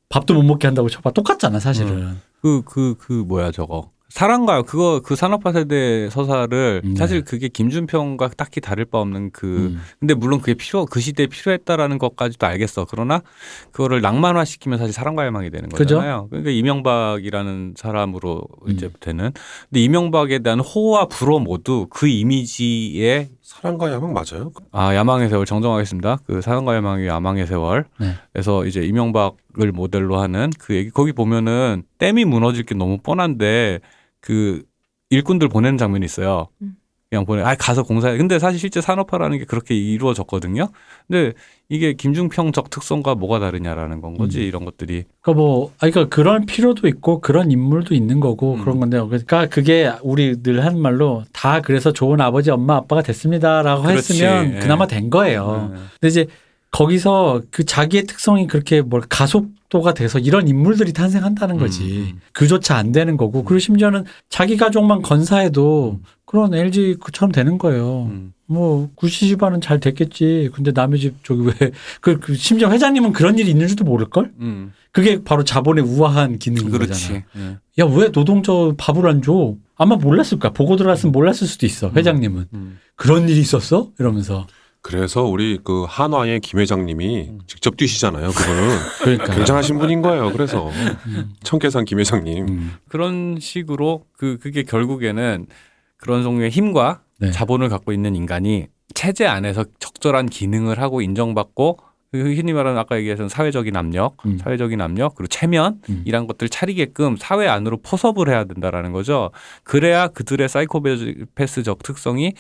[0.10, 1.12] 밥도 못 먹게 한다고 쳐봐.
[1.12, 2.18] 똑같잖아, 사실은.
[2.42, 3.93] 그, 그, 그, 뭐야, 저거.
[4.14, 4.62] 사랑가요.
[4.62, 6.96] 그거, 그 산업화 세대 서사를 네.
[6.96, 9.82] 사실 그게 김준평과 딱히 다를 바 없는 그, 음.
[10.00, 12.86] 근데 물론 그게 필요, 그 시대에 필요했다라는 것까지도 알겠어.
[12.88, 13.24] 그러나
[13.72, 15.96] 그거를 낭만화 시키면 사실 사랑과 야망이 되는 그죠?
[15.96, 16.28] 거잖아요.
[16.30, 18.92] 그러니까 이명박이라는 사람으로 이제 음.
[19.00, 19.32] 되는.
[19.72, 24.52] 근데 이명박에 대한 호와 불호 모두 그 이미지에 사랑과 야망 맞아요?
[24.72, 26.20] 아 야망의 세월 정정하겠습니다.
[26.28, 27.86] 그 사랑과 야망의 야망의 세월.
[28.00, 28.14] 네.
[28.32, 33.80] 그래서 이제 이명박을 모델로 하는 그 얘기 거기 보면은 댐이 무너질 게 너무 뻔한데
[34.24, 34.64] 그
[35.10, 36.48] 일꾼들 보내는 장면이 있어요.
[36.62, 36.78] 음.
[37.10, 37.44] 그냥 보내.
[37.44, 38.18] 아 가서 공사해.
[38.18, 40.70] 근데 사실 실제 산업화라는 게 그렇게 이루어졌거든요.
[41.08, 41.34] 근데
[41.70, 44.44] 이게 김중평적 특성과 뭐가 다르냐라는 건 거지 음.
[44.44, 45.04] 이런 것들이.
[45.22, 48.62] 그러니까 뭐, 아, 그러니까 그런 필요도 있고 그런 인물도 있는 거고 음.
[48.62, 49.08] 그런 건데요.
[49.08, 54.14] 그러니까 그게 우리 늘 하는 말로 다 그래서 좋은 아버지, 엄마, 아빠가 됐습니다라고 그렇지.
[54.14, 54.60] 했으면 예.
[54.60, 55.70] 그나마 된 거예요.
[55.72, 55.80] 네.
[56.00, 56.28] 근데 이제
[56.74, 61.84] 거기서 그 자기의 특성이 그렇게 뭘 가속도가 돼서 이런 인물들이 탄생한다는 거지.
[61.84, 62.20] 음, 음.
[62.34, 63.44] 그조차 안 되는 거고.
[63.44, 68.08] 그리고 심지어는 자기 가족만 건사해도 그런 LG 그처럼 되는 거예요.
[68.10, 68.34] 음.
[68.48, 70.50] 뭐 구시 집안은 잘 됐겠지.
[70.54, 71.72] 근데 남의 집 저기 왜
[72.02, 74.32] 그 심지어 회장님은 그런 일이 있는 줄도 모를 걸?
[74.40, 74.74] 음.
[74.92, 76.90] 그게 바로 자본의 우아한 기능인 그렇지.
[76.90, 77.24] 거잖아.
[77.38, 77.58] 예.
[77.78, 79.56] 야왜 노동자 밥을 안 줘?
[79.76, 80.52] 아마 몰랐을 거야.
[80.54, 81.92] 보고 들어갔으면 몰랐을 수도 있어.
[81.96, 82.80] 회장님은 음.
[82.96, 83.92] 그런 일이 있었어?
[84.00, 84.48] 이러면서
[84.84, 88.30] 그래서 우리 그 한화의 김 회장님이 직접 뛰시잖아요.
[88.30, 90.32] 그분은 그러니까 굉장하신 분인 거예요.
[90.34, 90.70] 그래서
[91.08, 91.34] 음.
[91.42, 92.48] 청계산 김 회장님.
[92.48, 92.74] 음.
[92.90, 95.48] 그런 식으로 그 그게 결국에는
[95.96, 97.32] 그런 종류의 힘과 네.
[97.32, 101.80] 자본을 갖고 있는 인간이 체제 안에서 적절한 기능을 하고 인정받고
[102.14, 104.38] 그 흔히 말하는 아까 얘기했던 사회적인 압력, 음.
[104.38, 106.04] 사회적인 압력 그리고 체면 음.
[106.06, 109.32] 이런 것들 차리게끔 사회 안으로 포섭을 해야 된다라는 거죠.
[109.64, 112.34] 그래야 그들의 사이코패스적 특성이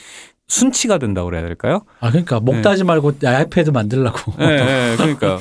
[0.53, 1.81] 순치가 된다고 그래야 될까요?
[1.99, 2.61] 아 그러니까 목 네.
[2.61, 4.33] 따지 말고 아이패드 만들라고.
[4.39, 5.39] 예, 예, 그러니까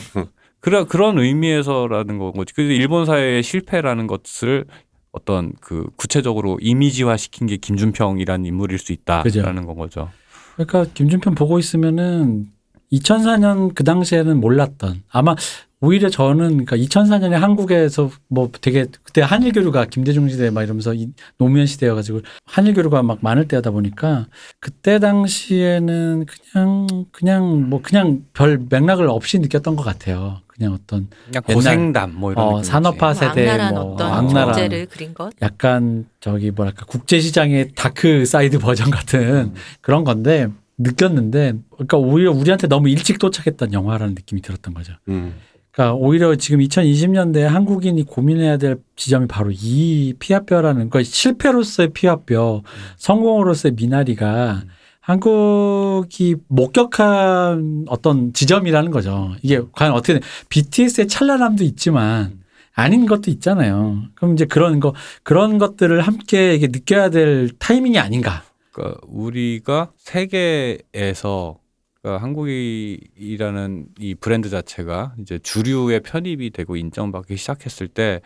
[0.61, 2.55] 그래 그런 의미에서라는 거지.
[2.55, 4.65] 그래서 일본 사회의 실패라는 것을
[5.11, 10.09] 어떤 그 구체적으로 이미지화 시킨 게 김준평이라는 인물일 수 있다라는 건 거죠.
[10.57, 12.47] 그러니까 김준평 보고 있으면은
[12.91, 15.35] 2004년 그 당시에는 몰랐던 아마
[15.83, 21.09] 오히려 저는 그러니까 2004년에 한국에서 뭐 되게 그때 한일 교류가 김대중 시대 막 이러면서 이
[21.39, 24.27] 노무현 시대여 가지고 한일 교류가 막 많을 때다 보니까
[24.61, 30.41] 그때 당시에는 그냥 그냥 뭐 그냥 별 맥락을 없이 느꼈던 것 같아요.
[30.47, 32.63] 그냥 어떤 그냥 고생담 뭐 이런 어.
[32.63, 35.33] 산업화 뭐 세대 악랄한 뭐 어떤 그린 것.
[35.43, 40.47] 약간 저기 뭐랄까 국제 시장의 dark side 버전 같은 그런 건데
[40.79, 44.93] 느꼈는데 그러니까 오히려 우리한테 너무 일찍 도착했던 영화라는 느낌이 들었던 거죠.
[45.09, 45.35] 음.
[45.73, 52.63] 그러니까 오히려 지금 2020년대에 한국인이 고민해야 될 지점이 바로 이 피아뼈라는 그 실패로서의 피아뼈,
[52.99, 54.63] 성공으로서의 미나리가
[55.01, 59.33] 한국이 목격한 어떤 지점이라는 거죠.
[59.43, 62.43] 이게 과연 어떻게 BTS의 찬란함도 있지만
[62.75, 64.03] 아닌 것도 있잖아요.
[64.15, 68.43] 그럼 이제 그런 거 그런 것들을 함께 이게 느껴야 될 타이밍이 아닌가.
[68.73, 71.62] 그러니까 우리가 세계에서
[72.03, 78.21] 그러니까 한국이라는 이 브랜드 자체가 이제 주류에 편입이 되고 인정받기 시작했을 때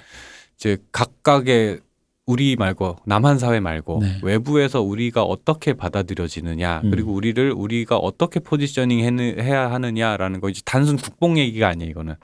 [0.57, 1.81] 이제 각각의
[2.29, 4.19] 우리 말고 남한 사회 말고 네.
[4.21, 6.91] 외부에서 우리가 어떻게 받아들여지느냐 음.
[6.91, 8.99] 그리고 우리를 우리가 어떻게 포지셔닝
[9.39, 12.17] 해야 하느냐라는 거 이제 단순 국뽕 얘기가 아니에요 이거는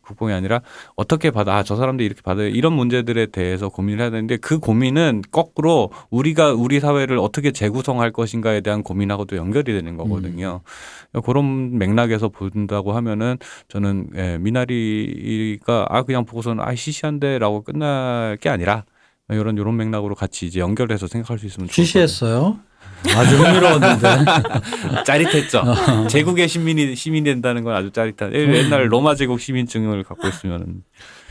[0.00, 0.62] 국뽕이 아니라
[0.96, 5.24] 어떻게 받아 아, 저 사람들이 이렇게 받아요 이런 문제들에 대해서 고민을 해야 되는데 그 고민은
[5.30, 10.62] 거꾸로 우리가 우리 사회를 어떻게 재구성할 것인가에 대한 고민하고도 연결이 되는 거거든요
[11.22, 13.36] 그런 맥락에서 본다고 하면은
[13.68, 18.84] 저는 예, 미나리가 아 그냥 보고서는 아 시시한데라고 끝날 게 아니라
[19.32, 22.58] 이런 이런 맥락으로 같이 이제 연결해서 생각할 수 있으면 좋을 취시했어요.
[23.16, 24.08] 아주 흥미로웠는데.
[25.06, 25.62] 짜릿했죠.
[26.08, 28.32] 제국의 시민이 시민이 된다는 건 아주 짜릿한.
[28.34, 30.82] 옛날 로마 제국 시민증을 갖고 있으면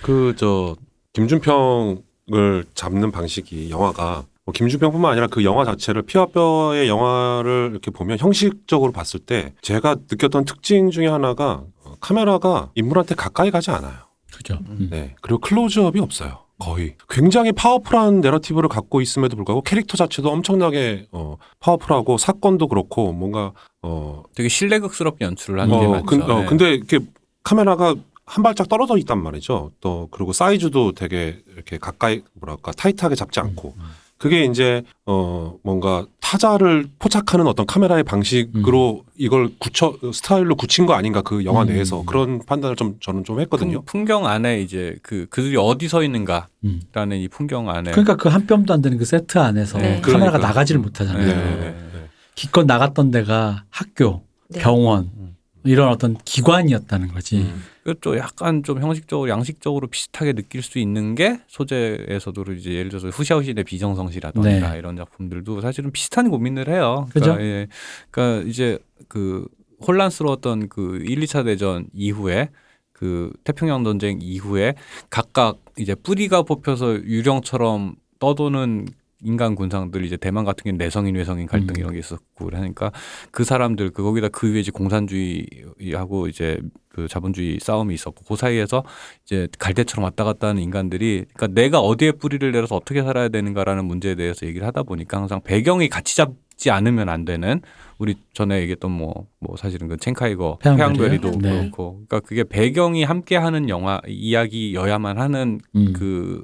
[0.02, 0.76] 그 저
[1.14, 8.18] 김준평을 잡는 방식이 영화가 뭐 김준평뿐만 아니라 그 영화 자체를 피와 뼈의 영화를 이렇게 보면
[8.20, 13.93] 형식적으로 봤을 때 제가 느꼈던 특징 중에 하나가 어, 카메라가 인물한테 가까이 가지 않아요.
[14.34, 14.60] 그죠.
[14.70, 14.88] 음.
[14.91, 15.16] 네.
[15.22, 16.39] 그리고 클로즈업이 없어요.
[16.60, 23.53] 거의 굉장히 파워풀한 내러티브를 갖고 있음에도 불구하고 캐릭터 자체도 엄청나게 어, 파워풀하고 사건도 그렇고 뭔가
[23.82, 26.01] 어, 되게 신뢰극스럽게 연출을 하는 게 어.
[26.03, 26.45] 근, 어, 네.
[26.45, 26.99] 근데 이렇게
[27.43, 27.95] 카메라가
[28.26, 29.72] 한 발짝 떨어져 있단 말이죠.
[29.80, 33.74] 또 그리고 사이즈도 되게 이렇게 가까이 뭐랄까 타이트하게 잡지 않고
[34.20, 41.22] 그게 이제 어 뭔가 타자를 포착하는 어떤 카메라의 방식으로 이걸 굳혀 스타일로 굳힌 거 아닌가
[41.22, 41.70] 그 영화 음.
[41.70, 43.82] 내에서 그런 판단을 좀 저는 좀 했거든요.
[43.84, 46.82] 풍, 풍경 안에 이제 그 그들이 어디 서 있는가라는 음.
[47.13, 50.01] 이 풍경 안에 그러니까 그 한 뼘도 안 되는 그 세트 안에서 네.
[50.01, 50.38] 카메라가 그러니까.
[50.39, 51.26] 나가지를 못하잖아요.
[51.26, 51.72] 네, 네, 네, 네, 네.
[51.72, 52.09] 네.
[52.36, 54.59] 기껏 나갔던 데가 학교, 네.
[54.59, 55.36] 병원 음.
[55.64, 57.39] 이런 어떤 기관이었다는 거지.
[57.39, 57.64] 음.
[57.84, 63.64] 그좀 약간 좀 형식적으로 양식적으로 비슷하게 느낄 수 있는 게 소재에서도 이제 예를 들어서 후샤오신의
[63.64, 64.78] 비정성시라던가 네.
[64.78, 67.07] 이런 작품들도 사실은 비슷한 고민을 해요.
[67.12, 67.34] 그죠?
[67.34, 67.68] 그러니까, 예.
[68.12, 69.47] 그러니까 이제 그
[69.86, 72.49] 혼란스러웠던 그 1, 2차 대전 이후에
[72.91, 74.76] 그 태평양 전쟁 이후에
[75.10, 78.88] 각각 이제 뿌리가 뽑혀서 유령처럼 떠도는
[79.22, 81.80] 인간 군상들 이제 대만 같은 경우는 내성인 외성인 갈등 음.
[81.80, 82.91] 이런 게 있었고 그러니까
[83.32, 88.84] 그 사람들 그 거기다 그 위에 이제 공산주의하고 이제 그 자본주의 싸움이 있었고 그 사이에서
[89.26, 94.15] 이제 갈대처럼 왔다 갔다 하는 인간들이 그러니까 내가 어디에 뿌리를 내려서 어떻게 살아야 되는가라는 문제에
[94.15, 97.61] 대해서 얘기를 하다 보니까 항상 배경이 같이 잡지 않으면 안 되는
[97.97, 100.59] 우리 전에 얘기했던 뭐뭐 사실은 그 첸카이거?
[100.61, 101.59] 태양별이도 네.
[101.59, 105.93] 그렇고 그러니까 그게 배경이 함께 하는 영화 이야기여야만 하는 음.
[105.93, 106.43] 그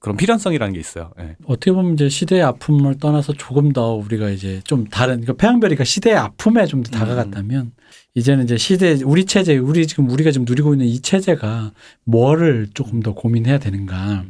[0.00, 1.12] 그런 필연성이라는 게 있어요.
[1.20, 1.36] 예.
[1.44, 6.16] 어떻게 보면 이제 시대의 아픔을 떠나서 조금 더 우리가 이제 좀 다른 그러니까 태양별이가 시대의
[6.16, 7.72] 아픔에 좀 더 다가갔다면
[8.14, 11.72] 이제는 이제 시대 우리 체제 우리 지금 우리가 지금 누리고 있는 이 체제가
[12.04, 14.24] 뭐를 조금 더 고민해야 되는가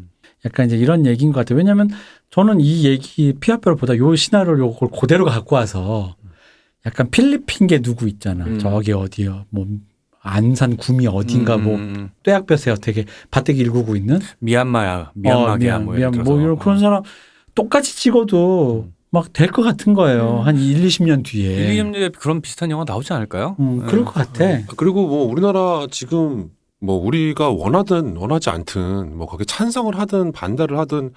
[0.44, 1.56] 약간 이제 이런 얘기인 것 같아요.
[1.58, 1.88] 왜냐하면
[2.30, 6.16] 저는 이 얘기 피아뼈보다 요 시나리오를 요걸 그대로 갖고 와서
[6.84, 8.44] 약간 필리핀 게 누구 있잖아.
[8.46, 8.58] 음.
[8.58, 9.44] 저기 어디요.
[9.50, 9.66] 뭐
[10.22, 15.84] 안산 구미 어딘가 음, 뭐 음, 떼약볕에 어떻게 밭대기 일구고 있는 미얀마야 미얀마야 어, 미얀,
[15.84, 16.40] 뭐, 미얀, 뭐.
[16.40, 17.02] 이런 그런 사람
[17.54, 18.94] 똑같이 찍어도 음.
[19.10, 20.40] 막될 것 같은 거예요.
[20.40, 21.74] 한 1, 20년 뒤에.
[21.74, 23.56] 1, 2년에 그런 비슷한 영화 나오지 않을까요?
[23.58, 23.86] 음, 예.
[23.86, 24.44] 그럴 것 같아.
[24.76, 26.50] 그리고 뭐 우리나라 지금
[26.80, 31.12] 뭐 우리가 원하든 원하지 않든 뭐 거기에 찬성을 하든 반대를 하든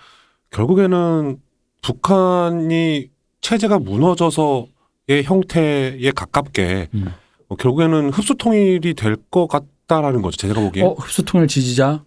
[0.49, 1.37] 결국에는
[1.81, 3.09] 북한이
[3.41, 7.13] 체제가 무너져서의 형태에 가깝게 음.
[7.53, 10.37] 뭐 결국에는 흡수 통일이 될 것 같다라는 거죠.
[10.37, 10.83] 제가 보기에.
[10.83, 12.03] 어, 흡수통일 지지자.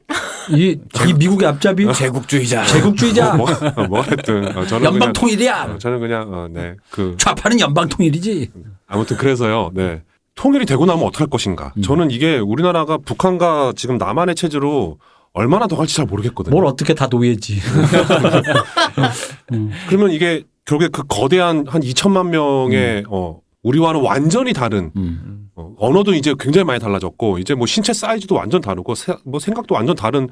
[0.51, 0.78] 이,
[1.09, 2.64] 이 미국의 앞잡이 제국주의자.
[2.66, 3.34] 제국주의자.
[3.34, 5.64] 뭐, 뭐, 뭐 하여튼 어, 저는 그냥 연방 통일이야.
[5.74, 6.74] 어, 저는 그냥 어, 네.
[6.90, 8.51] 그 좌파는 연방 통일이지.
[8.86, 9.70] 아무튼 그래서요.
[9.74, 10.03] 네.
[10.34, 11.72] 통일이 되고 나면 어떡할 것인가.
[11.76, 11.82] 음.
[11.82, 14.99] 저는 이게 우리나라가 북한과 지금 남한의 체제로
[15.32, 16.55] 얼마나 더 갈지 잘 모르겠거든요.
[16.55, 17.59] 뭘 어떻게 다 노예지.
[19.53, 19.70] 음.
[19.88, 25.48] 그러면 이게 결국에 그 거대한 한 2천만 명의 어 우리와는 완전히 다른 음.
[25.56, 29.74] 어, 언어도 이제 굉장히 많이 달라졌고 이제 뭐 신체 사이즈도 완전 다르고 세- 뭐 생각도
[29.74, 30.28] 완전 다른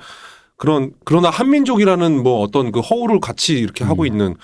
[0.56, 4.06] 그런 그러나 한민족이라는 뭐 어떤 그 허울을 같이 이렇게 하고 음.
[4.06, 4.34] 있는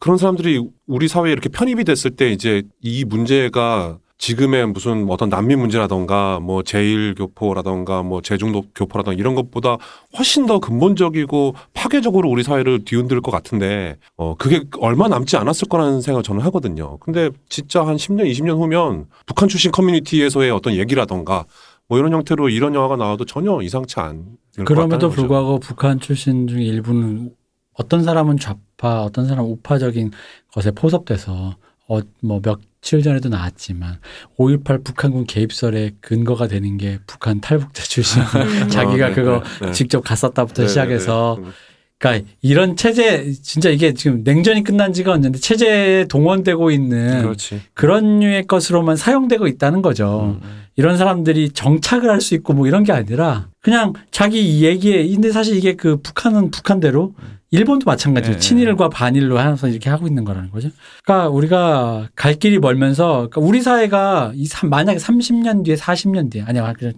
[0.00, 5.58] 그런 사람들이 우리 사회에 이렇게 편입이 됐을 때 이제 이 문제가 지금의 무슨 어떤 난민
[5.58, 9.76] 문제라던가 뭐 제일 교포라던가 뭐 제중독 교포라던가 이런 것보다
[10.16, 16.00] 훨씬 더 근본적이고 파괴적으로 우리 사회를 뒤흔들 것 같은데 어 그게 얼마 남지 않았을 거라는
[16.00, 16.96] 생각을 저는 하거든요.
[16.98, 21.44] 근데 진짜 한 10년 20년 후면 북한 출신 커뮤니티에서의 어떤 얘기라던가
[21.88, 25.10] 뭐 이런 형태로 이런 영화가 나와도 전혀 이상치 것 그럼에도 같다는 거죠.
[25.10, 27.34] 불구하고 북한 출신 중에 일부는
[27.74, 30.10] 어떤 사람은 좌파, 어떤 사람은 우파적인
[30.52, 31.56] 것에 포섭돼서
[31.88, 32.40] 어, 뭐
[32.86, 33.98] 며칠 전에도 나왔지만
[34.38, 38.68] 5.18 북한군 개입설의 근거가 되는 게 북한 탈북자 출신 음.
[38.70, 39.72] 자기가 어, 네, 그거 네, 네.
[39.72, 41.46] 직접 갔었다부터 네, 네, 시작해서 네.
[41.46, 41.52] 음.
[41.98, 47.62] 그러니까 이런 체제 진짜 이게 지금 냉전이 끝난 지가 언젠데 체제에 동원되고 있는 그렇지.
[47.74, 50.38] 그런 류의 것으로만 사용되고 있다는 거죠.
[50.42, 50.65] 음.
[50.76, 55.30] 이런 사람들이 정착을 할 수 있고 뭐 이런 게 아니라 그냥 자기 이 얘기에 근데
[55.32, 57.14] 사실 이게 그 북한은 북한대로
[57.50, 58.40] 일본도 마찬가지로 네.
[58.40, 60.68] 친일과 반일로 하면서 이렇게 하고 있는 거라는 거죠.
[61.04, 66.42] 그러니까 우리가 갈 길이 멀면서 그러니까 우리 사회가 이 삼- 만약에 30년 뒤에 40년 뒤에
[66.42, 66.94] 아니야 그냥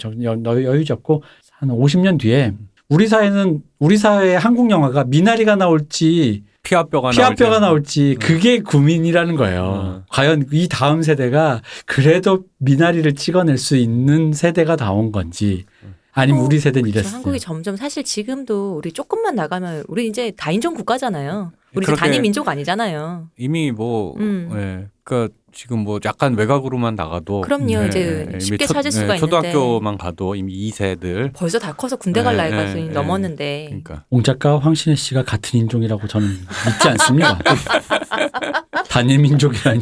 [0.65, 1.23] 여유 잡고
[1.53, 2.55] 한 50년 뒤에
[2.89, 8.15] 우리 사회는 우리 사회의 한국 영화가 미나리가 나올지 피아뼈가 피아뼈가 나올지.
[8.15, 10.01] 나올지 그게 고민이라는 거예요.
[10.01, 10.05] 음.
[10.11, 15.65] 과연 이 다음 세대가 그래도 미나리를 찍어낼 수 있는 세대가 나온 건지
[16.13, 16.99] 아니면 어, 우리 세대는 그렇죠.
[17.01, 17.17] 이랬어요.
[17.17, 21.53] 한국이 점점 사실 지금도 우리 조금만 나가면 우리 이제 다인종 국가잖아요.
[21.75, 23.29] 우리 단일 민족 아니잖아요.
[23.39, 24.51] 이미 뭐 음.
[24.55, 24.89] 예.
[25.05, 27.73] 그러니까 지금 뭐 약간 외곽으로만 나가도 그럼요.
[27.83, 29.21] 예, 이제 예, 이미 쉽게 초- 찾을 수가 예, 있는데.
[29.51, 32.89] 초등학교만 가도 이미 2세들 벌써 다 커서 군대 갈 네, 나이가 네, 네.
[32.93, 37.39] 넘었는데 그러니까 옹 작가와 황신혜 씨가 같은 인종이라고 저는 믿지 않습니다.
[38.89, 39.81] 단일 민족이라니.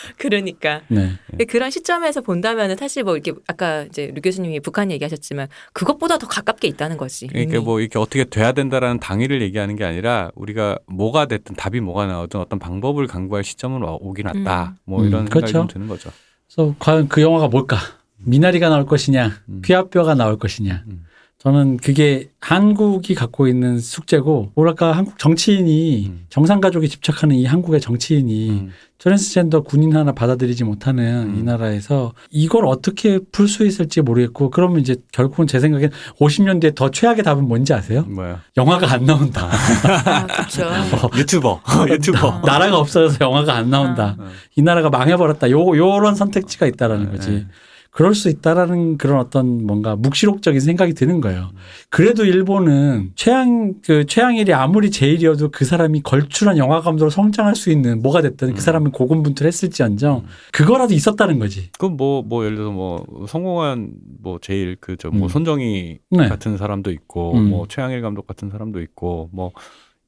[0.18, 1.12] 그러니까 네.
[1.28, 6.26] 근데 그런 시점에서 본다면은 사실 뭐 이렇게 아까 이제 류 교수님이 북한 얘기하셨지만 그것보다 더
[6.26, 7.26] 가깝게 있다는 거지.
[7.26, 7.64] 그러니까 이미.
[7.64, 12.40] 뭐 이렇게 어떻게 돼야 된다라는 당위를 얘기하는 게 아니라 우리가 뭐가 됐든 답이 뭐가 나오든
[12.40, 14.74] 어떤 방법을 강구할 시점은 와- 오긴 왔다.
[14.74, 14.76] 음.
[14.84, 15.52] 뭐 음, 이런 생각이 그렇죠.
[15.52, 16.10] 좀 드는 거죠.
[16.52, 17.76] 그래서 과연 그 영화가 뭘까?
[18.18, 19.60] 미나리가 나올 것이냐, 음.
[19.62, 20.84] 피와뼈가 나올 것이냐.
[20.88, 21.04] 음.
[21.42, 26.26] 저는 그게 한국이 갖고 있는 숙제고, 뭐랄까 한국 정치인이 음.
[26.28, 28.70] 정상 가족이 집착하는 이 한국의 정치인이 음.
[28.98, 31.38] 트랜스젠더 군인 하나 받아들이지 못하는 음.
[31.38, 35.88] 이 나라에서 이걸 어떻게 풀 수 있을지 모르겠고, 그러면 이제 결국은 제 생각엔
[36.20, 38.02] 50년 뒤에 더 최악의 답은 뭔지 아세요?
[38.02, 38.42] 뭐야?
[38.58, 39.48] 영화가 안 나온다.
[40.04, 40.70] 아, 그렇죠.
[41.16, 42.42] 유튜버, 유튜버.
[42.44, 44.14] 나라가 없어져서 영화가 안 나온다.
[44.18, 44.26] 어.
[44.56, 45.50] 이 나라가 망해버렸다.
[45.50, 47.30] 요, 요런 선택지가 있다라는 네, 거지.
[47.30, 47.46] 네.
[47.90, 51.50] 그럴 수 있다라는 그런 어떤 뭔가 묵시록적인 생각이 드는 거예요.
[51.88, 58.00] 그래도 일본은 최양, 그 최양일이 아무리 제일이어도 그 사람이 걸출한 영화 감독으로 성장할 수 있는
[58.00, 58.54] 뭐가 됐든 음.
[58.54, 61.70] 그 사람은 고군분투했을지언정 그거라도 있었다는 거지.
[61.78, 65.28] 그럼 뭐, 뭐, 예를 들어서 뭐, 성공한 뭐, 제일 그, 저, 뭐, 음.
[65.28, 66.28] 손정희 네.
[66.28, 67.50] 같은 사람도 있고, 음.
[67.50, 69.50] 뭐, 최양일 감독 같은 사람도 있고, 뭐,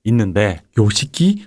[0.05, 1.47] 있는데, 요시키?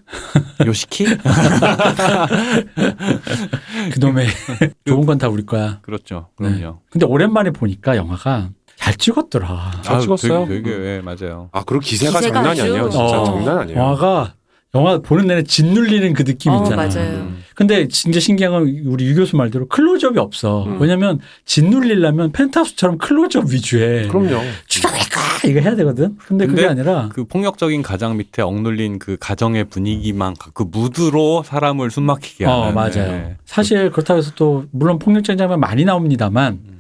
[0.66, 1.06] 요시키?
[3.94, 4.28] 그놈의
[4.86, 5.80] 좋은 건 다 우리 거야.
[5.82, 6.30] 그렇죠.
[6.40, 6.58] 네.
[6.58, 6.80] 그럼요.
[6.90, 9.80] 근데 오랜만에 보니까 영화가 잘 찍었더라.
[9.82, 10.46] 잘 아유, 찍었어요.
[10.48, 11.50] 되게, 되게, 예, 맞아요.
[11.52, 12.90] 아 그리고 기세가, 기세가 장난이 아주- 아니에요.
[12.90, 13.26] 진짜 어.
[13.26, 13.80] 장난 아니에요.
[13.80, 14.34] 영화가
[14.76, 16.76] 영화 보는 내내 짓눌리는 그 느낌 어, 있잖아.
[16.88, 17.10] 맞아요.
[17.22, 17.44] 음.
[17.56, 20.66] 근데 진짜 신기한 건 우리 유 교수 말대로 클로즈업이 없어.
[20.66, 20.78] 음.
[20.82, 24.42] 왜냐면 짓눌리려면 펜트하우스처럼 클로즈업 위주에 그럼요.
[24.68, 26.18] 추적할까 이거 해야 되거든.
[26.28, 31.44] 근데 그게 근데 아니라 그 폭력적인 가장 밑에 억눌린 그 가정의 분위기만 가- 그 무드로
[31.44, 32.60] 사람을 숨막히게 하는.
[32.68, 32.98] 어 맞아요.
[33.14, 33.38] 예.
[33.46, 36.75] 사실 그렇다고 해서 또 물론 폭력적인 장면 많이 나옵니다만 음.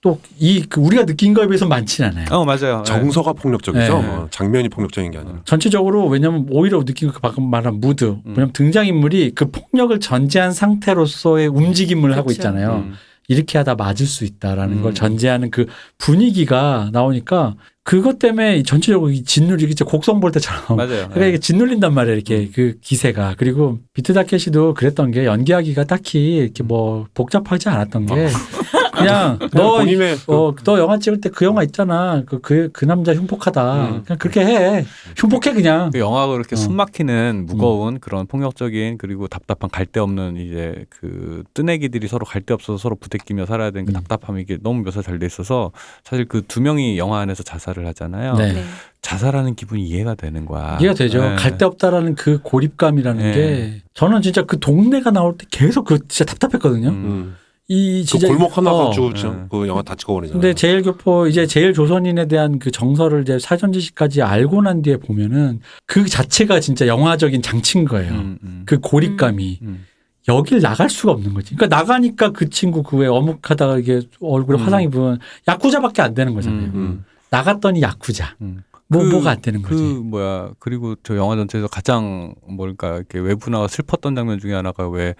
[0.00, 2.26] 또이 우리가 느낀 거에 비해서 많진 않아요.
[2.30, 2.80] 어 맞아요.
[2.80, 2.84] 예.
[2.84, 4.00] 정서가 폭력적이죠.
[4.00, 4.08] 네.
[4.08, 5.40] 어, 장면이 폭력적인 게 아니라.
[5.44, 8.18] 전체적으로 왜냐면 오히려 느낀 그 방금 말한 무드.
[8.24, 12.38] 왜냐면 등장 인물이 그 폭력을 전제한 상태로서의 움직임을 하고 그렇죠.
[12.38, 12.84] 있잖아요.
[12.86, 12.94] 음.
[13.26, 14.82] 이렇게 하다 맞을 수 있다라는 음.
[14.82, 15.66] 걸 전제하는 그
[15.98, 21.08] 분위기가 나오니까 그것 때문에 이 전체적으로 이 짓눌리 진짜 곡성 볼 때처럼 맞아요.
[21.12, 22.16] 그러니까 이게 짓눌린단 말이에요.
[22.16, 28.28] 이렇게 그 기세가 그리고 비트 다케시도 그랬던 게 연기하기가 딱히 이렇게 뭐 복잡하지 않았던 게
[28.98, 32.22] 그냥 그냥 너 본인의 그- 어, 너 영화 찍을 때 그 영화 있잖아.
[32.26, 33.74] 그, 그, 그 남자 흉폭하다.
[33.90, 34.02] 음.
[34.04, 34.84] 그냥 그렇게 해.
[35.16, 35.90] 흉폭해, 그냥.
[35.92, 36.56] 그 영화가 그렇게 어.
[36.56, 42.78] 숨 막히는 무거운 그런 폭력적인 그리고 답답한 갈데 없는 이제 그 뜨내기들이 서로 갈데 없어서
[42.78, 43.94] 서로 부대끼며 살아야 되는 그 음.
[43.94, 45.72] 답답함이 이게 너무 묘사 잘 돼 있어서
[46.04, 48.34] 사실 그 두 명이 영화 안에서 자살을 하잖아요.
[48.34, 48.52] 네.
[48.54, 48.64] 네.
[49.02, 50.78] 자살하는 기분이 이해가 되는 거야.
[50.80, 51.20] 이해가 되죠.
[51.22, 51.34] 네.
[51.36, 53.32] 갈데 없다라는 그 고립감이라는 네.
[53.32, 56.88] 게 저는 진짜 그 동네가 나올 때 계속 그 진짜 답답했거든요.
[56.88, 57.36] 음.
[57.70, 57.74] 음.
[57.74, 58.86] 이그 진짜 골목 하나 어.
[58.88, 59.46] 가지고 네.
[59.50, 60.40] 그 영화 다 찍어버리잖아요.
[60.40, 64.96] 근데 제일 교포 이제 제일 조선인에 대한 그 정서를 이제 사전 지식까지 알고 난 뒤에
[64.96, 68.12] 보면은 그 자체가 진짜 영화적인 장치인 거예요.
[68.12, 68.62] 음, 음.
[68.66, 69.84] 그 고립감이 음.
[70.28, 71.54] 여길 나갈 수가 없는 거지.
[71.54, 74.64] 그러니까 나가니까 그 친구 그 왜 어묵하다가 이게 얼굴에 음.
[74.64, 76.64] 화상 입은 야쿠자밖에 안 되는 거잖아요.
[76.68, 77.04] 음, 음.
[77.30, 78.36] 나갔더니 야쿠자.
[78.40, 78.62] 음.
[78.90, 79.82] 뭐 그- 뭐가 안 되는 그 거지.
[79.82, 85.14] 뭐야 그리고 저 영화 전체에서 가장 뭘까 이렇게 외부나가 슬펐던 장면 중에 하나가 왜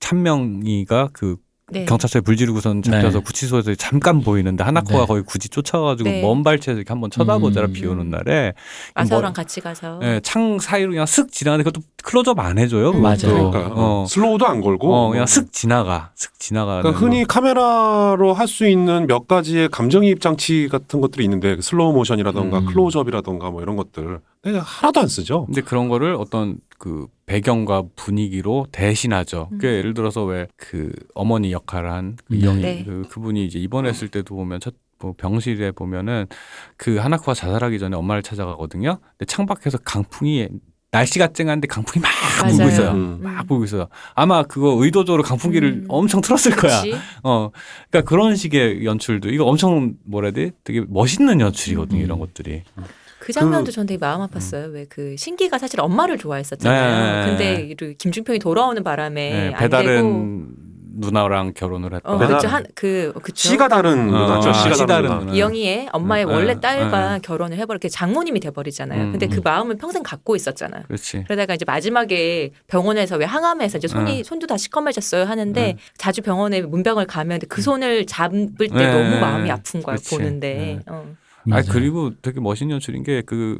[0.00, 1.36] 찬명이가 그
[1.72, 1.84] 네.
[1.86, 3.24] 경찰서에 불 지르고선 잡혀서 네.
[3.24, 5.06] 구치소에서 잠깐 보이는데 하나코가 네.
[5.06, 6.22] 거의 굳이 쫓아가지고 네.
[6.22, 7.72] 먼 발치에서 이렇게 한번 쳐다보잖아 음.
[7.72, 8.52] 비 오는 날에
[8.94, 12.90] 마사오랑 뭐- 같이 가서 예, 창 사이로 그냥 슥 지나가는데 그것도 클로즈업 안 해줘요.
[12.90, 13.00] 음.
[13.02, 13.50] 맞아요.
[13.50, 14.04] 그러니까 어.
[14.08, 16.82] 슬로우도 안 걸고 어, 그냥 슥 지나가, 슥 지나가는.
[16.82, 21.92] 그러니까 흔히 카메라로 할 수 있는 몇 가지의 감정이입 장치 같은 것들이 있는데 그 슬로우
[21.94, 22.66] 모션이라던가 음.
[22.66, 25.46] 클로즈업이라던가 뭐 이런 것들 근데 하나도 안 쓰죠.
[25.46, 29.48] 근데 그런 거를 어떤 그 배경과 분위기로 대신하죠.
[29.52, 29.58] 음.
[29.58, 32.36] 그 예를 들어서 왜 그 어머니 역할을 한그 음.
[32.36, 32.84] 이영희 네.
[32.84, 36.26] 그 그분이 이제 입원했을 때도 보면 첫뭐 병실에 보면은
[36.76, 38.98] 그 하나코가 자살하기 전에 엄마를 찾아가거든요.
[39.16, 40.48] 근데 창밖에서 강풍이
[40.90, 42.10] 날씨가 쨍한데 강풍이 막
[42.42, 42.56] 맞아요.
[42.56, 42.90] 불고 있어요.
[42.90, 43.18] 음.
[43.22, 43.86] 막 불고 있어요.
[44.14, 45.84] 아마 그거 의도적으로 강풍기를 음.
[45.88, 46.82] 엄청 틀었을 거야.
[46.82, 46.94] 그치?
[47.22, 47.50] 어,
[47.90, 50.50] 그러니까 그런 식의 연출도 이거 엄청 뭐라 해야 돼?
[50.64, 52.00] 되게 멋있는 연출이거든요.
[52.00, 52.04] 음.
[52.04, 52.64] 이런 것들이.
[53.22, 54.72] 그 장면도 전 되게 마음 아팠어요.
[54.72, 57.24] 왜그 신기가 사실 엄마를 좋아했었잖아요.
[57.24, 57.30] 네.
[57.30, 60.46] 근데 이 김중평이 돌아오는 바람에 네, 안 되고 배다른
[60.94, 62.14] 누나랑 결혼을 했던.
[62.14, 63.48] 어, 그쵸 한그 그쵸.
[63.48, 64.50] 씨가 다른 누나죠.
[64.50, 65.32] 아, 씨가 씨 다른 다른 누나.
[65.34, 67.18] 이영희의 엄마의 네, 원래 네, 딸과 네.
[67.22, 69.00] 결혼을 해버려 그 장모님이 돼버리잖아요.
[69.00, 69.42] 음, 근데 그 음.
[69.44, 70.82] 마음을 평생 갖고 있었잖아.
[70.82, 71.22] 그렇지.
[71.22, 74.22] 그러다가 이제 마지막에 병원에서 왜 항암해서 이제 손이 네.
[74.24, 75.76] 손도 다 시커매졌어요 하는데 네.
[75.96, 78.92] 자주 병원에 문병을 가면 그 손을 잡을 때 네.
[78.92, 80.16] 너무 마음이 아픈 거야 그치.
[80.16, 80.54] 보는데.
[80.54, 80.80] 네.
[80.88, 81.06] 어.
[81.50, 81.62] 아.
[81.62, 83.58] 그리고 되게 멋있는 연출인 게그그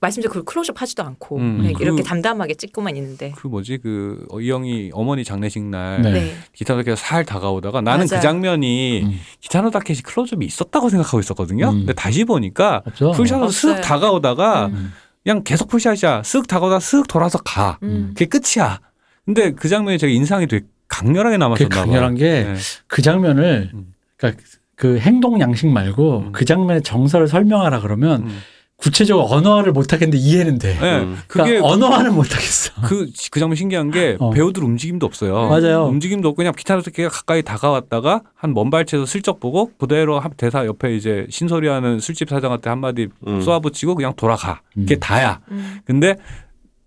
[0.00, 3.32] 말씀대로 그 클로즈업 하지도 않고 음, 그냥 그- 이렇게 담담하게 찍고만 있는데.
[3.36, 6.12] 그 뭐지 그 어, 이영이 어머니 장례식 날 네.
[6.12, 6.34] 네.
[6.52, 8.22] 기타노다케가 살 다가오다가 나는 그 맞아요.
[8.22, 9.18] 장면이 음.
[9.40, 11.70] 기타노다켓이 클로즈업이 있었다고 생각하고 있었거든요.
[11.70, 11.78] 음.
[11.80, 12.82] 근데 다시 보니까.
[12.96, 13.48] 풀샷으로.
[13.48, 14.92] 쓱 다가오다가 음.
[15.22, 16.22] 그냥 계속 풀샷이야.
[16.22, 17.78] 쓱 다가오다 쓱 돌아서 가.
[17.82, 18.12] 음.
[18.16, 18.80] 그게 끝이야.
[19.24, 21.74] 근데 그 장면이 되게 인상이 되게 강렬하게 남았었나 봐.
[21.84, 22.54] 강렬한 게 네.
[22.88, 23.94] 그 장면을 음.
[24.18, 24.42] 그러니까
[24.82, 26.32] 그 행동 양식 말고 음.
[26.32, 28.38] 그 장면의 정서를 설명하라 그러면 음.
[28.76, 30.76] 구체적으로 언어화를 못 하겠는데 이해는 돼.
[30.76, 30.98] 네.
[30.98, 31.16] 음.
[31.28, 32.72] 그게 그러니까 언어화는 못 하겠어.
[32.82, 34.30] 그, 그 장면 신기한 게 어.
[34.30, 35.46] 배우들 움직임도 없어요.
[35.48, 35.84] 맞아요.
[35.84, 40.96] 움직임도 없고 그냥 기타노다케가 가까이 다가왔다가 한 먼 발치에서 슬쩍 보고 그대로 한 대사 옆에
[40.96, 43.40] 이제 신소리하는 술집 사장한테 한마디 음.
[43.40, 44.62] 쏘아붙이고 그냥 돌아가.
[44.74, 44.98] 그게 음.
[44.98, 45.38] 다야.
[45.52, 45.78] 음.
[45.84, 46.16] 근데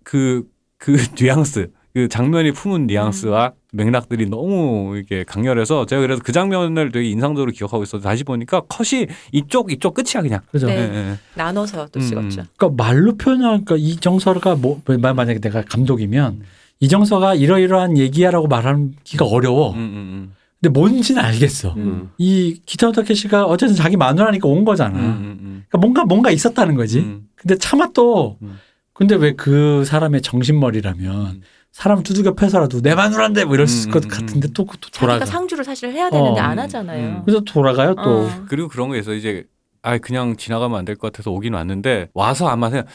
[0.04, 0.42] 그,
[0.76, 7.08] 그 뉘앙스, 그 장면이 품은 뉘앙스와 맥락들이 너무 이게 강렬해서 제가 그래서 그 장면을 되게
[7.10, 10.40] 인상적으로 기억하고 있어서 다시 보니까 컷이 이쪽, 이쪽 끝이야 그냥.
[10.50, 10.66] 그죠?
[10.66, 10.76] 네.
[10.76, 11.18] 예, 예.
[11.34, 12.40] 나눠서 또 음, 찍었죠.
[12.42, 12.46] 음.
[12.56, 16.42] 그러니까 말로 표현하니까 이정서가 뭐 만약에 내가 감독이면
[16.80, 19.72] 이정서가 이러이러한 얘기야라고 말하기가 어려워.
[19.72, 21.74] 음, 음, 근데 뭔지는 알겠어.
[21.76, 22.10] 음.
[22.18, 24.98] 이 기타 오타케시가 어쨌든 자기 마누라니까 온 거잖아.
[24.98, 27.00] 음, 음, 음, 그러니까 뭔가 뭔가 있었다는 거지.
[27.00, 27.28] 음.
[27.36, 28.58] 근데 차마 또 음.
[28.92, 31.42] 근데 왜 그 사람의 정신머리라면 음.
[31.76, 34.52] 사람 두들겨 패서라도 내 마누라인데 뭐 이럴 음, 것 음, 같은데 음.
[34.54, 35.26] 또, 또 자기가 돌아가.
[35.26, 36.42] 상주를 사실 해야 되는데 어.
[36.42, 37.06] 안 하잖아요.
[37.18, 37.22] 음.
[37.26, 38.20] 그래서 돌아가요 또.
[38.22, 38.30] 어.
[38.48, 39.44] 그리고 그런 게 있어 이제
[39.82, 42.86] 아 그냥 지나가면 안 될 것 같아서 오긴 왔는데 와서 아마 그냥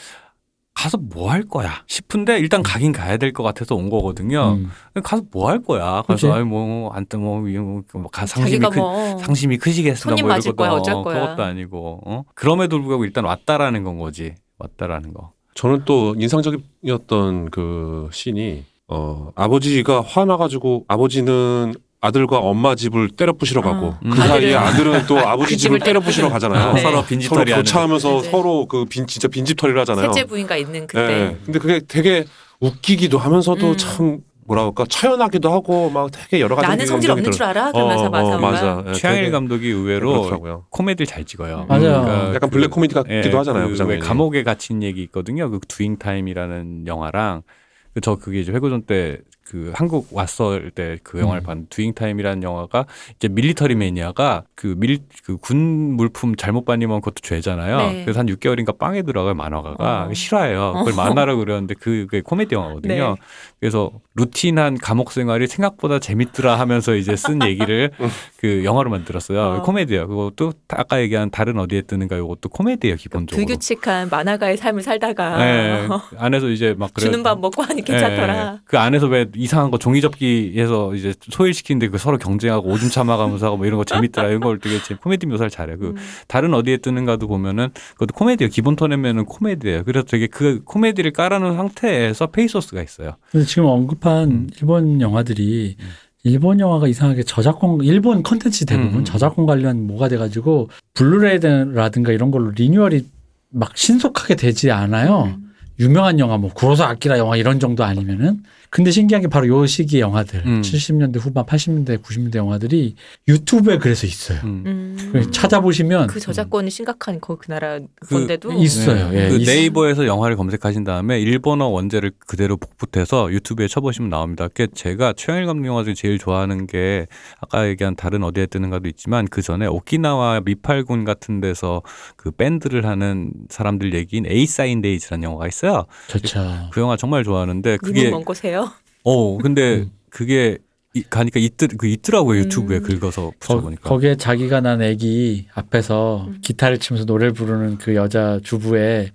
[0.74, 4.54] 가서 뭐 할 거야 싶은데 일단 가긴 가야 될 것 같아서 온 거거든요.
[4.54, 4.70] 음.
[5.04, 6.02] 가서 뭐 할 거야?
[6.08, 10.54] 가서 아이 뭐안뜨뭐 뭐, 뭐, 가- 상심이 자기가 크, 뭐 상심이 크시겠어 손님 뭐 맞을
[10.56, 10.92] 거야, 이러거든.
[10.92, 11.20] 어쩔 어, 거야.
[11.20, 12.24] 그것도 아니고 어?
[12.34, 15.30] 그럼에도 불구하고 일단 왔다라는 건 거지 왔다라는 거.
[15.54, 23.86] 저는 또 인상적이었던 그 씬이 어 아버지가 화나가지고 아버지는 아들과 엄마 집을 때려 부시러 가고
[23.86, 23.98] 어.
[24.02, 24.12] 그 음.
[24.16, 26.72] 사이에 아들은 아들은 또 아버지 그 집을 집을 때려 부시러 가잖아요.
[26.74, 26.80] 네.
[26.80, 27.54] 서로 서로 빈집털이 하는.
[27.64, 28.30] 교차하면서 네.
[28.30, 30.06] 서로 그 빈 진짜 빈집털이를 하잖아요.
[30.12, 31.36] 셋째 부인가 있는 그때 예.
[31.44, 32.24] 근데 그게 되게
[32.60, 33.76] 웃기기도 하면서도 음.
[33.76, 37.70] 참 뭐라 그럴까 처연하기도 하고 막 되게 여러 가지 나는 성질 없는 줄 알아?
[37.70, 38.84] 그러면서 어, 어, 마사오가 맞아.
[38.88, 40.64] 예, 최양일 되게 감독이 의외로 그렇더라고요.
[40.70, 41.66] 코미디를 잘 찍어요.
[41.68, 42.32] 맞아요.
[42.34, 44.00] 약간 블랙 코미디 같기도 하잖아요, 그그 장면이.
[44.00, 45.48] 왜 감옥에 갇힌 얘기 있거든요.
[45.48, 47.52] 그 Doing Time이라는 영화랑 그
[48.00, 51.44] 저 그게 이제 회고전 때 그 한국 왔을 때 그 영화를 음.
[51.44, 52.86] 봤는데 두잉 타임이라는 영화가
[53.16, 57.76] 이제 밀리터리 매니아가 그 밀 그 군 물품 잘못 받으면 그것도 죄잖아요.
[57.76, 58.04] 네.
[58.04, 60.14] 그래서 한 6개월인가 빵에 들어가요 만화가가 어.
[60.14, 60.74] 싫어해요.
[60.78, 62.94] 그걸 만화라고 그랬는데 그게 코미디 영화거든요.
[62.94, 63.16] 네.
[63.62, 67.92] 그래서 루틴한 감옥 생활이 생각보다 재밌더라 하면서 이제 쓴 얘기를
[68.38, 69.40] 그 영화로 만들었어요.
[69.40, 69.62] 어.
[69.62, 70.08] 코미디예요.
[70.08, 73.46] 그것도 아까 얘기한 다른 어디에 뜨는가 이것도 코미디예요 기본적으로.
[73.46, 75.86] 불규칙한 만화가의 삶을 살다가 네,
[76.18, 77.04] 안에서 이제 막 그래.
[77.06, 78.52] 주는 밥 먹고 하니 괜찮더라.
[78.54, 83.46] 예, 그 안에서 왜 이상한 거 종이 접기해서 이제 소일시키는데 그 서로 경쟁하고 오줌 참아가면서
[83.46, 85.76] 하고 뭐 이런 거 재밌더라 이런 걸 되게 재- 코미디 묘사를 잘해.
[85.76, 85.96] 그 음.
[86.26, 88.50] 달은 어디에 뜨는가도 보면은 그것도 코미디예요.
[88.50, 89.84] 기본 톤이면은 코미디예요.
[89.84, 93.12] 그래서 되게 그 코미디를 깔아놓은 상태에서 페이소스가 있어요.
[93.52, 94.50] 지금 언급한 음.
[94.58, 95.76] 일본 영화들이
[96.24, 99.04] 일본 영화가 이상하게 저작권 일본 컨텐츠 대부분 음, 음.
[99.04, 103.04] 저작권 관련 뭐가 돼가지고 블루레이라든가 이런 걸로 리뉴얼이
[103.50, 105.24] 막 신속하게 되지 않아요.
[105.24, 105.52] 음.
[105.80, 108.42] 유명한 영화 뭐 구로사 아키라 영화 이런 정도 아니면은
[108.72, 110.62] 근데 신기한 게 바로 요 시기 영화들 음.
[110.62, 112.94] 70년대 후반 80년대 90년대 영화들이
[113.28, 114.38] 유튜브에 그래서 있어요.
[114.44, 114.62] 음.
[114.66, 115.08] 음.
[115.12, 119.10] 그래서 찾아보시면 그 저작권이 심각한 거, 그 나라 그 건데도 있어요.
[119.10, 119.26] 네.
[119.26, 124.48] 예, 그 있- 네이버에서 영화를 검색하신 다음에 일본어 원제를 그대로 복붙해서 유튜브에 쳐보시면 나옵니다.
[124.54, 127.06] 그 제가 최영일 감독 영화 중에 제일 좋아하는 게
[127.42, 131.82] 아까 얘기한 다른 어디에 뜨는가도 있지만 그 전에 오키나와 미팔군 같은 데서
[132.16, 135.84] 그 밴드를 하는 사람들 얘기인 A Sign Days라는 영화가 있어요.
[136.08, 136.70] 좋죠.
[136.72, 138.61] 그 영화 정말 좋아하는데 그게 그게 먼 곳에요.
[139.04, 139.90] 어 근데 음.
[140.10, 140.58] 그게
[140.94, 142.82] 이- 가니까 있더 그 있더라고요 유튜브에 음.
[142.82, 143.88] 긁어서 거, 붙여보니까.
[143.88, 146.38] 거 기에 자기가 난 애기 앞에서 음.
[146.42, 149.10] 기타를 치면서 노래를 부르는 그 여자 주부의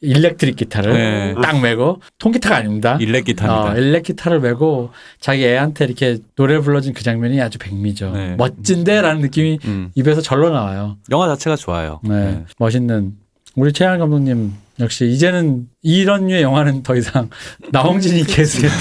[0.00, 1.34] 일렉트릭 기타를 네.
[1.40, 2.98] 딱 메고 통기타가 아닙니다.
[3.00, 3.72] 일렉 기타입니다.
[3.72, 4.90] 어, 일렉 기타를 메고
[5.20, 8.10] 자기 애한테 이렇게 노래 불러준 그 장면이 아주 백미죠.
[8.10, 8.34] 네.
[8.36, 9.92] 멋진데라는 느낌이 음.
[9.94, 10.96] 입에서 절로 나와요.
[11.12, 12.00] 영화 자체가 좋아요.
[12.02, 12.10] 네.
[12.32, 12.44] 네.
[12.58, 13.12] 멋있는
[13.54, 17.28] 우리 최양 감독님 역시 이제는 이런 류의 영화는 더 이상
[17.72, 18.76] 나홍진이 계수했다.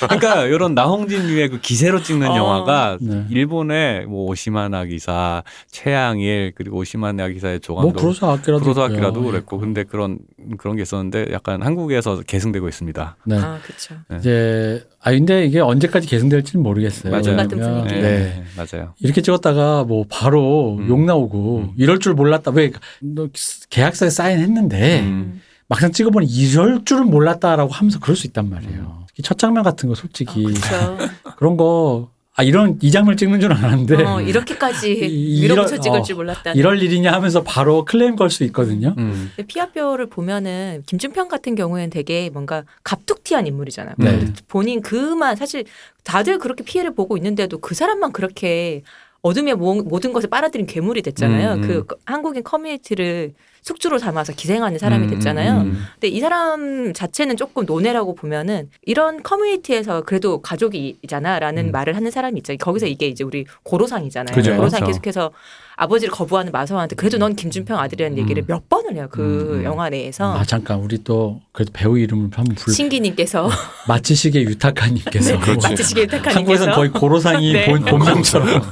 [0.08, 2.36] 그러니까 이런 나홍진 류의 그 기세로 찍는 어.
[2.36, 3.24] 영화가 네.
[3.30, 8.96] 일본의 뭐 오시마나 기사, 최양일 그리고 오시마나 기사의 뭐 조감독 구로사 아키라도 프로소 있고요.
[8.96, 9.30] 아키라도 예.
[9.30, 10.18] 그랬고 근데 그런
[10.58, 13.16] 그런 게 있었는데 약간 한국에서 계승되고 있습니다.
[13.24, 13.38] 네.
[13.38, 13.94] 아, 그렇죠.
[14.18, 17.12] 이제 아 근데 이게 언제까지 계승될지는 모르겠어요.
[17.12, 17.36] 맞아요.
[17.36, 18.00] 같은 왜냐면 분위기.
[18.02, 18.42] 네.
[18.56, 18.94] 맞아요.
[18.98, 20.88] 이렇게 찍었다가 뭐 바로 음.
[20.88, 21.70] 욕 나오고 음.
[21.76, 22.50] 이럴 줄 몰랐다.
[22.50, 23.28] 왜 너
[23.70, 25.40] 계약서에 사인했는데 음.
[25.68, 29.04] 막상 찍어보니 이럴 줄은 몰랐다라고 하면서 그럴 수 있단 말이에요.
[29.18, 30.98] 이첫 장면 같은 거 솔직히 그렇죠.
[31.36, 36.02] 그런 거 아 이런 이 장면 찍는 줄 알았는데 어, 이렇게까지 이- 밀어붙여 찍을 어,
[36.02, 36.50] 줄 몰랐다.
[36.54, 38.92] 이럴 일이냐 하면서 바로 클레임 걸 수 있거든요.
[38.98, 39.30] 음.
[39.36, 43.94] 근데 피아표를 보면은 김준평 같은 경우에는 되게 뭔가 갑툭튀한 인물이잖아요.
[43.98, 44.32] 네.
[44.48, 45.62] 본인 그만 사실
[46.02, 48.82] 다들 그렇게 피해를 보고 있는데도 그 사람만 그렇게
[49.22, 51.52] 어둠의 모- 모든 것을 빨아들인 괴물이 됐잖아요.
[51.54, 51.68] 음, 음.
[51.68, 53.32] 그 한국인 커뮤니티를
[53.64, 55.62] 숙주로 삼아서 기생하는 사람이 음, 됐잖아요.
[55.62, 61.72] 음, 근데 이 사람 자체는 조금 논외라고 보면은 이런 커뮤니티에서 그래도 가족이잖아라는 음.
[61.72, 62.54] 말을 하는 사람이 있죠.
[62.58, 64.34] 거기서 이게 이제 우리 고로상이잖아요.
[64.34, 64.54] 그죠.
[64.54, 64.92] 고로상 그렇죠.
[64.92, 65.32] 계속해서
[65.76, 68.46] 아버지를 거부하는 마사오한테 그래도 넌 김준평 아들이라는 얘기를 음.
[68.46, 69.08] 몇 번을 해요.
[69.10, 69.64] 그 음, 음.
[69.64, 70.36] 영화 내에서.
[70.36, 73.48] 아 잠깐 우리 또 그래도 배우 이름을 한번 불 신기님께서
[73.88, 75.68] 마치시게 유타카님께서 네, 그렇지.
[75.68, 77.66] 마치시게 택하님께서 한국에서는 거의 고로상이 네.
[77.66, 78.48] 본, 본명처럼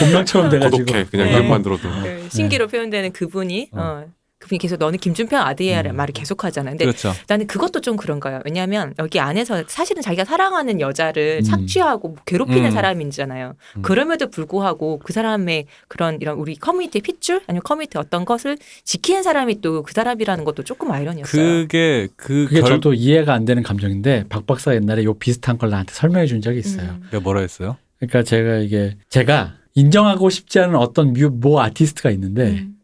[0.00, 1.32] 본명처럼 돼가지고 고독해 그냥 네.
[1.34, 4.04] 이름만 들어도 그 신기로 표현되는 그분이 어.
[4.40, 5.96] 그분이 계속 너는 김준평 아들이야라는 음.
[5.96, 6.72] 말을 계속 하잖아요.
[6.72, 7.12] 근데 그렇죠.
[7.28, 8.40] 나는 그것도 좀 그런 거예요.
[8.44, 11.44] 왜냐하면 여기 안에서 사실은 자기가 사랑하는 여자를 음.
[11.44, 12.70] 착취하고 괴롭히는 음.
[12.70, 13.54] 사람이잖아요.
[13.76, 13.82] 음.
[13.82, 19.60] 그럼에도 불구하고 그 사람의 그런 이런 우리 커뮤니티의 핏줄 아니면 커뮤니티 어떤 것을 지키는 사람이
[19.60, 21.42] 또 그 사람이라는 것도 조금 아이러니였어요.
[21.42, 22.70] 그게 그 그게 결...
[22.70, 26.60] 저도 이해가 안 되는 감정인데 박 박사 옛날에 요 비슷한 걸 나한테 설명해 준 적이
[26.60, 26.90] 있어요.
[26.90, 27.02] 음.
[27.10, 27.76] 내가 뭐라 했어요?
[27.98, 32.76] 그러니까 제가 이게 제가 인정하고 싶지 않은 어떤 뮤, 모 아티스트가 있는데 음.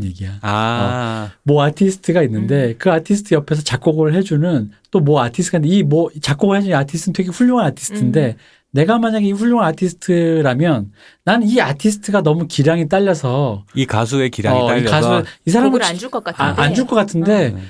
[0.00, 0.38] 얘기야.
[0.40, 2.24] 아, 모 아티스트가 음.
[2.24, 7.28] 있는데 그 아티스트 옆에서 작곡을 해주는 또 모 아티스트가 있는데 이뭐 작곡을 해주는 아티스트는 되게
[7.28, 8.34] 훌륭한 아티스트인데 음.
[8.70, 10.92] 내가 만약에 이 훌륭한 아티스트라면
[11.24, 15.72] 난 이 아티스트가 너무 기량이 딸려서 이 가수의 기량이 어, 이 딸려서 가수 이 사람을
[15.72, 17.68] 곡을 안줄 것 같은데 안줄 것 같은데 음.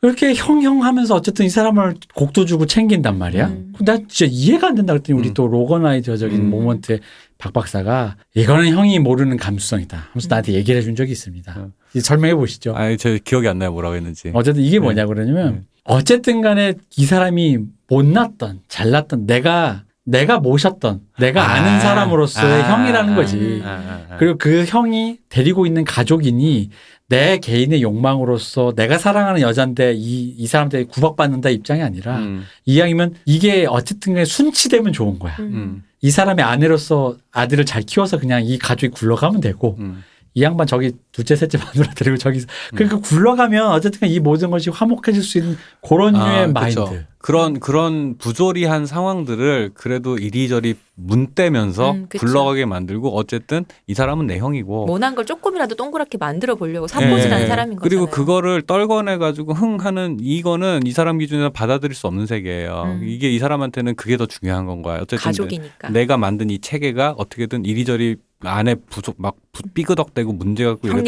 [0.00, 3.46] 그렇게 형형 하면서 어쨌든 이 사람을 곡도 주고 챙긴단 말이야.
[3.48, 3.74] 음.
[3.80, 5.34] 나 진짜 이해가 안 된다 그랬더니 우리 음.
[5.34, 6.50] 또 organizer적인 음.
[6.50, 6.98] moment에
[7.40, 9.96] 박 박사가 이거는 형이 모르는 감수성이다.
[9.96, 10.28] 하면서 음.
[10.28, 11.54] 나한테 얘기를 해준 적이 있습니다.
[11.56, 11.72] 음.
[11.90, 12.74] 이제 설명해 보시죠.
[12.74, 14.30] 아니 저 기억이 안 나요 뭐라고 했는지.
[14.34, 14.80] 어쨌든 이게 네.
[14.80, 15.60] 뭐냐 그러냐면 네.
[15.84, 17.58] 어쨌든 간에 이 사람이
[17.88, 21.54] 못났던 잘났던 내가 내가 모셨던 내가 아.
[21.54, 22.76] 아는 사람으로서의 아.
[22.76, 23.16] 형이라는 아.
[23.16, 23.62] 거지.
[23.64, 24.16] 아, 아, 아.
[24.18, 26.70] 그리고 그 형이 데리고 있는 가족이니
[27.08, 33.66] 내 개인의 욕망으로서 내가 사랑하는 여잔데 이, 이 사람한테 구박받는다 입장이 아니라 음, 이왕이면 이게
[33.68, 35.34] 어쨌든 간에 순치되면 좋은 거야.
[35.40, 35.82] 음.
[36.02, 40.02] 음, 이 사람의 아내로서 아들을 잘 키워서 그냥 이 가족이 굴러가면 되고 음.
[40.34, 42.44] 이 양반 저기 둘째 셋째 마누라 데리고 저기
[42.74, 46.80] 그러니까 굴러가면 어쨌든 이 모든 것이 화목해질 수 있는 그런 류의 아, 마인드.
[46.80, 46.98] 그쵸.
[47.18, 52.06] 그런 그런 부조리한 상황들을 그래도 이리저리 문대면서 음.
[52.16, 57.46] 굴러가게 만들고 어쨌든 이 사람은 내 형이고 모난 걸 조금이라도 동그랗게 만들어 보려고 사포질하는 예.
[57.46, 57.80] 사람인 거잖아요.
[57.80, 62.84] 그리고 그거를 떨궈내 가지고 흥하는 이거는 이 사람 기준에서 받아들일 수 없는 세계예요.
[62.86, 63.00] 음.
[63.06, 64.96] 이게 이 사람한테는 그게 더 중요한 건 거야.
[64.96, 65.90] 어쨌든 가족이니까.
[65.90, 71.02] 내가 만든 이 체계가 어떻게든 이리저리 안에 부족 막 부- 삐그덕대고 문제가 있고 이래도.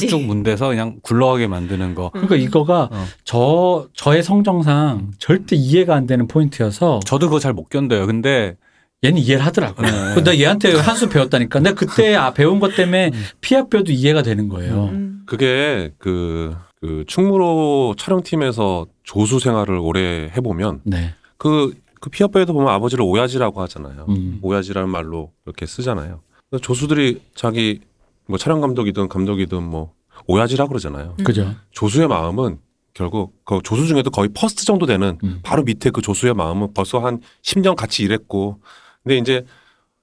[0.00, 2.10] 쭉쭉쭉 문대서 그냥 굴러가게 만드는 거.
[2.10, 3.04] 그러니까 이거가 어.
[3.24, 8.06] 저 저의 성정상 절대 이해가 안 되는 포인트여서 저도 그거 잘 못 견뎌요.
[8.06, 8.56] 근데
[9.04, 9.82] 얘는 이해를 하더라고.
[9.82, 9.88] 네.
[10.16, 11.58] 요나 얘한테 한 수 배웠다니까.
[11.60, 14.84] 근데 그때 아, 배운 것 때문에 피아뼈도 이해가 되는 거예요.
[14.92, 15.22] 음.
[15.26, 21.14] 그게 그, 그 충무로 촬영팀에서 조수 생활을 오래 해보면 네.
[21.38, 24.06] 그, 그 피와 뼈에도 보면 아버지를 오야지라고 하잖아요.
[24.10, 24.38] 음.
[24.42, 26.20] 오야지라는 말로 이렇게 쓰잖아요.
[26.58, 27.80] 조수들이 자기
[28.26, 29.92] 뭐 촬영 감독이든 감독이든 뭐
[30.26, 31.14] 오야지라 그러잖아요.
[31.18, 31.24] 음.
[31.24, 31.54] 그죠.
[31.72, 32.58] 조수의 마음은
[32.94, 35.40] 결국 그 조수 중에도 거의 first 정도 되는 음.
[35.42, 38.60] 바로 밑에 그 조수의 마음은 벌써 한 10년 같이 일했고
[39.02, 39.44] 근데 이제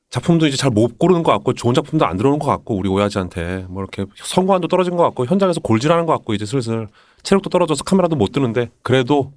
[0.10, 3.66] 작품도 이제 잘 못 고르는 것 같고 좋은 작품도 안 들어오는 것 같고 우리 오야지한테
[3.70, 6.88] 뭐 이렇게 성공한도 떨어진 것 같고 현장에서 골질하는 것 같고 이제 슬슬
[7.24, 9.32] 체력도 떨어져서 카메라도 못 드는데 그래도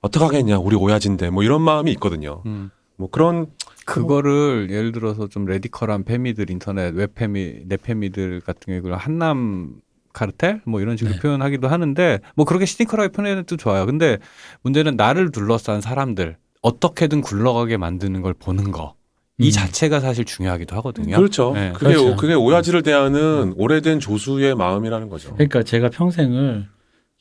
[0.00, 2.42] 어떡하겠냐 우리 오야지인데 뭐 이런 마음이 있거든요.
[2.46, 2.70] 음.
[2.96, 3.46] 뭐 그런
[3.86, 9.76] 그거를 예를 들어서 좀 radical한 페미들 인터넷 웹페미 넷페미들 같은 경우에 한남
[10.12, 11.20] 카르텔 뭐 이런 식으로 네.
[11.20, 13.86] 표현하기도 하는데 뭐 그렇게 시니컬하게 표현해도 좋아요.
[13.86, 14.18] 근데
[14.62, 18.96] 문제는 나를 둘러싼 사람들 어떻게든 굴러가게 만드는 걸 보는 거
[19.38, 19.50] 이 음.
[19.50, 21.16] 자체가 사실 중요하기도 하거든요.
[21.16, 21.52] 그렇죠.
[21.54, 21.72] 네.
[21.74, 22.16] 그게 그렇죠.
[22.16, 25.34] 그게 오야지를 대하는 오래된 조수의 마음이라는 거죠.
[25.34, 26.66] 그러니까 제가 평생을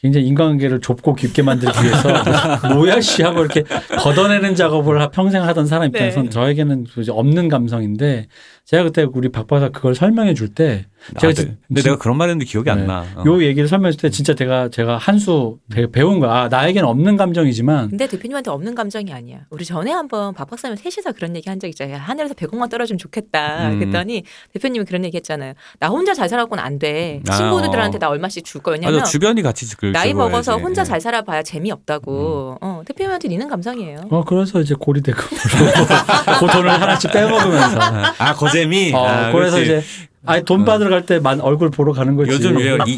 [0.06, 2.10] 굉장히 인간관계를 좁고 깊게 만들기 위해서
[2.76, 3.64] 뭐야 씨 하고 이렇게
[3.98, 6.30] 걷어내는 작업을 하- 평생 하던 사람 입장에서는 네.
[6.30, 8.28] 저에게는 없는 감성인데
[8.66, 10.86] 제가 그때 우리 박 박사 그걸 설명해 줄 때
[11.20, 11.58] 제가 아, 진- 네.
[11.68, 12.72] 근데 진- 내가 그런 말 했는데 기억이 네.
[12.72, 13.06] 안 나.
[13.16, 13.24] 어.
[13.28, 15.60] 요 얘기를 설명해 줄때 진짜 제가 제가 한 수
[15.92, 16.32] 배운 거야.
[16.34, 19.42] 아, 나에겐 없는 감정이지만 근데 대표님한테 없는 감정이 아니야.
[19.52, 21.98] 우리 전에 한번 박 박사님 셋이서 그런 얘기 한 적 있잖아요.
[21.98, 23.70] 하늘에서 100억만 떨어지면 좋겠다.
[23.70, 23.80] 음.
[23.80, 24.24] 그랬더니
[24.54, 25.54] 대표님이 그런 얘기 했잖아요.
[25.80, 27.22] 나 혼자 잘 살아고는 안 돼.
[27.30, 28.00] 아, 친구들한테 어.
[28.00, 28.74] 나 얼마씩 줄 거야.
[28.74, 30.14] 왜냐면 맞아 주변이 같이 그 나이 즐거워야지.
[30.16, 30.86] 먹어서 혼자 예.
[30.86, 32.58] 잘 살아봐야 재미없다고.
[32.62, 34.08] 어, 대표님한테 있는 감성이에요.
[34.10, 35.26] 어 그래서 이제 고리대금으로
[36.40, 37.80] 그 돈을 하나씩 빼먹으면서
[38.18, 38.92] 아 거 재미.
[38.94, 39.64] 어, 아, 그래서 그렇지.
[39.64, 39.84] 이제
[40.26, 42.32] 아니 돈 받으러 갈 때만 얼굴 보러 가는 거지.
[42.32, 42.78] 요즘 왜요?
[42.88, 42.94] 이,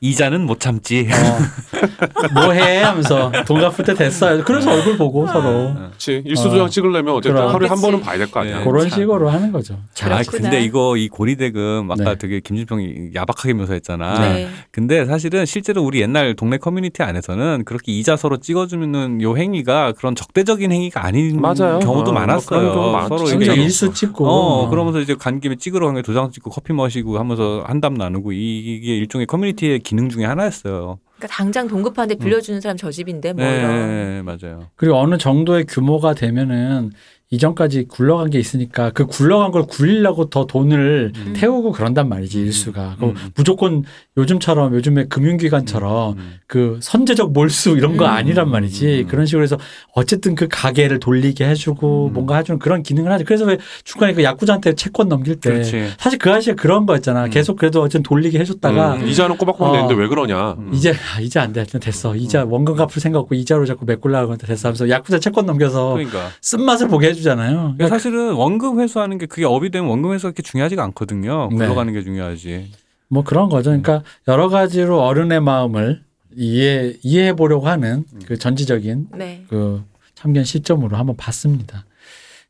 [0.00, 1.08] 이 이자는 못 참지.
[1.10, 4.42] 어, 뭐해 하면서 돈 갚을 때 됐어요.
[4.44, 6.22] 그래서 얼굴 보고 서로 그렇지.
[6.24, 6.68] 일수도장 어.
[6.68, 7.54] 찍으려면 어쨌든 그럼.
[7.54, 7.80] 하루에 한.
[7.82, 8.58] 번은 봐야 될 거 아니야.
[8.60, 8.64] 네.
[8.64, 8.98] 그런 참.
[9.00, 9.74] 식으로 하는 거죠.
[9.74, 10.22] 아 그렇구나.
[10.42, 12.14] 근데 이거 이 고리대금 아까 네.
[12.18, 14.20] 되게 김준평이 야박하게 묘사했잖아.
[14.20, 14.48] 네.
[14.70, 20.14] 근데 사실은 실제로 우리 옛날 동네 커뮤니티 안에서는 그렇게 이자 서로 찍어주는 요 행위가 그런
[20.14, 21.80] 적대적인 행위가 아닌 맞아요.
[21.80, 23.06] 경우도 어, 많았어요.
[23.08, 27.18] 서로 진짜 일수 찍고 어, 그러면서 이제 간 김에 찍으러 간게 도장 찍고 커피 마시고
[27.18, 30.98] 하면서 한담 나누고 이게 일종의 커뮤니티의 기능 중에 하나였어요.
[31.16, 33.88] 그러니까 당장 동급한테 빌려주는 사람 저 집인데 뭐 이런.
[33.88, 34.66] 네, 맞아요.
[34.76, 36.92] 그리고 어느 정도의 규모가 되면은
[37.32, 41.32] 이전까지 굴러간 게 있으니까 그 굴러간 걸 굴리려고 더 돈을 음.
[41.34, 43.14] 태우고 그런단 말이지 일수가 그 음.
[43.34, 43.84] 무조건
[44.18, 46.34] 요즘처럼 요즘에 금융기관처럼 음.
[46.46, 48.10] 그 선제적 몰수 이런 거 음.
[48.10, 49.08] 아니란 말이지 음.
[49.08, 49.56] 그런 식으로 해서
[49.94, 52.12] 어쨌든 그 가게를 돌리게 해주고 음.
[52.12, 55.88] 뭔가 해주는 그런 기능을 하죠 그래서 왜 중간에 그 야구자한테 채권 넘길 때 그렇지.
[55.98, 57.30] 사실 그 아저씨가 그런 거였잖아 음.
[57.30, 59.72] 계속 그래도 어쨌든 돌리게 해줬다가 음, 이자는 꼬박꼬박 어.
[59.72, 60.52] 내는데 왜 그러냐.
[60.58, 60.70] 음.
[60.74, 61.64] 이제 아, 이제 안 돼.
[61.64, 62.14] 됐어.
[62.14, 66.28] 이자 원금 갚을 생각 없고 이자로 자꾸 메꿀라 그러는데 됐어 하면서 야쿠자 채권 넘겨서 그러니까.
[66.42, 67.74] 쓴맛을 보게 해주 잖아요.
[67.76, 71.48] 그러니까 사실은 원금 회수하는 게 그게 업이 되면 원금 회수가 그렇게 중요하지가 않거든요.
[71.50, 71.56] 네.
[71.56, 72.70] 굴러가는 게 중요하지.
[73.08, 73.70] 뭐 그런 거죠.
[73.70, 76.02] 그러니까 여러 가지로 어른의 마음을
[76.36, 79.44] 이해 이해해 보려고 하는 그 전지적인 네.
[79.48, 79.84] 그
[80.14, 81.84] 참견 시점으로 한번 봤습니다.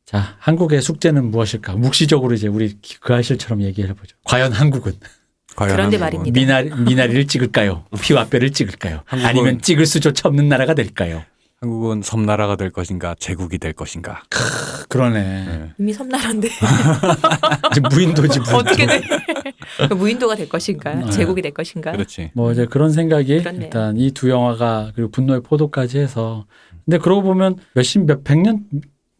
[0.05, 1.73] 자, 한국의 숙제는 무엇일까?
[1.75, 4.15] 묵시적으로 이제 우리 그 아실처럼 얘기해 보죠.
[4.25, 4.93] 과연 한국은
[5.55, 5.99] 과연 그런데 한국은.
[6.23, 6.39] 말입니다.
[6.39, 7.85] 미나리, 미나리를 찍을까요?
[8.01, 9.01] 피와 뼈를 찍을까요?
[9.07, 11.23] 아니면 찍을 수조차 없는 나라가 될까요?
[11.63, 14.21] 한국은 섬나라가 될 것인가, 제국이 될 것인가.
[14.89, 15.21] 그러네.
[15.23, 15.71] 네.
[15.79, 16.49] 이미 섬나라인데
[17.71, 18.57] 이제 무인도지 무인도.
[18.57, 19.01] 어떻게 돼?
[19.95, 20.93] 무인도가 될 것인가?
[20.93, 21.09] 네.
[21.09, 21.93] 제국이 될 것인가?
[21.93, 22.31] 그렇지.
[22.33, 23.61] 뭐 이제 그런 생각이 그렇네요.
[23.63, 26.45] 일단 이 두 영화가 그리고 분노의 포도까지 해서
[26.85, 28.65] 근데 그러고 보면 몇십 몇 백 년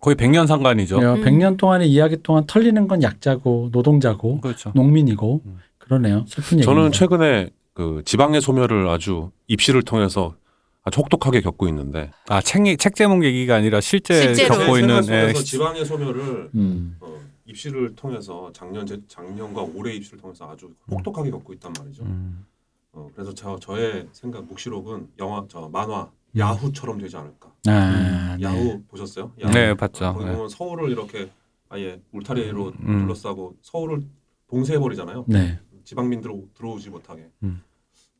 [0.02, 1.00] 거의 100년 상관이죠.
[1.00, 1.22] 음.
[1.24, 4.74] 백년 동안의 이야기 동안 털리는 건 약자고 노동자고 그렇죠.
[4.76, 5.60] 농민이고 음.
[5.78, 6.26] 그러네요.
[6.28, 6.66] 슬픈 얘기.
[6.66, 10.36] 저는 최근에 그 지방의 소멸을 아주 입시를 통해서
[10.84, 14.56] 아주 혹독하게 겪고 있는데 아, 책, 책 제목 얘기가 아니라 실제 실제로.
[14.58, 16.98] 겪고 있는 예, 지방의 소멸을 음.
[17.00, 22.04] 어, 입시를 통해서 작년 제- 작년과 올해 입시를 통해서 아주 혹독하게 겪고 있단 말이죠.
[22.04, 22.46] 음.
[22.92, 27.52] 어, 그래서 저 저의 생각 묵시록은 영화 저 만화 야후처럼 되지 않을까.
[27.68, 28.44] 아, 네.
[28.44, 29.32] 야후 보셨어요?
[29.54, 30.14] 네, 봤죠.
[30.14, 30.32] 거기 네.
[30.34, 31.30] 보면 서울을 이렇게
[31.70, 33.00] 아예 울타리로 음.
[33.00, 34.04] 둘러싸고 서울을
[34.48, 35.26] 봉쇄해 버리잖아요.
[35.28, 35.60] 네.
[35.86, 37.30] 지방민들 들어오지 못하게.
[37.44, 37.62] 음.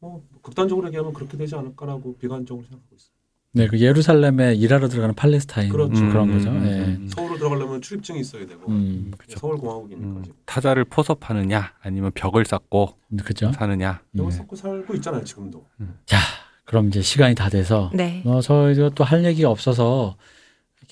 [0.04, 3.14] 뭐 극단적으로 얘기하면 그렇게 되지 않을까라고 비관적으로 생각하고 있어요.
[3.56, 5.94] 네, 그 예루살렘에 일하러 들어가는 팔레스타인 그렇죠.
[6.10, 6.50] 그런 음, 거죠.
[6.50, 6.80] 음, 네.
[6.80, 7.08] 음, 음.
[7.08, 10.38] 서울을 들어가려면 출입증이 있어야 되고 음, 서울 공화국이니까 음, 지금.
[10.46, 13.52] 타자를 포섭하느냐, 아니면 벽을 쌓고 그죠?
[13.54, 14.02] 사느냐.
[14.18, 14.36] 여기 네.
[14.36, 15.64] 섞고 살고 있잖아요 지금도.
[16.06, 16.18] 자,
[16.66, 18.24] 그럼 이제 시간이 다 돼서 네.
[18.26, 20.18] 어, 저희가 또 할 얘기가 없어서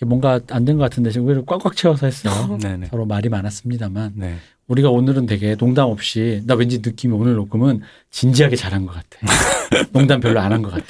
[0.06, 2.58] 뭔가 안 된 것 같은데 지금 우리를 꽉꽉 채워서 했어요.
[2.62, 2.88] 네네.
[2.88, 4.38] 서로 말이 많았습니다만 네.
[4.68, 9.20] 우리가 오늘은 되게 농담 없이 나 왠지 느낌이 오늘 녹음은 진지하게 잘한 것 같아.
[9.92, 10.86] 농담 별로 안 한 것 같아.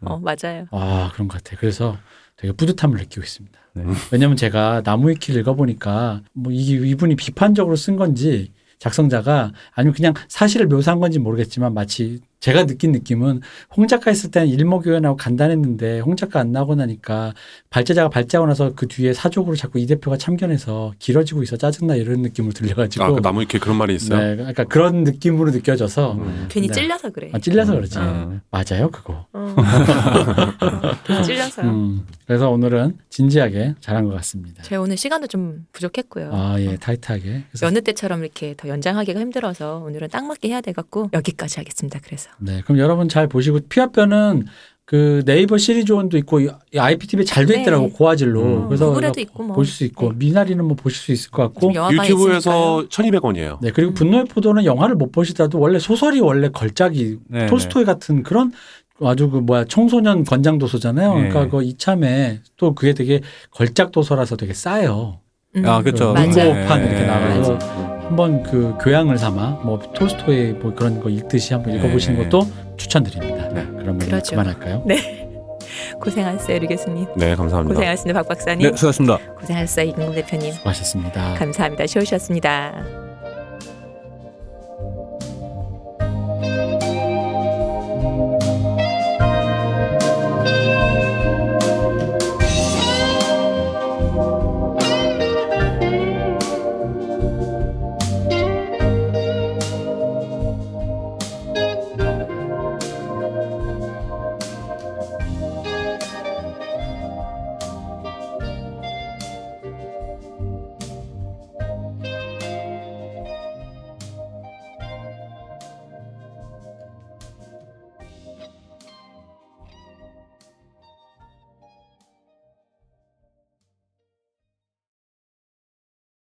[0.00, 0.66] 어 맞아요.
[0.70, 1.56] 아 그런 것 같아.
[1.58, 1.96] 그래서
[2.36, 3.58] 되게 뿌듯함을 느끼고 있습니다.
[3.74, 3.84] 네.
[4.12, 10.98] 왜냐면 제가 나무위키를 읽어보니까 뭐 이게 이분이 비판적으로 쓴 건지 작성자가 아니면 그냥 사실을 묘사한
[11.00, 13.40] 건지 모르겠지만 마치 제가 느낀 느낌은
[13.74, 17.32] 홍 작가 있을 때는 일목요연하고 간단했는데 홍 작가 안 나오고 나니까
[17.70, 22.52] 발제자가 발제하고 나서 그 뒤에 사족으로 자꾸 이 대표가 참견해서 길어지고 있어 짜증나 이런 느낌으로
[22.52, 24.18] 들려가지고 아, 그 나무 위키에 그런 말이 있어요.
[24.18, 26.46] 네, 그러니까 그런 느낌으로 느껴져서 음.
[26.50, 26.74] 괜히 네.
[26.74, 27.30] 찔려서 그래.
[27.32, 28.42] 아, 찔려서 그렇지 음.
[28.50, 29.54] 맞아요 그거 어.
[31.24, 31.62] 찔려서.
[31.62, 36.28] 음, 그래서 오늘은 진지하게 잘한 것 같습니다 제가 오늘 시간도 좀 부족했고요.
[36.30, 41.08] 아 예 타이트하게 그래서 여느 때처럼 이렇게 더 연장하기가 힘들어서 오늘은 딱 맞게 해야 돼갖고
[41.14, 42.00] 여기까지 하겠습니다.
[42.02, 44.46] 그래서 네, 그럼 여러분 잘 보시고 피아뼈는
[44.86, 46.40] 그 네이버 시리즈원도 있고
[46.76, 47.62] IPTV에 잘돼 네.
[47.62, 48.42] 있더라고 고화질로.
[48.42, 48.68] 음.
[48.68, 49.56] 그래서 구글에도 있고 뭐.
[49.56, 50.16] 보실 수 있고 네.
[50.18, 51.72] 미나리는 뭐 보실 수 있을 것 같고.
[51.90, 52.88] 유튜브에서 있으니까요.
[52.88, 53.58] 1,200원이에요.
[53.62, 53.94] 네, 그리고 음.
[53.94, 58.52] 분노의 포도는 영화를 못 보시더라도 원래 소설이 원래 걸작이 네, 톨스토이 같은 그런
[59.00, 61.14] 아주 그 뭐야 청소년 권장 도서잖아요.
[61.14, 61.28] 네.
[61.28, 65.20] 그러니까 그 이참에 또 그게 되게 걸작 도서라서 되게 싸요.
[65.56, 65.66] 음.
[65.66, 66.10] 아 그렇죠.
[66.12, 66.14] 음.
[66.14, 67.06] 문고판 이렇게 네.
[67.06, 67.58] 나가서
[68.04, 71.78] 한번 그 교양을 삼아 뭐 토스토의 뭐 그런 거 읽듯이 한번 네.
[71.78, 73.48] 읽어보시는 것도 추천드립니다.
[73.48, 73.66] 네.
[73.66, 74.32] 그러면 그렇죠.
[74.32, 74.82] 그만할까요?
[74.84, 75.20] 네.
[76.00, 77.06] 고생하셨어요, 류교수님.
[77.16, 77.74] 네, 감사합니다.
[77.74, 78.70] 고생하셨습니다, 박 박사님.
[78.70, 79.18] 네, 수고하셨습니다.
[79.40, 80.52] 고생하셨어요, 이근국 대표님.
[80.52, 81.34] 수고하셨습니다.
[81.34, 81.86] 감사합니다.
[81.86, 83.04] 쉬우셨습니다.